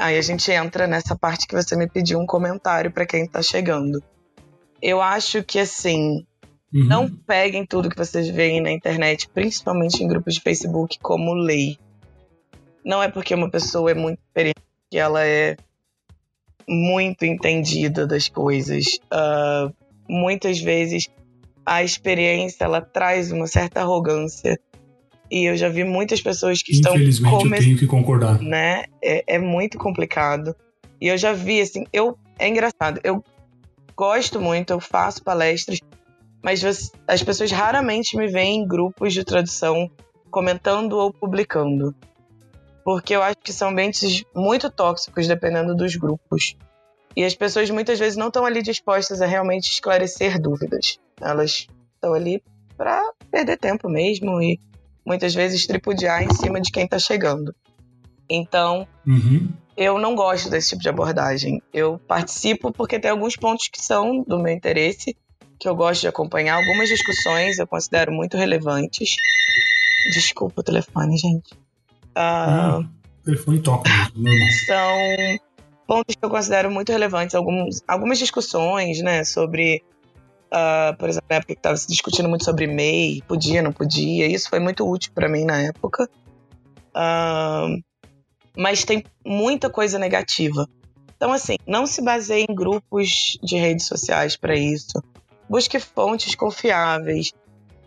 Aí 0.00 0.16
a 0.16 0.22
gente 0.22 0.50
entra 0.50 0.86
nessa 0.86 1.14
parte 1.14 1.46
que 1.46 1.54
você 1.54 1.76
me 1.76 1.86
pediu 1.86 2.18
um 2.18 2.24
comentário 2.26 2.90
para 2.90 3.04
quem 3.04 3.26
tá 3.26 3.42
chegando. 3.42 4.02
Eu 4.80 5.02
acho 5.02 5.42
que 5.44 5.58
assim, 5.58 6.24
Uhum. 6.72 6.84
não 6.86 7.08
peguem 7.08 7.66
tudo 7.66 7.90
que 7.90 7.96
vocês 7.98 8.28
veem 8.28 8.62
na 8.62 8.70
internet, 8.70 9.28
principalmente 9.28 10.02
em 10.02 10.08
grupos 10.08 10.34
de 10.36 10.40
Facebook, 10.40 10.98
como 11.00 11.34
lei. 11.34 11.76
Não 12.82 13.02
é 13.02 13.10
porque 13.10 13.34
uma 13.34 13.50
pessoa 13.50 13.90
é 13.90 13.94
muito 13.94 14.20
experiente 14.20 14.62
que 14.90 14.96
ela 14.98 15.22
é 15.22 15.56
muito 16.66 17.24
entendida 17.24 18.06
das 18.06 18.28
coisas. 18.28 18.98
Ah, 19.10 19.70
muitas 20.08 20.60
vezes 20.60 21.08
a 21.66 21.82
experiência 21.82 22.64
ela 22.64 22.80
traz 22.80 23.30
uma 23.32 23.46
certa 23.46 23.80
arrogância. 23.80 24.58
E 25.30 25.44
eu 25.44 25.56
já 25.56 25.68
vi 25.68 25.84
muitas 25.84 26.20
pessoas 26.20 26.62
que 26.62 26.72
estão 26.72 26.94
Infelizmente 26.94 27.44
eu 27.44 27.50
tenho 27.50 27.78
que 27.78 27.86
concordar. 27.86 28.40
né? 28.40 28.84
É, 29.02 29.36
é 29.36 29.38
muito 29.38 29.78
complicado. 29.78 30.54
E 31.00 31.08
eu 31.08 31.16
já 31.16 31.32
vi, 31.32 31.60
assim, 31.60 31.84
eu. 31.92 32.18
É 32.38 32.48
engraçado, 32.48 33.00
eu 33.04 33.22
gosto 33.94 34.40
muito, 34.40 34.72
eu 34.72 34.80
faço 34.80 35.22
palestras, 35.22 35.78
mas 36.42 36.92
as 37.06 37.22
pessoas 37.22 37.50
raramente 37.52 38.16
me 38.16 38.26
veem 38.28 38.62
em 38.62 38.66
grupos 38.66 39.12
de 39.12 39.22
tradução 39.22 39.90
comentando 40.30 40.94
ou 40.94 41.12
publicando. 41.12 41.94
Porque 42.82 43.14
eu 43.14 43.22
acho 43.22 43.36
que 43.38 43.52
são 43.52 43.68
ambientes 43.68 44.24
muito 44.34 44.70
tóxicos, 44.70 45.26
dependendo 45.26 45.76
dos 45.76 45.96
grupos. 45.96 46.56
E 47.14 47.24
as 47.24 47.34
pessoas 47.34 47.68
muitas 47.68 47.98
vezes 47.98 48.16
não 48.16 48.28
estão 48.28 48.46
ali 48.46 48.62
dispostas 48.62 49.20
a 49.20 49.26
realmente 49.26 49.70
esclarecer 49.70 50.40
dúvidas. 50.40 50.98
Elas 51.20 51.66
estão 51.94 52.14
ali 52.14 52.42
para 52.76 53.02
perder 53.30 53.58
tempo 53.58 53.88
mesmo 53.88 54.40
e 54.40 54.58
muitas 55.04 55.34
vezes 55.34 55.66
tripudiar 55.66 56.22
em 56.22 56.30
cima 56.34 56.60
de 56.60 56.70
quem 56.70 56.84
está 56.84 56.98
chegando. 56.98 57.54
Então, 58.28 58.86
Uhum. 59.06 59.48
eu 59.76 59.98
não 59.98 60.14
gosto 60.14 60.48
desse 60.50 60.70
tipo 60.70 60.82
de 60.82 60.88
abordagem. 60.88 61.60
Eu 61.72 61.98
participo 62.06 62.72
porque 62.72 62.98
tem 62.98 63.10
alguns 63.10 63.34
pontos 63.36 63.68
que 63.68 63.80
são 63.82 64.22
do 64.22 64.38
meu 64.38 64.52
interesse, 64.52 65.16
que 65.58 65.68
eu 65.68 65.74
gosto 65.74 66.02
de 66.02 66.08
acompanhar. 66.08 66.54
Algumas 66.56 66.88
discussões 66.88 67.58
eu 67.58 67.66
considero 67.66 68.12
muito 68.12 68.36
relevantes. 68.36 69.16
Desculpa 70.12 70.60
o 70.60 70.64
telefone, 70.64 71.16
gente. 71.18 71.50
Ah, 72.14 72.80
o 73.20 73.24
telefone 73.24 73.60
toca 73.60 73.90
são 74.66 75.38
pontos 75.86 76.14
que 76.16 76.24
eu 76.24 76.30
considero 76.30 76.70
muito 76.70 76.90
relevantes. 76.92 77.34
Alguns, 77.34 77.82
algumas 77.86 78.18
discussões, 78.18 79.00
né, 79.02 79.24
sobre, 79.24 79.82
ah, 80.52 80.94
por 80.98 81.08
exemplo, 81.08 81.26
na 81.30 81.36
época 81.36 81.54
que 81.54 81.58
estava 81.58 81.76
se 81.76 81.86
discutindo 81.86 82.28
muito 82.28 82.44
sobre 82.44 82.66
MEI, 82.66 83.22
podia, 83.26 83.62
não 83.62 83.72
podia. 83.72 84.26
Isso 84.26 84.48
foi 84.48 84.58
muito 84.58 84.88
útil 84.88 85.12
para 85.14 85.28
mim 85.28 85.44
na 85.44 85.62
época. 85.62 86.08
Ah, 86.94 87.68
mas 88.56 88.84
tem 88.84 89.04
muita 89.24 89.70
coisa 89.70 89.98
negativa. 89.98 90.68
Então, 91.16 91.32
assim, 91.32 91.56
não 91.66 91.86
se 91.86 92.02
baseie 92.02 92.46
em 92.48 92.54
grupos 92.54 93.38
de 93.42 93.56
redes 93.56 93.86
sociais 93.86 94.36
para 94.36 94.56
isso. 94.56 95.02
Busque 95.48 95.78
fontes 95.78 96.34
confiáveis 96.34 97.32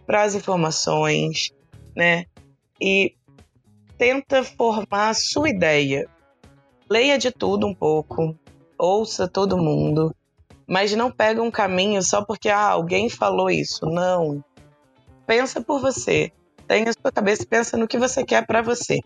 para 0.05 0.23
as 0.23 0.35
informações, 0.35 1.51
né? 1.95 2.25
E 2.79 3.15
tenta 3.97 4.43
formar 4.43 5.09
a 5.09 5.13
sua 5.13 5.49
ideia. 5.49 6.07
Leia 6.89 7.17
de 7.17 7.31
tudo 7.31 7.65
um 7.65 7.73
pouco, 7.73 8.37
ouça 8.77 9.27
todo 9.27 9.57
mundo, 9.57 10.13
mas 10.67 10.93
não 10.93 11.11
pega 11.11 11.41
um 11.41 11.51
caminho 11.51 12.01
só 12.01 12.23
porque 12.23 12.49
ah, 12.49 12.69
alguém 12.69 13.09
falou 13.09 13.49
isso. 13.49 13.85
Não. 13.85 14.43
Pensa 15.25 15.61
por 15.61 15.79
você. 15.79 16.31
Tenha 16.67 16.89
a 16.89 16.93
sua 16.93 17.11
cabeça 17.11 17.43
e 17.43 17.45
pensa 17.45 17.77
no 17.77 17.87
que 17.87 17.97
você 17.97 18.23
quer 18.23 18.45
para 18.45 18.61
você. 18.61 18.99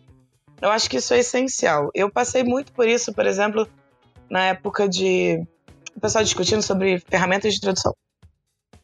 Eu 0.62 0.70
acho 0.70 0.90
que 0.90 0.98
isso 0.98 1.14
é 1.14 1.20
essencial. 1.20 1.90
Eu 1.94 2.12
passei 2.12 2.44
muito 2.44 2.72
por 2.72 2.88
isso, 2.88 3.14
por 3.14 3.26
exemplo, 3.26 3.68
na 4.30 4.46
época 4.46 4.88
de 4.88 5.44
o 5.96 6.00
pessoal 6.00 6.24
discutindo 6.24 6.62
sobre 6.62 7.00
ferramentas 7.00 7.54
de 7.54 7.62
tradução. 7.62 7.96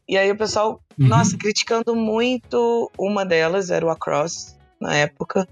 E 0.07 0.17
aí 0.17 0.29
o 0.31 0.37
pessoal, 0.37 0.79
Uhum. 0.99 1.07
nossa, 1.07 1.37
criticando 1.37 1.95
muito 1.95 2.91
uma 2.97 3.25
delas, 3.25 3.69
era 3.69 3.85
o 3.85 3.89
Across, 3.89 4.57
na 4.79 4.95
época. 4.95 5.47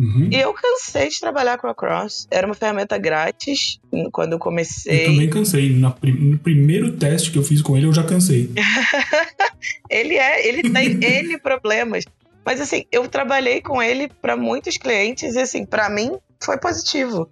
Uhum. 0.00 0.30
E 0.32 0.40
eu 0.40 0.54
cansei 0.54 1.10
de 1.10 1.20
trabalhar 1.20 1.58
com 1.58 1.66
a 1.66 1.74
Cross. 1.74 2.26
Era 2.30 2.46
uma 2.46 2.54
ferramenta 2.54 2.96
grátis 2.96 3.78
quando 4.10 4.32
eu 4.32 4.36
Eu 4.36 4.40
comecei. 4.40 5.04
também 5.04 5.28
cansei. 5.28 5.68
No 5.68 6.38
primeiro 6.38 6.96
teste 6.96 7.30
que 7.30 7.36
eu 7.36 7.42
fiz 7.42 7.60
com 7.60 7.76
ele, 7.76 7.84
eu 7.84 7.92
já 7.92 8.02
cansei. 8.02 8.50
Ele 9.90 10.16
é, 10.16 10.48
ele 10.48 10.70
tem 10.70 10.98
N 11.04 11.38
problemas. 11.38 12.04
Mas 12.46 12.62
assim, 12.62 12.86
eu 12.90 13.06
trabalhei 13.06 13.60
com 13.60 13.82
ele 13.82 14.08
para 14.08 14.36
muitos 14.36 14.78
clientes 14.78 15.34
e 15.34 15.40
assim, 15.40 15.66
para 15.66 15.90
mim 15.90 16.16
foi 16.42 16.56
positivo. 16.56 17.28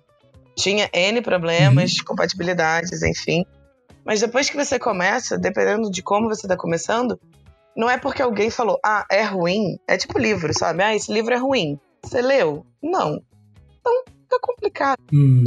Tinha 0.55 0.91
N 0.93 1.23
problemas, 1.23 1.99
compatibilidades, 2.03 3.03
enfim. 3.03 3.47
Mas 4.05 4.21
depois 4.21 4.51
que 4.51 4.57
você 4.57 4.79
começa, 4.79 5.39
dependendo 5.39 5.91
de 5.91 6.03
como 6.03 6.29
você 6.29 6.47
tá 6.47 6.57
começando, 6.57 7.19
não 7.75 7.89
é 7.89 7.97
porque 7.97 8.21
alguém 8.21 8.51
falou, 8.51 8.79
ah, 8.85 9.07
é 9.11 9.23
ruim. 9.23 9.79
É 9.89 9.97
tipo 9.97 10.19
livro, 10.19 10.53
sabe? 10.53 10.83
Ah, 10.83 10.95
esse 10.95 11.11
livro 11.11 11.33
é 11.33 11.39
ruim. 11.39 11.79
Você 12.03 12.21
leu? 12.23 12.65
Não. 12.83 13.23
Então 13.81 14.05
fica 14.23 14.39
complicado. 14.41 14.99
Uhum. 15.13 15.45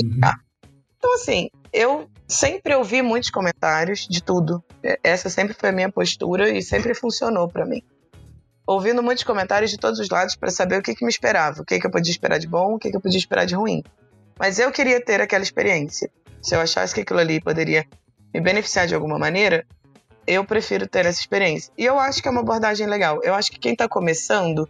Então, 0.97 1.15
assim, 1.15 1.49
eu 1.73 2.09
sempre 2.27 2.75
ouvi 2.75 3.01
muitos 3.01 3.29
comentários 3.29 4.07
de 4.07 4.23
tudo. 4.23 4.63
É, 4.83 4.99
Essa 5.03 5.29
sempre 5.29 5.53
foi 5.53 5.69
a 5.69 5.71
minha 5.71 5.91
postura 5.91 6.49
e 6.49 6.61
sempre 6.61 6.93
funcionou 6.93 7.47
pra 7.47 7.65
mim. 7.65 7.81
Ouvindo 8.67 9.01
muitos 9.01 9.23
comentários 9.23 9.71
de 9.71 9.77
todos 9.77 9.99
os 9.99 10.09
lados 10.09 10.35
pra 10.35 10.51
saber 10.51 10.79
o 10.79 10.81
que, 10.81 10.95
que 10.95 11.03
me 11.03 11.09
esperava, 11.09 11.61
o 11.61 11.65
que, 11.65 11.79
que 11.79 11.87
eu 11.87 11.91
podia 11.91 12.11
esperar 12.11 12.37
de 12.37 12.47
bom, 12.47 12.75
o 12.75 12.79
que, 12.79 12.89
que 12.89 12.95
eu 12.95 13.01
podia 13.01 13.17
esperar 13.17 13.45
de 13.45 13.55
ruim. 13.55 13.83
Mas 14.37 14.59
eu 14.59 14.71
queria 14.71 15.03
ter 15.03 15.19
aquela 15.19 15.43
experiência. 15.43 16.09
Se 16.41 16.55
eu 16.55 16.61
achasse 16.61 16.93
que 16.93 17.01
aquilo 17.01 17.19
ali 17.19 17.41
poderia 17.41 17.85
me 18.33 18.39
beneficiar 18.39 18.87
de 18.87 18.95
alguma 18.95 19.19
maneira, 19.19 19.65
eu 20.25 20.45
prefiro 20.45 20.87
ter 20.87 21.05
essa 21.05 21.19
experiência. 21.19 21.73
E 21.77 21.85
eu 21.85 21.99
acho 21.99 22.21
que 22.21 22.27
é 22.27 22.31
uma 22.31 22.41
abordagem 22.41 22.87
legal. 22.87 23.19
Eu 23.23 23.33
acho 23.33 23.51
que 23.51 23.59
quem 23.59 23.75
tá 23.75 23.87
começando 23.87 24.67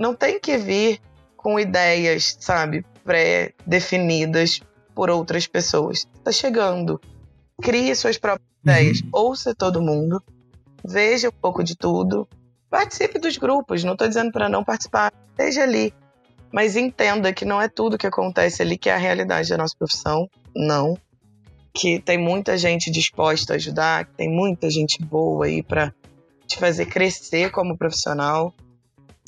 não 0.00 0.14
tem 0.14 0.40
que 0.40 0.56
vir 0.56 0.98
com 1.36 1.60
ideias, 1.60 2.34
sabe, 2.40 2.84
pré-definidas 3.04 4.60
por 4.94 5.10
outras 5.10 5.46
pessoas. 5.46 6.06
Tá 6.24 6.32
chegando. 6.32 6.98
Crie 7.62 7.94
suas 7.94 8.16
próprias 8.16 8.48
Uhum. 8.64 8.72
ideias. 8.72 9.02
Ouça 9.12 9.54
todo 9.54 9.82
mundo. 9.82 10.22
Veja 10.82 11.28
um 11.28 11.32
pouco 11.32 11.62
de 11.62 11.76
tudo. 11.76 12.26
Participe 12.70 13.18
dos 13.18 13.36
grupos. 13.36 13.84
Não 13.84 13.94
tô 13.94 14.08
dizendo 14.08 14.32
para 14.32 14.48
não 14.48 14.64
participar. 14.64 15.12
Esteja 15.30 15.62
ali. 15.64 15.92
Mas 16.50 16.76
entenda 16.76 17.32
que 17.32 17.44
não 17.44 17.60
é 17.60 17.68
tudo 17.68 17.98
que 17.98 18.06
acontece 18.06 18.62
ali 18.62 18.78
que 18.78 18.88
é 18.88 18.94
a 18.94 18.98
realidade 18.98 19.50
da 19.50 19.58
nossa 19.58 19.76
profissão. 19.78 20.28
Não. 20.56 20.96
Que 21.74 22.00
tem 22.00 22.16
muita 22.18 22.56
gente 22.56 22.90
disposta 22.90 23.52
a 23.52 23.56
ajudar, 23.56 24.06
que 24.06 24.14
tem 24.14 24.28
muita 24.30 24.68
gente 24.70 25.02
boa 25.02 25.44
aí 25.46 25.62
para 25.62 25.92
te 26.46 26.58
fazer 26.58 26.86
crescer 26.86 27.50
como 27.50 27.76
profissional 27.76 28.52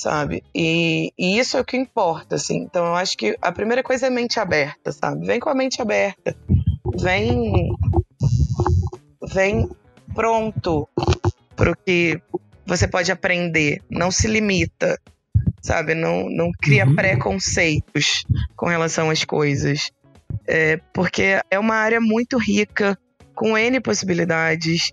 sabe? 0.02 0.42
E, 0.52 1.12
e 1.16 1.38
isso 1.38 1.56
é 1.56 1.60
o 1.60 1.64
que 1.64 1.76
importa, 1.76 2.34
assim. 2.34 2.56
Então 2.56 2.84
eu 2.86 2.94
acho 2.96 3.16
que 3.16 3.36
a 3.40 3.52
primeira 3.52 3.82
coisa 3.82 4.08
é 4.08 4.10
mente 4.10 4.40
aberta, 4.40 4.90
sabe? 4.90 5.24
Vem 5.24 5.38
com 5.38 5.48
a 5.48 5.54
mente 5.54 5.80
aberta. 5.80 6.36
Vem. 7.00 7.70
Vem 9.32 9.70
pronto 10.12 10.88
pro 11.54 11.76
que 11.76 12.20
você 12.66 12.88
pode 12.88 13.12
aprender. 13.12 13.80
Não 13.88 14.10
se 14.10 14.26
limita, 14.26 14.98
sabe? 15.62 15.94
Não, 15.94 16.28
não 16.28 16.50
cria 16.60 16.84
Uhum. 16.84 16.96
preconceitos 16.96 18.24
com 18.56 18.66
relação 18.66 19.08
às 19.08 19.24
coisas. 19.24 19.92
É, 20.48 20.78
porque 20.92 21.40
é 21.48 21.58
uma 21.58 21.76
área 21.76 22.00
muito 22.00 22.36
rica, 22.38 22.98
com 23.36 23.56
N 23.56 23.80
possibilidades. 23.80 24.92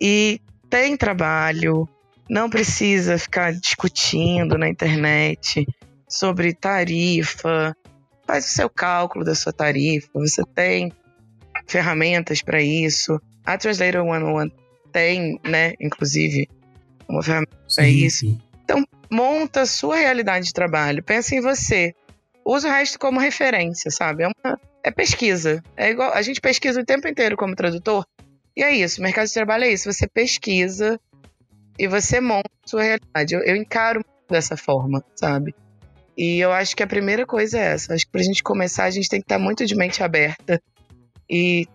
E 0.00 0.40
tem 0.68 0.96
trabalho, 0.96 1.88
não 2.30 2.48
precisa 2.48 3.18
ficar 3.18 3.52
discutindo 3.52 4.56
na 4.56 4.68
internet 4.68 5.66
sobre 6.08 6.54
tarifa. 6.54 7.76
Faz 8.24 8.46
o 8.46 8.50
seu 8.50 8.70
cálculo 8.70 9.24
da 9.24 9.34
sua 9.34 9.52
tarifa. 9.52 10.08
Você 10.14 10.44
tem 10.54 10.92
ferramentas 11.66 12.40
para 12.40 12.62
isso. 12.62 13.20
A 13.44 13.58
Translator 13.58 14.04
101 14.04 14.48
tem, 14.92 15.40
né, 15.44 15.72
inclusive, 15.80 16.48
uma 17.08 17.20
ferramenta 17.20 17.56
para 17.74 17.88
isso. 17.88 18.20
Sim. 18.20 18.40
Então, 18.62 18.84
monta 19.10 19.62
a 19.62 19.66
sua 19.66 19.96
realidade 19.96 20.46
de 20.46 20.52
trabalho, 20.52 21.02
pensa 21.02 21.34
em 21.34 21.40
você. 21.40 21.92
Usa 22.44 22.68
o 22.68 22.70
resto 22.70 22.96
como 22.96 23.18
referência, 23.18 23.90
sabe? 23.90 24.22
É, 24.22 24.28
uma, 24.28 24.60
é 24.84 24.90
pesquisa. 24.92 25.60
É 25.76 25.90
igual 25.90 26.12
a 26.12 26.22
gente 26.22 26.40
pesquisa 26.40 26.80
o 26.80 26.84
tempo 26.84 27.08
inteiro 27.08 27.36
como 27.36 27.56
tradutor. 27.56 28.06
E 28.56 28.62
é 28.62 28.72
isso, 28.72 29.00
o 29.00 29.02
mercado 29.02 29.26
de 29.26 29.34
trabalho 29.34 29.64
é 29.64 29.72
isso. 29.72 29.92
Você 29.92 30.06
pesquisa 30.06 31.00
e 31.80 31.88
você 31.88 32.20
monta 32.20 32.50
a 32.62 32.68
sua 32.68 32.82
realidade. 32.82 33.34
Eu, 33.34 33.40
eu 33.42 33.56
encaro 33.56 34.04
dessa 34.28 34.54
forma, 34.54 35.02
sabe? 35.16 35.54
E 36.14 36.38
eu 36.38 36.52
acho 36.52 36.76
que 36.76 36.82
a 36.82 36.86
primeira 36.86 37.24
coisa 37.24 37.58
é 37.58 37.72
essa. 37.72 37.94
Acho 37.94 38.04
que 38.04 38.12
pra 38.12 38.22
gente 38.22 38.42
começar, 38.42 38.84
a 38.84 38.90
gente 38.90 39.08
tem 39.08 39.18
que 39.18 39.24
estar 39.24 39.38
muito 39.38 39.64
de 39.64 39.74
mente 39.74 40.02
aberta 40.02 40.60
e, 41.28 41.66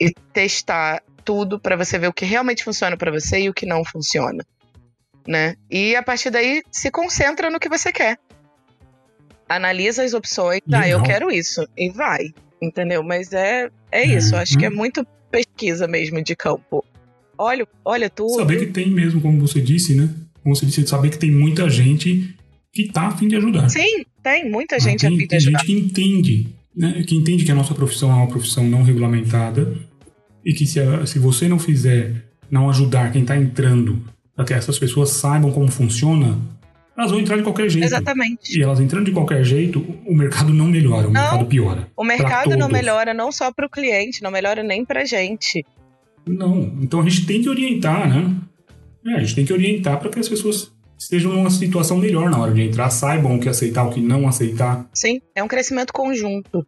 e 0.00 0.10
testar 0.32 1.00
tudo 1.24 1.60
para 1.60 1.76
você 1.76 1.96
ver 2.00 2.08
o 2.08 2.12
que 2.12 2.24
realmente 2.24 2.64
funciona 2.64 2.96
para 2.96 3.12
você 3.12 3.42
e 3.42 3.48
o 3.48 3.54
que 3.54 3.64
não 3.64 3.84
funciona, 3.84 4.44
né? 5.24 5.54
E 5.70 5.94
a 5.94 6.02
partir 6.02 6.30
daí 6.30 6.60
se 6.72 6.90
concentra 6.90 7.48
no 7.48 7.60
que 7.60 7.68
você 7.68 7.92
quer. 7.92 8.18
Analisa 9.48 10.02
as 10.02 10.14
opções, 10.14 10.62
ah, 10.72 10.88
eu 10.88 11.00
quero 11.00 11.30
isso 11.30 11.64
e 11.76 11.90
vai, 11.90 12.34
entendeu? 12.60 13.04
Mas 13.04 13.32
é 13.32 13.70
é 13.92 14.04
isso, 14.04 14.34
acho 14.34 14.58
que 14.58 14.66
é 14.66 14.68
uhum. 14.68 14.74
muito 14.74 15.06
pesquisa 15.30 15.86
mesmo 15.86 16.20
de 16.20 16.34
campo. 16.34 16.84
Olha, 17.38 17.66
olha 17.84 18.10
tudo. 18.10 18.34
Saber 18.34 18.58
que 18.58 18.66
tem 18.66 18.90
mesmo, 18.90 19.20
como 19.20 19.40
você 19.40 19.60
disse, 19.60 19.94
né? 19.94 20.08
Como 20.42 20.54
você 20.54 20.66
disse, 20.66 20.86
saber 20.86 21.10
que 21.10 21.18
tem 21.18 21.30
muita 21.30 21.68
gente 21.70 22.34
que 22.72 22.88
tá 22.88 23.08
a 23.08 23.16
fim 23.16 23.28
de 23.28 23.36
ajudar. 23.36 23.68
Sim, 23.68 24.04
tem 24.22 24.50
muita 24.50 24.78
gente 24.78 25.06
ah, 25.06 25.08
tem, 25.08 25.16
a 25.16 25.20
fim 25.20 25.26
de 25.26 25.36
ajudar. 25.36 25.58
Tem 25.60 25.66
gente 25.66 25.84
que 25.84 25.86
entende, 25.86 26.48
né? 26.76 27.04
Que 27.06 27.14
entende 27.14 27.44
que 27.44 27.52
a 27.52 27.54
nossa 27.54 27.74
profissão 27.74 28.10
é 28.10 28.14
uma 28.14 28.28
profissão 28.28 28.64
não 28.64 28.82
regulamentada 28.82 29.74
e 30.44 30.52
que 30.52 30.66
se, 30.66 30.80
a, 30.80 31.06
se 31.06 31.18
você 31.18 31.48
não 31.48 31.58
fizer, 31.58 32.24
não 32.50 32.68
ajudar 32.68 33.12
quem 33.12 33.22
está 33.22 33.36
entrando 33.36 34.02
para 34.34 34.44
que 34.44 34.52
essas 34.52 34.78
pessoas 34.78 35.10
saibam 35.10 35.52
como 35.52 35.70
funciona, 35.70 36.38
elas 36.96 37.10
vão 37.10 37.20
entrar 37.20 37.36
de 37.36 37.42
qualquer 37.42 37.68
jeito. 37.68 37.84
Exatamente. 37.84 38.58
E 38.58 38.62
elas 38.62 38.80
entrando 38.80 39.06
de 39.06 39.12
qualquer 39.12 39.44
jeito, 39.44 39.80
o 40.06 40.14
mercado 40.14 40.52
não 40.52 40.66
melhora, 40.66 41.08
o 41.08 41.12
não, 41.12 41.20
mercado 41.20 41.46
piora. 41.46 41.88
O 41.96 42.04
mercado 42.04 42.56
não 42.56 42.68
melhora 42.68 43.12
não 43.12 43.32
só 43.32 43.52
para 43.52 43.66
o 43.66 43.70
cliente, 43.70 44.22
não 44.22 44.30
melhora 44.30 44.62
nem 44.62 44.84
para 44.84 45.02
a 45.02 45.04
gente. 45.04 45.64
Não, 46.26 46.62
então 46.80 47.00
a 47.00 47.08
gente 47.08 47.26
tem 47.26 47.42
que 47.42 47.48
orientar, 47.48 48.08
né? 48.08 48.34
É, 49.06 49.16
a 49.16 49.20
gente 49.20 49.34
tem 49.34 49.44
que 49.44 49.52
orientar 49.52 50.00
para 50.00 50.10
que 50.10 50.18
as 50.18 50.28
pessoas 50.28 50.72
estejam 50.98 51.32
numa 51.32 51.50
situação 51.50 51.98
melhor 51.98 52.30
na 52.30 52.38
hora 52.38 52.52
de 52.52 52.62
entrar, 52.62 52.88
saibam 52.90 53.36
o 53.36 53.40
que 53.40 53.48
aceitar, 53.48 53.84
o 53.84 53.90
que 53.90 54.00
não 54.00 54.26
aceitar. 54.26 54.88
Sim, 54.94 55.20
é 55.34 55.42
um 55.42 55.48
crescimento 55.48 55.92
conjunto 55.92 56.66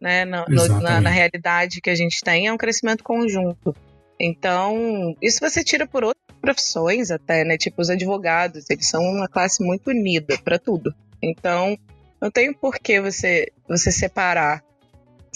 né, 0.00 0.24
no, 0.24 0.44
no, 0.48 0.80
na, 0.80 1.00
na, 1.00 1.10
realidade 1.10 1.80
que 1.80 1.90
a 1.90 1.94
gente 1.94 2.20
tem, 2.22 2.46
é 2.46 2.52
um 2.52 2.56
crescimento 2.56 3.02
conjunto. 3.02 3.74
Então, 4.20 5.14
isso 5.20 5.40
você 5.40 5.62
tira 5.62 5.86
por 5.86 6.04
outras 6.04 6.24
profissões 6.40 7.10
até, 7.10 7.44
né? 7.44 7.56
Tipo 7.56 7.82
os 7.82 7.90
advogados, 7.90 8.68
eles 8.70 8.88
são 8.88 9.02
uma 9.02 9.28
classe 9.28 9.62
muito 9.62 9.90
unida 9.90 10.38
para 10.38 10.58
tudo. 10.58 10.94
Então, 11.22 11.76
não 12.20 12.30
tem 12.30 12.52
por 12.52 12.78
que 12.78 13.00
você, 13.00 13.48
você 13.68 13.90
separar, 13.90 14.62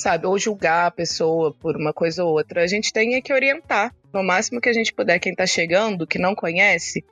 sabe? 0.01 0.27
Ou 0.27 0.39
julgar 0.39 0.87
a 0.87 0.91
pessoa 0.91 1.55
por 1.55 1.77
uma 1.77 1.93
coisa 1.93 2.25
ou 2.25 2.33
outra. 2.33 2.63
A 2.63 2.67
gente 2.67 2.93
tem 2.93 3.15
é 3.15 3.21
que 3.21 3.33
orientar. 3.33 3.95
No 4.13 4.23
máximo 4.23 4.61
que 4.61 4.69
a 4.69 4.73
gente 4.73 4.93
puder, 4.93 5.19
quem 5.19 5.35
tá 5.35 5.47
chegando, 5.47 6.07
que 6.07 6.19
não 6.19 6.35
conhece, 6.35 7.05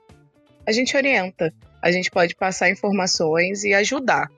a 0.67 0.71
gente 0.71 0.97
orienta. 0.97 1.53
A 1.81 1.91
gente 1.91 2.11
pode 2.11 2.35
passar 2.35 2.69
informações 2.69 3.63
e 3.63 3.73
ajudar. 3.73 4.29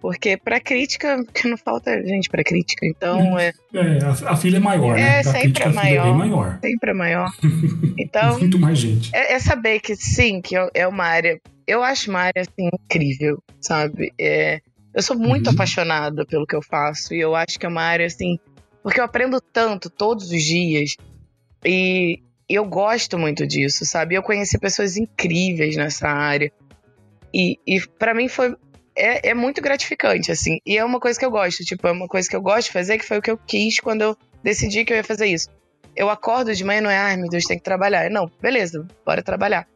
Porque 0.00 0.36
para 0.36 0.60
crítica, 0.60 1.24
que 1.34 1.48
não 1.48 1.56
falta 1.56 2.02
gente 2.06 2.30
para 2.30 2.44
crítica, 2.44 2.86
então 2.86 3.38
é. 3.38 3.52
É, 3.74 3.98
a, 4.04 4.32
a 4.32 4.36
filha 4.36 4.58
é 4.58 4.60
maior, 4.60 4.96
é, 4.96 5.02
né? 5.02 5.22
Sempre 5.24 5.40
crítica, 5.40 5.68
é 5.68 5.72
maior, 5.72 6.06
é 6.06 6.12
maior. 6.12 6.58
Sempre 6.62 6.90
é 6.90 6.94
maior. 6.94 7.28
Então. 7.98 8.38
Muito 8.38 8.58
mais 8.58 8.78
gente. 8.78 9.10
É, 9.12 9.34
é, 9.34 9.38
saber 9.40 9.80
que 9.80 9.96
sim, 9.96 10.40
que 10.40 10.54
é 10.72 10.86
uma 10.86 11.04
área. 11.04 11.38
Eu 11.66 11.82
acho 11.82 12.10
uma 12.10 12.20
área 12.20 12.42
assim, 12.42 12.70
incrível, 12.72 13.42
sabe? 13.60 14.12
É, 14.18 14.60
eu 14.94 15.02
sou 15.02 15.16
muito 15.16 15.48
uhum. 15.48 15.54
apaixonada 15.54 16.24
pelo 16.26 16.46
que 16.46 16.56
eu 16.56 16.62
faço 16.62 17.14
e 17.14 17.20
eu 17.20 17.34
acho 17.34 17.58
que 17.58 17.66
é 17.66 17.68
uma 17.68 17.82
área 17.82 18.06
assim. 18.06 18.38
Porque 18.82 19.00
eu 19.00 19.04
aprendo 19.04 19.40
tanto 19.40 19.90
todos 19.90 20.30
os 20.30 20.42
dias 20.42 20.96
e 21.64 22.22
eu 22.48 22.64
gosto 22.64 23.18
muito 23.18 23.46
disso, 23.46 23.84
sabe? 23.84 24.14
Eu 24.14 24.22
conheci 24.22 24.58
pessoas 24.58 24.96
incríveis 24.96 25.76
nessa 25.76 26.08
área. 26.08 26.50
E, 27.32 27.58
e 27.66 27.80
para 27.80 28.14
mim 28.14 28.28
foi 28.28 28.56
é, 28.96 29.30
é 29.30 29.34
muito 29.34 29.62
gratificante, 29.62 30.32
assim. 30.32 30.58
E 30.66 30.76
é 30.76 30.84
uma 30.84 30.98
coisa 30.98 31.18
que 31.18 31.24
eu 31.24 31.30
gosto, 31.30 31.64
tipo, 31.64 31.86
é 31.86 31.92
uma 31.92 32.08
coisa 32.08 32.28
que 32.28 32.34
eu 32.34 32.42
gosto 32.42 32.66
de 32.66 32.72
fazer, 32.72 32.98
que 32.98 33.04
foi 33.04 33.18
o 33.18 33.22
que 33.22 33.30
eu 33.30 33.38
quis 33.38 33.78
quando 33.78 34.02
eu 34.02 34.16
decidi 34.42 34.84
que 34.84 34.92
eu 34.92 34.96
ia 34.96 35.04
fazer 35.04 35.26
isso. 35.26 35.48
Eu 35.94 36.10
acordo 36.10 36.54
de 36.54 36.64
manhã, 36.64 36.80
não 36.80 36.90
é, 36.90 36.98
ai 36.98 37.16
meu 37.16 37.28
Deus, 37.28 37.44
tem 37.44 37.58
que 37.58 37.64
trabalhar. 37.64 38.10
Não, 38.10 38.30
beleza, 38.40 38.86
bora 39.04 39.22
trabalhar. 39.22 39.68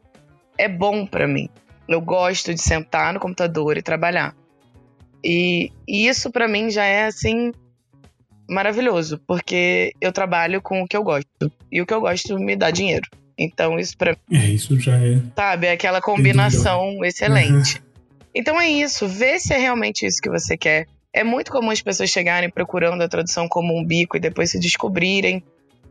É 0.58 0.68
bom 0.68 1.06
para 1.06 1.28
mim. 1.28 1.48
Eu 1.88 2.00
gosto 2.00 2.52
de 2.52 2.60
sentar 2.60 3.12
no 3.12 3.20
computador 3.20 3.76
e 3.76 3.82
trabalhar. 3.82 4.34
E, 5.24 5.70
e 5.86 6.08
isso 6.08 6.30
para 6.30 6.48
mim 6.48 6.70
já 6.70 6.84
é 6.84 7.04
assim 7.04 7.52
maravilhoso, 8.48 9.20
porque 9.26 9.92
eu 10.00 10.12
trabalho 10.12 10.60
com 10.60 10.82
o 10.82 10.86
que 10.86 10.96
eu 10.96 11.02
gosto. 11.02 11.52
E 11.70 11.80
o 11.80 11.86
que 11.86 11.94
eu 11.94 12.00
gosto 12.00 12.38
me 12.38 12.56
dá 12.56 12.70
dinheiro. 12.70 13.08
Então 13.38 13.78
isso 13.78 13.96
para 13.96 14.12
mim. 14.12 14.38
É, 14.38 14.46
isso 14.46 14.78
já 14.78 14.96
é. 14.96 15.20
Sabe, 15.34 15.66
é 15.66 15.72
aquela 15.72 16.00
combinação 16.00 17.04
excelente. 17.04 17.82
Então 18.34 18.60
é 18.60 18.68
isso, 18.68 19.06
vê 19.06 19.38
se 19.38 19.52
é 19.52 19.58
realmente 19.58 20.06
isso 20.06 20.20
que 20.20 20.30
você 20.30 20.56
quer. 20.56 20.86
É 21.12 21.22
muito 21.22 21.52
comum 21.52 21.70
as 21.70 21.82
pessoas 21.82 22.10
chegarem 22.10 22.48
procurando 22.48 23.02
a 23.02 23.08
tradução 23.08 23.46
como 23.46 23.78
um 23.78 23.84
bico 23.84 24.16
e 24.16 24.20
depois 24.20 24.50
se 24.50 24.58
descobrirem 24.58 25.42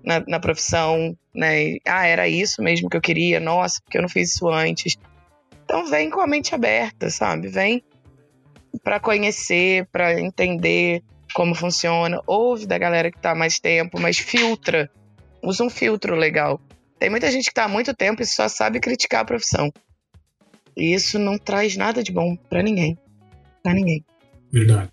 na, 0.03 0.23
na 0.27 0.39
profissão, 0.39 1.15
né? 1.33 1.63
E, 1.63 1.81
ah, 1.87 2.07
era 2.07 2.27
isso 2.27 2.61
mesmo 2.61 2.89
que 2.89 2.97
eu 2.97 3.01
queria, 3.01 3.39
nossa, 3.39 3.79
porque 3.83 3.97
eu 3.97 4.01
não 4.01 4.09
fiz 4.09 4.33
isso 4.33 4.49
antes. 4.49 4.97
Então 5.63 5.85
vem 5.85 6.09
com 6.09 6.19
a 6.19 6.27
mente 6.27 6.55
aberta, 6.55 7.09
sabe? 7.09 7.47
Vem 7.47 7.83
para 8.83 8.99
conhecer, 8.99 9.87
para 9.91 10.19
entender 10.19 11.03
como 11.33 11.55
funciona. 11.55 12.21
Ouve 12.27 12.65
da 12.65 12.77
galera 12.77 13.11
que 13.11 13.19
tá 13.19 13.33
mais 13.35 13.59
tempo, 13.59 13.99
mas 13.99 14.17
filtra. 14.17 14.89
Usa 15.43 15.63
um 15.63 15.69
filtro 15.69 16.15
legal. 16.15 16.59
Tem 16.99 17.09
muita 17.09 17.31
gente 17.31 17.45
que 17.45 17.53
tá 17.53 17.65
há 17.65 17.67
muito 17.67 17.93
tempo 17.93 18.21
e 18.21 18.25
só 18.25 18.47
sabe 18.47 18.79
criticar 18.79 19.21
a 19.21 19.25
profissão. 19.25 19.71
E 20.77 20.93
isso 20.93 21.17
não 21.17 21.37
traz 21.37 21.75
nada 21.75 22.03
de 22.03 22.11
bom 22.11 22.35
para 22.49 22.61
ninguém. 22.61 22.97
Pra 23.63 23.73
ninguém. 23.73 24.03
Verdade. 24.51 24.89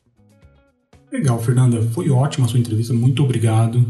Legal, 1.13 1.41
Fernanda. 1.41 1.83
Foi 1.91 2.11
ótima 2.11 2.47
a 2.47 2.49
sua 2.49 2.59
entrevista. 2.59 2.93
Muito 2.93 3.23
obrigado 3.23 3.85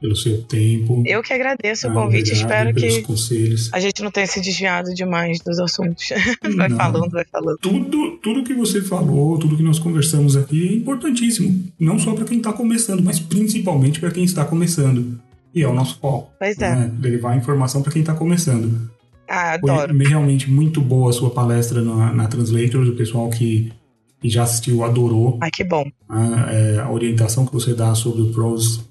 pelo 0.00 0.16
seu 0.16 0.42
tempo. 0.42 1.02
Eu 1.06 1.22
que 1.22 1.32
agradeço 1.32 1.86
ah, 1.86 1.90
o 1.90 1.94
convite. 1.94 2.32
Espero 2.32 2.74
que 2.74 3.02
conselhos. 3.02 3.70
a 3.72 3.78
gente 3.78 4.02
não 4.02 4.10
tenha 4.10 4.26
se 4.26 4.40
desviado 4.40 4.94
demais 4.94 5.40
dos 5.40 5.58
assuntos. 5.58 6.08
vai 6.56 6.68
não. 6.68 6.76
falando, 6.76 7.10
vai 7.10 7.24
falando. 7.30 7.58
Tudo, 7.58 8.18
tudo 8.22 8.42
que 8.42 8.54
você 8.54 8.80
falou, 8.80 9.38
tudo 9.38 9.56
que 9.56 9.62
nós 9.62 9.78
conversamos 9.78 10.36
aqui 10.36 10.68
é 10.68 10.72
importantíssimo. 10.72 11.64
Não 11.78 11.98
só 11.98 12.14
para 12.14 12.24
quem 12.24 12.38
está 12.38 12.52
começando, 12.52 13.02
mas 13.02 13.20
principalmente 13.20 14.00
para 14.00 14.10
quem 14.10 14.24
está 14.24 14.44
começando. 14.44 15.20
E 15.54 15.62
é 15.62 15.68
o 15.68 15.74
nosso 15.74 15.98
foco. 15.98 16.32
Pois 16.38 16.58
é. 16.58 16.74
Né? 16.74 16.92
Levar 17.00 17.36
informação 17.36 17.82
para 17.82 17.92
quem 17.92 18.00
está 18.00 18.14
começando. 18.14 18.90
Ah, 19.28 19.52
adoro. 19.52 19.94
Foi 19.94 20.06
realmente 20.06 20.50
muito 20.50 20.80
boa 20.80 21.10
a 21.10 21.12
sua 21.12 21.30
palestra 21.30 21.82
na, 21.82 22.12
na 22.12 22.26
Translators. 22.26 22.88
O 22.88 22.96
pessoal 22.96 23.28
que, 23.28 23.72
que 24.20 24.28
já 24.28 24.44
assistiu 24.44 24.82
adorou. 24.82 25.38
Ai, 25.40 25.50
que 25.50 25.62
bom. 25.62 25.84
A, 26.08 26.52
é, 26.52 26.78
a 26.80 26.90
orientação 26.90 27.44
que 27.44 27.52
você 27.52 27.74
dá 27.74 27.94
sobre 27.94 28.22
o 28.22 28.32
Pros 28.32 28.89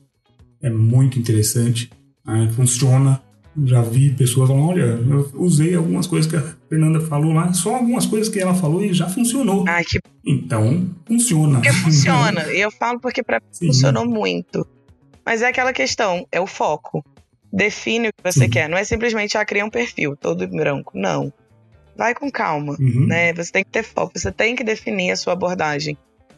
é 0.62 0.70
muito 0.70 1.20
interessante. 1.20 1.90
Né? 2.26 2.52
Funciona. 2.56 3.22
Já 3.66 3.82
vi 3.82 4.12
pessoas 4.12 4.48
falando, 4.48 4.68
olha, 4.68 4.84
eu 4.84 5.32
usei 5.34 5.76
algumas 5.76 6.08
coisas 6.08 6.30
que 6.32 6.38
a 6.38 6.56
Fernanda 6.70 7.02
falou 7.02 7.34
lá, 7.34 7.52
só 7.52 7.76
algumas 7.76 8.06
coisas 8.06 8.30
que 8.30 8.40
ela 8.40 8.54
falou 8.54 8.84
e 8.86 8.94
já 8.94 9.10
funcionou. 9.10 9.66
Ai, 9.68 9.84
que... 9.84 10.00
Então, 10.26 10.88
funciona. 11.06 11.56
Porque 11.56 11.74
funciona. 11.84 12.54
E 12.54 12.62
eu 12.62 12.72
falo 12.72 13.00
porque 13.00 13.24
para 13.24 13.42
funcionou 13.52 14.08
muito. 14.08 14.66
Mas 15.26 15.42
é 15.42 15.48
aquela 15.48 15.74
questão, 15.74 16.26
é 16.32 16.40
o 16.40 16.48
foco 16.48 17.04
define 17.52 18.10
o 18.10 18.14
que 18.14 18.32
você 18.32 18.46
uhum. 18.46 18.50
quer. 18.50 18.70
Não 18.70 18.78
é 18.78 18.84
simplesmente, 18.84 19.38
ah, 19.38 19.46
criar 19.46 19.66
um 19.66 19.70
perfil 19.70 20.16
todo 20.16 20.48
branco. 20.48 20.92
Não. 20.96 21.34
Vai 21.96 22.16
com 22.16 22.32
calma, 22.32 22.78
uhum. 22.80 23.08
né? 23.08 23.34
Você 23.34 23.52
tem 23.52 23.64
que 23.64 23.72
ter 23.72 23.84
foco, 23.84 24.18
você 24.18 24.32
tem 24.32 24.56
que 24.56 24.64
definir 24.64 25.12
a 25.12 25.16
sua 25.16 25.34
abordagem. 25.34 25.98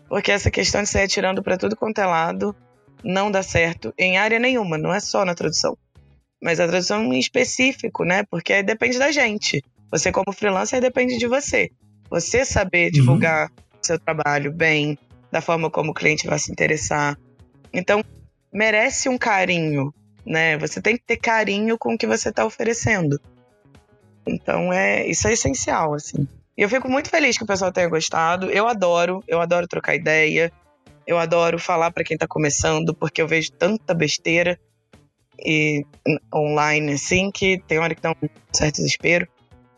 Porque 0.10 0.32
essa 0.32 0.50
questão 0.50 0.82
de 0.82 0.90
sair 0.90 1.04
atirando 1.04 1.44
para 1.44 1.58
tudo 1.58 1.76
quanto 1.76 2.00
é 2.00 2.06
lado 2.06 2.56
não 3.04 3.32
dá 3.32 3.44
certo 3.44 3.94
em 3.98 4.18
área 4.18 4.40
nenhuma, 4.40 4.78
não 4.78 4.94
é 4.94 5.00
só 5.00 5.26
na 5.26 5.36
tradução. 5.36 5.78
Mas 6.42 6.60
a 6.60 6.68
tradução 6.68 7.14
em 7.14 7.20
específico, 7.20 8.04
né? 8.04 8.24
Porque 8.30 8.64
depende 8.64 8.98
da 8.98 9.12
gente. 9.12 9.64
Você, 9.92 10.12
como 10.12 10.34
freelancer, 10.34 10.82
depende 10.82 11.18
de 11.18 11.28
você. 11.28 11.70
Você 12.10 12.44
saber 12.44 12.88
uhum. 12.88 12.92
divulgar 12.92 13.52
seu 13.82 14.00
trabalho 14.00 14.52
bem, 14.52 14.98
da 15.32 15.42
forma 15.42 15.70
como 15.70 15.92
o 15.92 15.94
cliente 15.94 16.28
vai 16.28 16.40
se 16.40 16.52
interessar. 16.52 17.18
Então, 17.74 18.04
merece 18.52 19.08
um 19.08 19.18
carinho, 19.18 19.94
né? 20.26 20.58
Você 20.58 20.82
tem 20.82 20.98
que 20.98 21.04
ter 21.06 21.18
carinho 21.18 21.78
com 21.78 21.94
o 21.94 21.98
que 21.98 22.08
você 22.08 22.30
está 22.30 22.46
oferecendo. 22.46 23.20
Então 24.26 24.72
é 24.72 25.08
isso 25.08 25.28
é 25.28 25.34
essencial, 25.34 25.94
assim. 25.94 26.28
E 26.58 26.62
eu 26.62 26.70
fico 26.70 26.90
muito 26.90 27.10
feliz 27.10 27.38
que 27.38 27.44
o 27.44 27.48
pessoal 27.48 27.72
tenha 27.72 27.88
gostado. 27.88 28.50
Eu 28.52 28.68
adoro, 28.68 29.24
eu 29.28 29.40
adoro 29.40 29.68
trocar 29.68 29.96
ideia. 29.96 30.52
Eu 31.06 31.18
adoro 31.18 31.60
falar 31.60 31.92
para 31.92 32.04
quem 32.04 32.16
está 32.16 32.28
começando, 32.28 32.94
porque 32.94 33.22
eu 33.22 33.28
vejo 33.28 33.52
tanta 33.54 33.94
besteira 33.94 34.60
e 35.44 35.84
online 36.34 36.94
assim 36.94 37.32
que 37.32 37.62
tem 37.68 37.80
hora 37.80 37.96
que 37.96 38.02
dá 38.02 38.12
um 38.12 38.30
certo 38.54 38.76
desespero. 38.78 39.28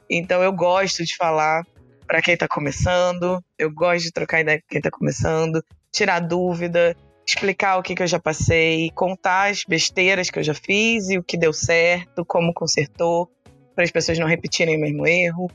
Então 0.09 0.43
eu 0.43 0.51
gosto 0.51 1.03
de 1.03 1.15
falar 1.15 1.63
para 2.05 2.21
quem 2.21 2.33
está 2.33 2.47
começando, 2.47 3.43
eu 3.57 3.71
gosto 3.71 4.03
de 4.03 4.11
trocar 4.11 4.41
ideia 4.41 4.59
com 4.59 4.67
quem 4.67 4.79
está 4.79 4.91
começando, 4.91 5.63
tirar 5.91 6.19
dúvida, 6.19 6.95
explicar 7.25 7.77
o 7.77 7.83
que, 7.83 7.95
que 7.95 8.03
eu 8.03 8.07
já 8.07 8.19
passei, 8.19 8.91
contar 8.91 9.49
as 9.49 9.63
besteiras 9.63 10.29
que 10.29 10.37
eu 10.37 10.43
já 10.43 10.53
fiz 10.53 11.09
e 11.09 11.17
o 11.17 11.23
que 11.23 11.37
deu 11.37 11.53
certo, 11.53 12.25
como 12.25 12.53
consertou, 12.53 13.29
para 13.73 13.83
as 13.83 13.91
pessoas 13.91 14.19
não 14.19 14.27
repetirem 14.27 14.77
o 14.77 14.81
mesmo 14.81 15.07
erro. 15.07 15.49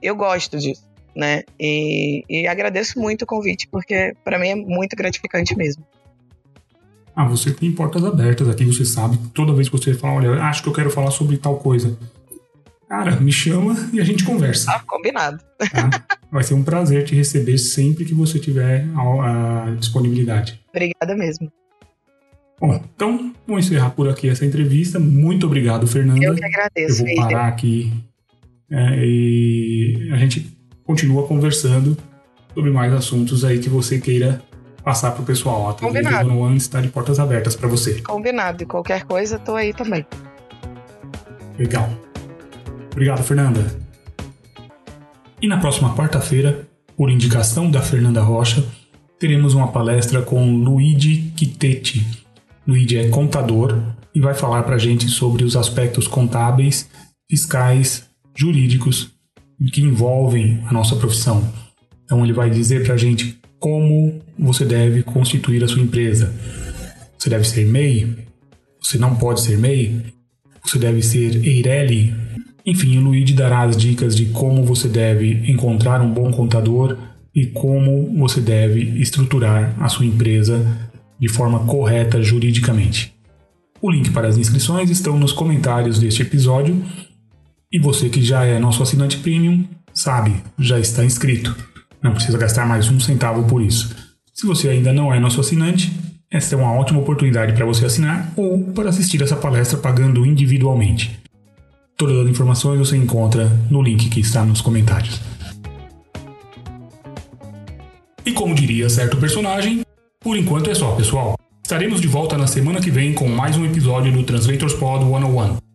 Eu 0.00 0.14
gosto 0.14 0.56
disso, 0.58 0.87
né? 1.18 1.42
E, 1.58 2.22
e 2.30 2.46
agradeço 2.46 3.00
muito 3.00 3.22
o 3.22 3.26
convite, 3.26 3.66
porque 3.68 4.14
para 4.24 4.38
mim 4.38 4.48
é 4.48 4.54
muito 4.54 4.94
gratificante 4.96 5.56
mesmo. 5.56 5.84
Ah, 7.14 7.24
você 7.24 7.52
tem 7.52 7.72
portas 7.72 8.04
abertas 8.04 8.48
aqui, 8.48 8.64
você 8.64 8.84
sabe. 8.84 9.18
Toda 9.34 9.52
vez 9.52 9.68
que 9.68 9.76
você 9.76 9.92
fala, 9.92 10.14
olha, 10.14 10.42
acho 10.44 10.62
que 10.62 10.68
eu 10.68 10.72
quero 10.72 10.88
falar 10.88 11.10
sobre 11.10 11.36
tal 11.36 11.56
coisa. 11.56 11.98
Cara, 12.88 13.16
me 13.16 13.32
chama 13.32 13.74
e 13.92 14.00
a 14.00 14.04
gente 14.04 14.24
conversa. 14.24 14.70
Ah, 14.70 14.80
combinado. 14.86 15.42
Tá? 15.58 16.06
Vai 16.30 16.44
ser 16.44 16.54
um 16.54 16.62
prazer 16.62 17.04
te 17.04 17.16
receber 17.16 17.58
sempre 17.58 18.04
que 18.04 18.14
você 18.14 18.38
tiver 18.38 18.86
a, 18.94 19.64
a 19.64 19.74
disponibilidade. 19.74 20.60
Obrigada 20.70 21.16
mesmo. 21.16 21.50
Bom, 22.60 22.80
então 22.94 23.34
vamos 23.46 23.66
encerrar 23.66 23.90
por 23.90 24.08
aqui 24.08 24.28
essa 24.28 24.46
entrevista. 24.46 25.00
Muito 25.00 25.46
obrigado, 25.46 25.86
Fernanda. 25.88 26.24
Eu 26.24 26.36
que 26.36 26.44
agradeço. 26.44 27.04
Eu 27.04 27.16
vou 27.16 27.26
parar 27.26 27.48
aqui 27.48 27.92
é, 28.70 29.04
e 29.04 30.10
a 30.12 30.16
gente 30.16 30.57
continua 30.88 31.26
conversando 31.26 31.98
sobre 32.54 32.70
mais 32.70 32.90
assuntos 32.94 33.44
aí 33.44 33.58
que 33.58 33.68
você 33.68 34.00
queira 34.00 34.42
passar 34.82 35.10
pro 35.10 35.22
pessoal. 35.22 35.68
A 35.68 35.74
Combinado. 35.74 36.34
One 36.34 36.56
está 36.56 36.80
de 36.80 36.88
portas 36.88 37.18
abertas 37.18 37.54
para 37.54 37.68
você. 37.68 38.00
Combinado. 38.00 38.62
E 38.62 38.66
qualquer 38.66 39.04
coisa, 39.04 39.38
tô 39.38 39.54
aí 39.54 39.74
também. 39.74 40.06
Legal. 41.58 41.90
Obrigado, 42.90 43.22
Fernanda. 43.22 43.78
E 45.42 45.46
na 45.46 45.58
próxima 45.58 45.94
quarta-feira, 45.94 46.66
por 46.96 47.10
indicação 47.10 47.70
da 47.70 47.82
Fernanda 47.82 48.22
Rocha, 48.22 48.64
teremos 49.18 49.52
uma 49.52 49.68
palestra 49.68 50.22
com 50.22 50.56
Luigi 50.56 51.32
Quitetti. 51.36 52.24
Luigi 52.66 52.96
é 52.96 53.08
contador 53.10 53.78
e 54.14 54.20
vai 54.20 54.34
falar 54.34 54.62
para 54.62 54.76
a 54.76 54.78
gente 54.78 55.06
sobre 55.08 55.44
os 55.44 55.54
aspectos 55.54 56.08
contábeis, 56.08 56.88
fiscais, 57.28 58.08
jurídicos 58.34 59.17
que 59.66 59.82
envolvem 59.82 60.62
a 60.66 60.72
nossa 60.72 60.96
profissão. 60.96 61.52
Então 62.04 62.24
ele 62.24 62.32
vai 62.32 62.48
dizer 62.48 62.84
para 62.84 62.94
a 62.94 62.96
gente 62.96 63.38
como 63.58 64.20
você 64.38 64.64
deve 64.64 65.02
constituir 65.02 65.62
a 65.64 65.68
sua 65.68 65.82
empresa. 65.82 66.32
Você 67.18 67.28
deve 67.28 67.44
ser 67.44 67.66
MEI? 67.66 68.16
Você 68.80 68.96
não 68.96 69.16
pode 69.16 69.40
ser 69.40 69.58
MEI? 69.58 70.02
Você 70.64 70.78
deve 70.78 71.02
ser 71.02 71.44
EIRELI? 71.44 72.14
Enfim, 72.64 72.98
o 72.98 73.00
Luigi 73.00 73.32
dará 73.32 73.62
as 73.62 73.76
dicas 73.76 74.14
de 74.14 74.26
como 74.26 74.64
você 74.64 74.88
deve 74.88 75.50
encontrar 75.50 76.00
um 76.00 76.12
bom 76.12 76.30
contador 76.30 76.96
e 77.34 77.46
como 77.46 78.14
você 78.18 78.40
deve 78.40 78.80
estruturar 79.00 79.74
a 79.80 79.88
sua 79.88 80.06
empresa 80.06 80.64
de 81.18 81.28
forma 81.28 81.60
correta 81.60 82.22
juridicamente. 82.22 83.14
O 83.80 83.90
link 83.90 84.10
para 84.10 84.28
as 84.28 84.36
inscrições 84.36 84.90
estão 84.90 85.18
nos 85.18 85.32
comentários 85.32 85.98
deste 85.98 86.22
episódio 86.22 86.82
e 87.70 87.78
você 87.78 88.08
que 88.08 88.22
já 88.22 88.44
é 88.44 88.58
nosso 88.58 88.82
assinante 88.82 89.18
premium 89.18 89.64
sabe, 89.92 90.42
já 90.58 90.78
está 90.78 91.04
inscrito. 91.04 91.54
Não 92.02 92.12
precisa 92.12 92.38
gastar 92.38 92.66
mais 92.66 92.88
um 92.88 92.98
centavo 92.98 93.44
por 93.44 93.60
isso. 93.60 93.94
Se 94.32 94.46
você 94.46 94.68
ainda 94.68 94.92
não 94.92 95.12
é 95.12 95.20
nosso 95.20 95.40
assinante, 95.40 95.92
esta 96.30 96.54
é 96.54 96.58
uma 96.58 96.72
ótima 96.72 97.00
oportunidade 97.00 97.52
para 97.52 97.66
você 97.66 97.84
assinar 97.84 98.32
ou 98.36 98.64
para 98.72 98.88
assistir 98.88 99.20
essa 99.22 99.36
palestra 99.36 99.78
pagando 99.78 100.24
individualmente. 100.24 101.18
Todas 101.96 102.18
as 102.18 102.30
informações 102.30 102.78
você 102.78 102.96
encontra 102.96 103.46
no 103.70 103.82
link 103.82 104.08
que 104.08 104.20
está 104.20 104.44
nos 104.44 104.60
comentários. 104.60 105.20
E 108.24 108.32
como 108.32 108.54
diria 108.54 108.88
certo 108.88 109.16
personagem, 109.16 109.82
por 110.20 110.36
enquanto 110.36 110.70
é 110.70 110.74
só, 110.74 110.92
pessoal. 110.92 111.36
Estaremos 111.62 112.00
de 112.00 112.06
volta 112.06 112.38
na 112.38 112.46
semana 112.46 112.80
que 112.80 112.90
vem 112.90 113.12
com 113.12 113.28
mais 113.28 113.56
um 113.56 113.64
episódio 113.64 114.12
do 114.12 114.22
Translators 114.22 114.74
Pod 114.74 115.04
101. 115.04 115.67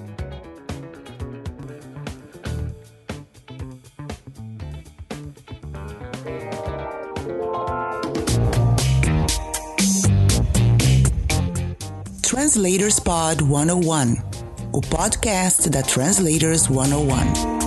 Translators 12.22 13.00
Pod 13.00 13.44
101, 13.44 14.16
o 14.72 14.82
podcast 14.82 15.70
da 15.70 15.82
Translators 15.82 16.64
101. 16.64 17.61